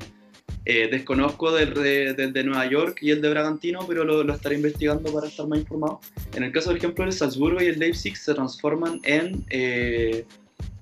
[0.65, 4.34] eh, desconozco del de, del de Nueva York y el de Bragantino, pero lo, lo
[4.34, 6.02] estaré investigando para estar más informado.
[6.36, 10.26] En el caso, por ejemplo, del Salzburgo y el Leipzig se transforman en eh,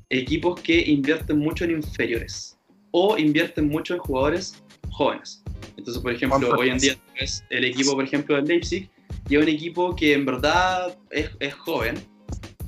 [0.10, 2.58] equipos que invierten mucho en inferiores
[2.92, 5.44] o invierten mucho en jugadores jóvenes.
[5.78, 8.90] Entonces, por ejemplo, hoy en día es el equipo, por ejemplo, del Leipzig,
[9.30, 11.96] y es un equipo que en verdad es, es joven,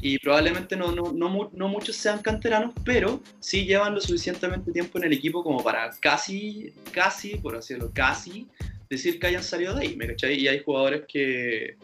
[0.01, 4.97] y probablemente no, no, no, no muchos sean canteranos, pero sí llevan lo suficientemente tiempo
[4.97, 8.47] en el equipo como para casi, casi, por así decirlo, casi
[8.89, 10.39] decir que hayan salido de ahí, ¿me cachai?
[10.39, 11.77] Y hay jugadores que,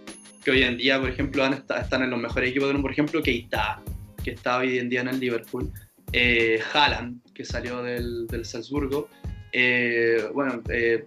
[0.43, 3.81] que hoy en día, por ejemplo, han están en los mejores equipos por ejemplo, Keita,
[4.23, 5.71] que está hoy en día en el Liverpool,
[6.11, 9.09] eh, Haaland, que salió del, del Salzburgo,
[9.51, 11.05] eh, bueno, eh,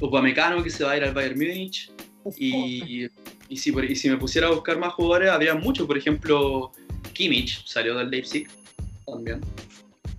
[0.00, 1.90] Upamecano, que se va a ir al Bayern Múnich,
[2.36, 3.04] y,
[3.48, 5.86] y, si, y si me pusiera a buscar más jugadores, habría muchos.
[5.86, 6.72] Por ejemplo,
[7.14, 8.48] Kimmich salió del Leipzig
[9.06, 9.40] también.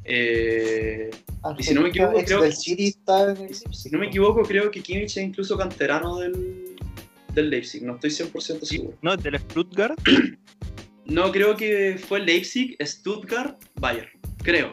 [0.03, 1.11] Eh,
[1.57, 4.41] y si no me equivoco, creo- del City está en el si no me equivoco,
[4.41, 6.75] creo que Kimmich es incluso canterano del,
[7.33, 7.83] del Leipzig.
[7.83, 8.97] No estoy 100% seguro.
[9.01, 9.15] ¿No?
[9.15, 9.99] ¿Del Stuttgart?
[11.09, 14.09] No, creo que fue Leipzig, Stuttgart, Bayern.
[14.43, 14.71] Creo.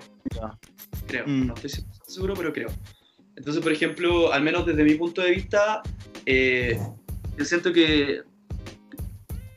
[1.07, 1.27] Creo.
[1.27, 1.47] Mm.
[1.47, 2.69] No estoy 100% seguro, pero creo.
[3.37, 5.83] Entonces, por ejemplo, al menos desde mi punto de vista,
[6.25, 6.79] eh,
[7.37, 8.23] yo siento que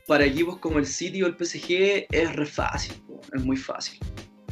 [0.06, 3.98] para equipos como el City o el PSG es re fácil, po, es muy fácil.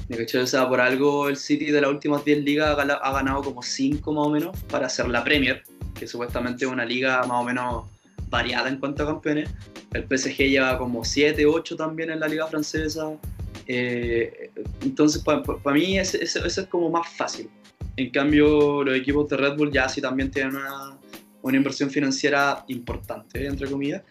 [0.09, 0.43] ¿Me cachai?
[0.43, 4.13] O sea, por algo el City de las últimas 10 ligas ha ganado como 5
[4.13, 5.63] más o menos para hacer la Premier,
[5.99, 7.85] que supuestamente es una liga más o menos
[8.29, 9.51] variada en cuanto a campeones.
[9.93, 13.11] El PSG lleva como 7, 8 también en la liga francesa.
[13.67, 14.51] Eh,
[14.83, 15.43] entonces, para
[15.75, 17.49] mí ese, ese- ese es como más fácil.
[17.97, 20.97] En cambio, los equipos de Red Bull ya sí también tienen una,
[21.43, 24.03] una inversión financiera importante, entre comillas,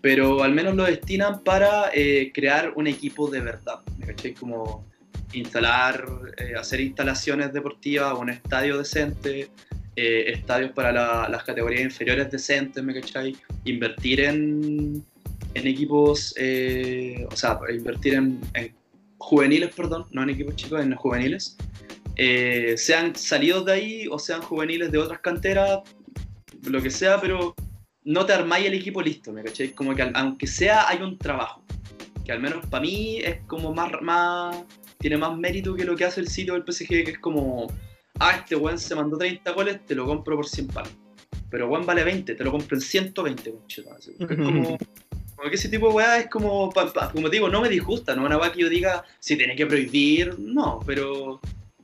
[0.00, 4.34] pero al menos lo destinan para eh, crear un equipo de verdad, ¿me?
[4.34, 4.86] Como
[5.32, 6.06] instalar,
[6.38, 9.48] eh, hacer instalaciones deportivas, un estadio decente,
[9.96, 13.36] eh, estadios para la- las categorías inferiores decentes, ¿me cachai?
[13.64, 15.04] Invertir en,
[15.54, 18.74] en equipos, eh, o sea, invertir en, en
[19.18, 21.56] juveniles, perdón, no en equipos chicos, en juveniles,
[22.16, 25.80] eh, sean salidos de ahí o sean juveniles de otras canteras,
[26.62, 27.54] lo que sea, pero
[28.04, 29.70] no te armáis el equipo listo, ¿me cachai?
[29.70, 31.62] Como que aunque sea hay un trabajo,
[32.24, 34.56] que al menos para mí es como más, más,
[34.98, 37.66] tiene más mérito que lo que hace el sitio del PSG, que es como,
[38.20, 40.92] ah, este weón se mandó 30 goles, te lo compro por 100 palos.
[41.50, 44.12] Pero weón vale 20, te lo compro en 120, concheta, así.
[44.18, 44.78] Es como,
[45.36, 47.68] como que ese tipo de weá es como, pa- pa- como te digo, no me
[47.68, 51.40] disgusta, no es una weá que yo diga si tiene que prohibir, no, pero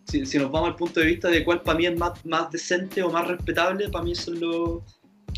[0.06, 2.50] si, si nos vamos al punto de vista de cuál para mí es más, más
[2.50, 4.82] decente o más respetable, para mí son los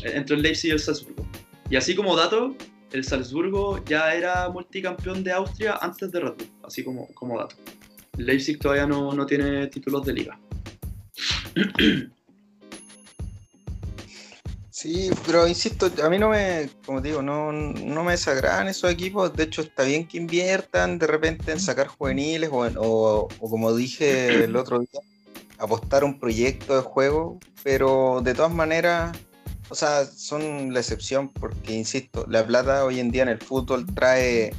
[0.03, 1.25] entre el Leipzig y el Salzburgo.
[1.69, 2.55] Y así como dato,
[2.91, 7.55] el Salzburgo ya era multicampeón de Austria antes de Red Bull, así como, como dato.
[8.17, 10.39] El Leipzig todavía no, no tiene títulos de liga.
[14.69, 19.31] Sí, pero insisto, a mí no me, como digo, no, no me desagradan esos equipos.
[19.35, 23.73] De hecho, está bien que inviertan de repente en sacar juveniles o, o- o como
[23.75, 24.99] dije el otro día,
[25.59, 29.15] apostar un proyecto de juego, pero de todas maneras,
[29.69, 33.85] o sea, son la excepción porque, insisto, la plata hoy en día en el fútbol
[33.93, 34.53] trae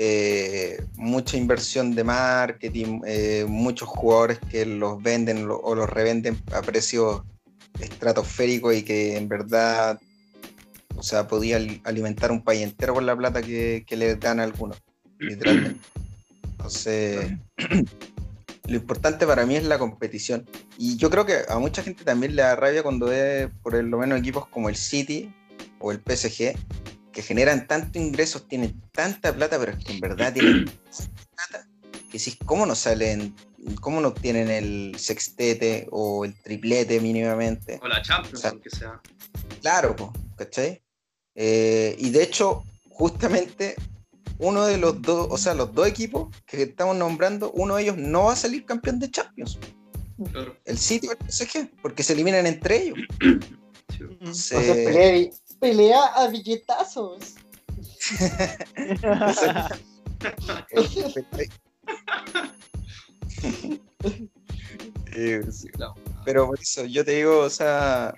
[0.00, 6.40] eh, mucha inversión de marketing, eh, muchos jugadores que los venden lo- o los revenden
[6.52, 7.22] a precios
[7.80, 9.98] estratosféricos y que en verdad,
[10.96, 14.38] o sea, podía al- alimentar un país entero con la plata que, que le dan
[14.40, 14.78] a algunos,
[15.18, 15.80] literalmente.
[16.52, 17.32] Entonces,
[18.68, 20.46] lo importante para mí es la competición.
[20.76, 23.98] Y yo creo que a mucha gente también le da rabia cuando ve por lo
[23.98, 25.32] menos equipos como el City
[25.80, 26.54] o el PSG,
[27.18, 31.68] que generan tanto ingresos, tienen tanta plata, pero es que en verdad tienen tanta plata
[32.12, 33.34] que si cómo no salen,
[33.80, 37.80] cómo no obtienen el sextete o el triplete mínimamente.
[37.82, 39.00] O la Champions, O sea, aunque sea.
[39.60, 39.96] Claro,
[40.36, 40.80] ¿cachai?
[41.34, 43.74] Eh, y de hecho, justamente
[44.38, 47.96] uno de los dos, o sea, los dos equipos que estamos nombrando, uno de ellos
[47.96, 49.58] no va a salir campeón de Champions,
[50.32, 50.56] Claro.
[50.64, 52.98] el City o el PSG, porque se eliminan entre ellos.
[53.20, 54.04] Sí.
[54.20, 57.34] O Se- sea, pelea, a billetazos.
[65.16, 65.40] Eh.
[66.24, 68.14] Pero por eso, yo te digo, o sea,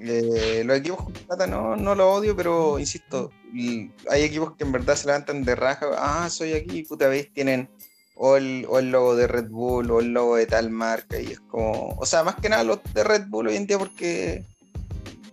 [0.00, 4.64] eh, los equipos con plata no, no los odio, pero insisto, y hay equipos que
[4.64, 7.68] en verdad se levantan de raja, ah, soy aquí, puta vez, tienen
[8.14, 11.32] o el, o el logo de Red Bull o el logo de tal marca, y
[11.32, 14.44] es como, o sea, más que nada los de Red Bull hoy en día porque,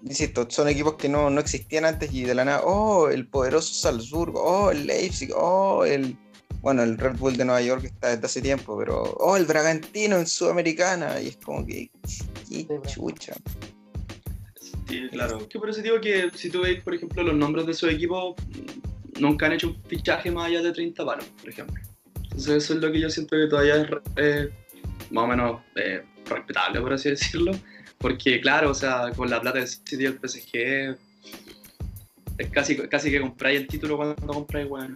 [0.05, 3.73] insisto, son equipos que no, no existían antes y de la nada, oh, el poderoso
[3.73, 6.15] Salzburgo, oh, el Leipzig, oh, el,
[6.61, 10.17] bueno, el Red Bull de Nueva York está desde hace tiempo, pero, oh, el Bragantino
[10.17, 11.89] en Sudamericana, y es como que,
[12.49, 13.33] qué chucha.
[14.87, 15.47] Sí, claro.
[15.49, 18.35] Que por eso digo que si tú veis, por ejemplo, los nombres de esos equipos,
[18.47, 21.81] mm, nunca han hecho un fichaje más allá de 30 palos, por ejemplo.
[22.23, 24.49] Entonces eso es lo que yo siento que todavía es eh,
[25.09, 27.53] más o menos eh, respetable, por así decirlo.
[28.05, 30.95] Porque claro, o sea, con la plata del City y el PSG,
[32.37, 34.93] es casi, casi que compráis el título cuando compráis, bueno.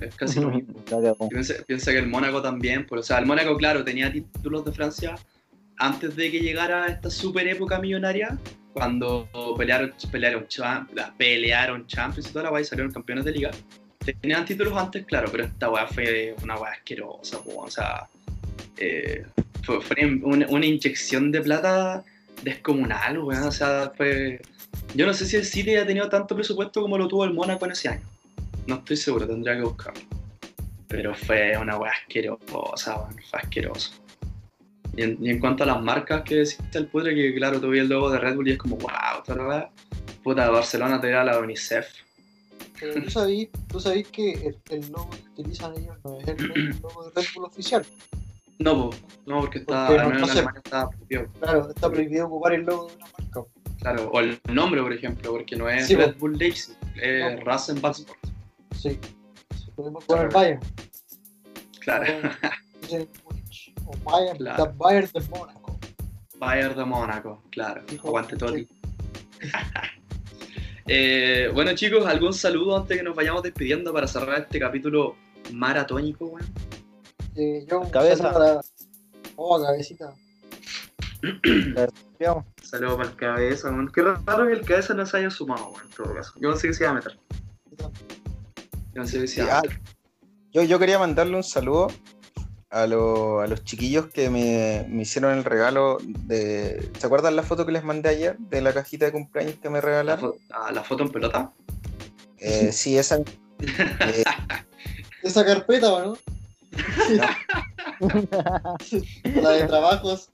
[0.00, 0.72] Es casi lo mismo.
[1.30, 4.70] Piensa, piensa que el Mónaco también, pues, o sea, el Mónaco, claro, tenía títulos de
[4.70, 5.16] Francia
[5.78, 8.38] antes de que llegara esta super época millonaria,
[8.72, 9.28] cuando
[9.58, 10.46] pelearon, pelearon,
[11.18, 13.50] pelearon Champions y toda la weá y salieron campeones de liga.
[14.20, 18.08] Tenían títulos antes, claro, pero esta weá fue una weá asquerosa, po, o sea,
[18.76, 19.26] eh,
[19.64, 22.04] fue, una inyección de plata
[22.42, 24.40] descomunal, weón, o sea, fue...
[24.94, 27.64] Yo no sé si el City ha tenido tanto presupuesto como lo tuvo el Mónaco
[27.64, 28.06] en ese año.
[28.66, 30.02] No estoy seguro, tendría que buscarlo.
[30.88, 33.92] Pero fue una weá asquerosa, weón, fue asqueroso.
[34.96, 38.10] Y en, cuanto a las marcas que decía el putre, que claro, tuve el logo
[38.10, 39.70] de Red Bull y es como, wow, esta weá.
[40.22, 41.86] Puta, Barcelona te da la UNICEF.
[42.80, 43.78] Pero tú sabís, tú
[44.12, 47.84] que el logo que utilizan ellos no es el logo de Red Bull oficial.
[48.58, 48.90] No,
[49.26, 50.38] no, porque está, Porque al no- menos no en sé.
[50.38, 51.26] Alemania está prohibido.
[51.40, 53.40] Claro, está prohibido ocupar el logo de una marca.
[53.80, 56.16] Claro, o el nombre, por ejemplo, porque no es Sí, Red.
[56.18, 57.40] Bull Leipzig, es No.
[57.44, 58.18] Rasenballsport.
[58.76, 58.98] Sí.
[59.74, 60.60] Podemos poner Bayern.
[61.80, 62.04] Claro,
[63.86, 64.72] O Bayern, Claro.
[64.76, 65.78] Bayern de Mónaco.
[66.38, 67.82] Bayern de Mónaco, claro.
[68.02, 68.66] Aguante Totti.
[70.86, 75.16] Eh, bueno chicos, ¿algún saludo antes que nos vayamos despidiendo para cerrar este capítulo
[75.52, 76.46] maratónico, weón?
[77.36, 78.32] Eh, yo Cabeza.
[78.38, 78.60] la-
[79.36, 80.14] Oh, cabecita.
[82.62, 83.90] Saludos para el cabeza, weón.
[83.92, 86.32] Qué raro que el cabeza no se haya sumado, weón, en todo caso.
[86.40, 87.18] Yo pensé que se iba a meter.
[87.78, 87.90] Yo
[88.94, 89.80] pensé que se iba a Ah, meter.
[90.52, 91.88] yo, yo quería mandarle un saludo
[92.70, 96.90] a, lo- a los chiquillos que me, me hicieron el regalo de...
[96.98, 99.78] ¿Se acuerdan la foto que les mandé ayer de la cajita de cumpleaños que me
[99.78, 100.32] La, regalaron?
[100.32, 101.52] fo- ah, la foto en pelota.
[102.38, 103.16] Eh, sí, esa...
[103.60, 104.24] eh,
[105.22, 106.16] Esa carpeta, ¿o
[108.00, 108.76] no?
[109.42, 110.30] la de trabajos.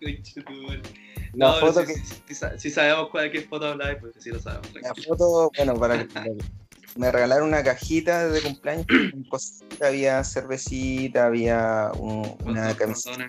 [0.00, 1.94] la No, foto sí,
[2.26, 2.34] que...
[2.34, 4.68] sa- sí sabemos cuál qué foto habláis, pues sí lo sabemos.
[4.80, 6.06] La foto, bueno, para
[6.96, 13.26] me regalaron una cajita de cumpleaños con cositas, había cervecita, había un- una camiseta,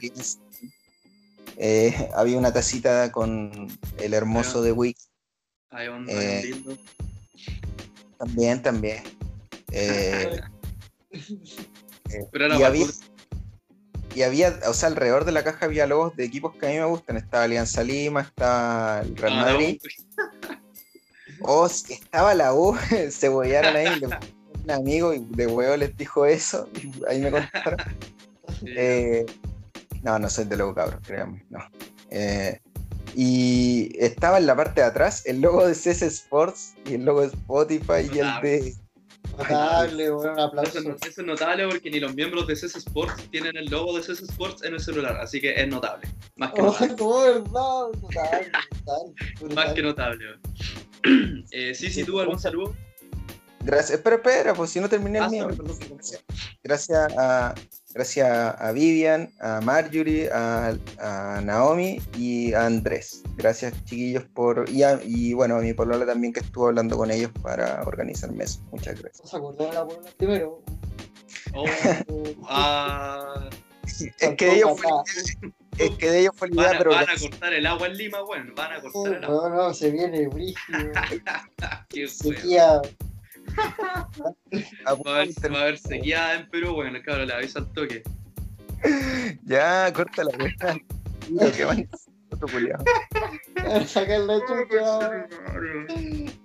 [1.57, 3.67] eh, había una tacita con
[3.99, 4.71] el hermoso de
[5.69, 6.77] Hay un, Eh, hay un dildo.
[8.17, 9.03] también, también.
[9.71, 10.39] Eh,
[12.31, 13.01] Pero era y había, curso.
[14.15, 16.75] y había, o sea, alrededor de la caja había logos de equipos que a mí
[16.77, 17.17] me gustan.
[17.17, 19.81] Estaba Alianza Lima, está el Real Ah, Madrid.
[21.41, 22.77] Oh, estaba la U,
[23.09, 24.01] se bollaron ahí.
[24.63, 26.69] Un amigo y de huevo les dijo eso.
[26.75, 27.77] y ahí me contaron.
[28.63, 29.25] Eh,
[30.03, 31.43] no, no soy de loco, cabros, créanme.
[31.49, 31.59] No.
[32.11, 32.59] Eh,
[33.15, 37.21] Y estaba en la parte de atrás el logo de CS Sports y el logo
[37.21, 38.75] de Spotify y el de.
[39.37, 40.79] Notable, weón, un Eso, aplauso.
[40.79, 44.21] eso es notable porque ni los miembros de CS Sports tienen el logo de CS
[44.23, 46.07] Sports en el celular, así que es notable.
[46.35, 46.95] Más que Oh, notable.
[47.51, 49.55] no, verdad.
[49.55, 50.25] Más que notable.
[51.51, 52.75] Eh, sí, sí, tú algún saludo.
[53.63, 53.91] Gracias.
[53.91, 55.47] Espera, espera, pues si no terminé el Ah, mío.
[55.47, 55.77] perdón.
[56.63, 57.53] Gracias a,
[57.93, 63.21] gracias a Vivian, a Marjorie, a, a Naomi y a Andrés.
[63.37, 64.69] Gracias, chiquillos, por.
[64.69, 68.43] Y, a- y bueno, a mi polola también que estuvo hablando con ellos para organizarme
[68.45, 68.61] eso.
[68.71, 69.31] Muchas gracias.
[69.31, 70.63] Vamos a acordar a la polola primero.
[71.53, 73.49] Oh, Eh, ah,
[73.83, 74.91] Es que de ellos fue,
[75.77, 77.87] es que de ellos fue la van, idea, a, pero van a cortar el agua
[77.87, 79.49] en Lima, bueno, van a cortar el agua.
[79.49, 80.55] No, no, se viene brígido.
[81.89, 82.81] Qué bueno.
[84.85, 88.03] Va a haber, va a haber sequía en Perú, bueno, cabrón, le aviso al toque.
[89.43, 90.77] Ya, corta la wea.
[91.29, 91.87] Lo que van
[92.31, 92.83] otro culiao.
[93.85, 95.27] Sacar la chucha.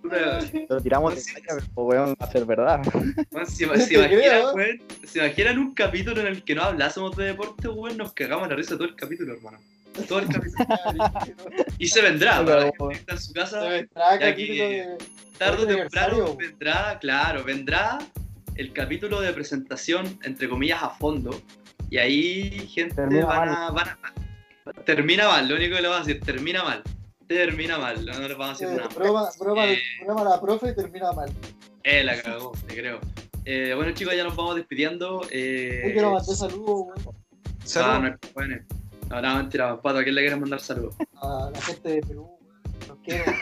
[0.03, 2.83] Puta, Lo tiramos de caña, pero weón, va a ser verdad.
[3.47, 3.65] si
[5.19, 8.75] imaginan un capítulo en el que no hablásemos de deporte, weón, nos cagamos la risa
[8.77, 9.59] todo el capítulo, hermano.
[10.09, 10.65] Todo el capítulo.
[11.79, 13.61] Y se vendrá, para la gente que está en su casa.
[13.63, 14.99] Se vendrá Ya capítulo de-
[15.39, 17.99] tarde o temprano vendrá, claro, vendrá
[18.55, 21.39] el capítulo de presentación, entre comillas, a fondo.
[21.91, 23.99] Y ahí, gente, Termina van a, van a-
[24.85, 26.83] Termina mal, lo único que le vamos a decir, termina mal.
[27.29, 28.89] Termina mal, no, no le vamos a decir eh, nada.
[28.95, 29.79] broma, broma, Eh.
[30.05, 31.31] broma la profe termina mal.
[31.85, 32.99] Eh, la cagó, te creo.
[33.45, 35.23] Eh, bueno, chicos, ya nos vamos despidiendo.
[35.31, 37.13] Eh, Yo quiero mandar saludos ah,
[37.65, 38.03] Saludos.
[38.23, 38.57] no, bueno.
[39.11, 40.95] No, no, mentira, Pato, ¿a quién le quieres mandar saludos?
[41.23, 42.31] a la gente de Perú.
[42.41, 42.89] weón.
[42.89, 43.33] Los quiero.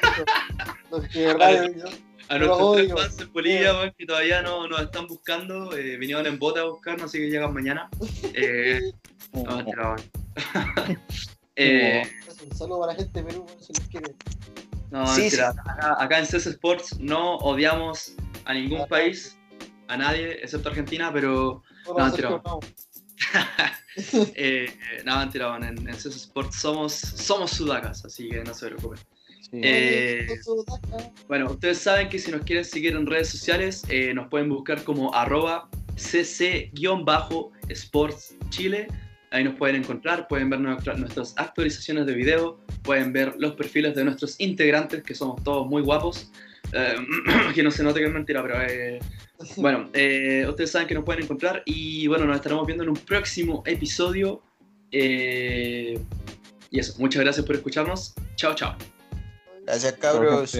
[0.90, 1.84] Los que de verdad yo-
[2.28, 2.96] A nuestros tres odio.
[2.96, 6.64] fans en Bolivia, weón, que todavía no nos están buscando, eh, vinieron en bote a
[6.64, 7.88] buscarnos, así que llegan mañana.
[8.34, 8.92] Eh,
[9.32, 9.96] no, mentira.
[11.56, 12.02] Eh,
[12.50, 14.14] Un saludo para la gente de Perú, si los quiere.
[14.90, 15.50] No, Sí, mentira.
[15.64, 18.14] Acá, acá en CS Sports no odiamos
[18.44, 19.38] a ningún país,
[19.88, 22.28] a nadie, excepto Argentina, pero No, a tira.
[22.30, 22.64] Sergio Ramos.
[24.16, 28.52] Eh, eh, no, mentira, bueno, en, en CS Sports somos, somos sudacas, así que no
[28.54, 28.98] se preocupen.
[29.52, 31.10] Eh, Eso, taca.
[31.28, 34.82] Bueno, ustedes saben que si nos quieren seguir en redes sociales, eh, nos pueden buscar
[34.82, 35.68] como arroba
[37.14, 38.88] cc-sports chile.
[39.30, 43.94] Ahí nos pueden encontrar, pueden ver nuestra- nuestras actualizaciones de video, pueden ver los perfiles
[43.96, 46.30] de nuestros integrantes, que somos todos muy guapos.
[46.72, 46.96] Eh,
[47.54, 48.98] que no se note que es mentira, pero eh,
[49.56, 52.96] bueno, eh, ustedes saben que nos pueden encontrar y bueno, nos estaremos viendo en un
[52.96, 54.42] próximo episodio.
[54.90, 55.98] Eh,
[56.70, 58.14] y eso, muchas gracias por escucharnos.
[58.36, 58.76] Chao, chao.
[59.64, 60.56] Gracias, cabros.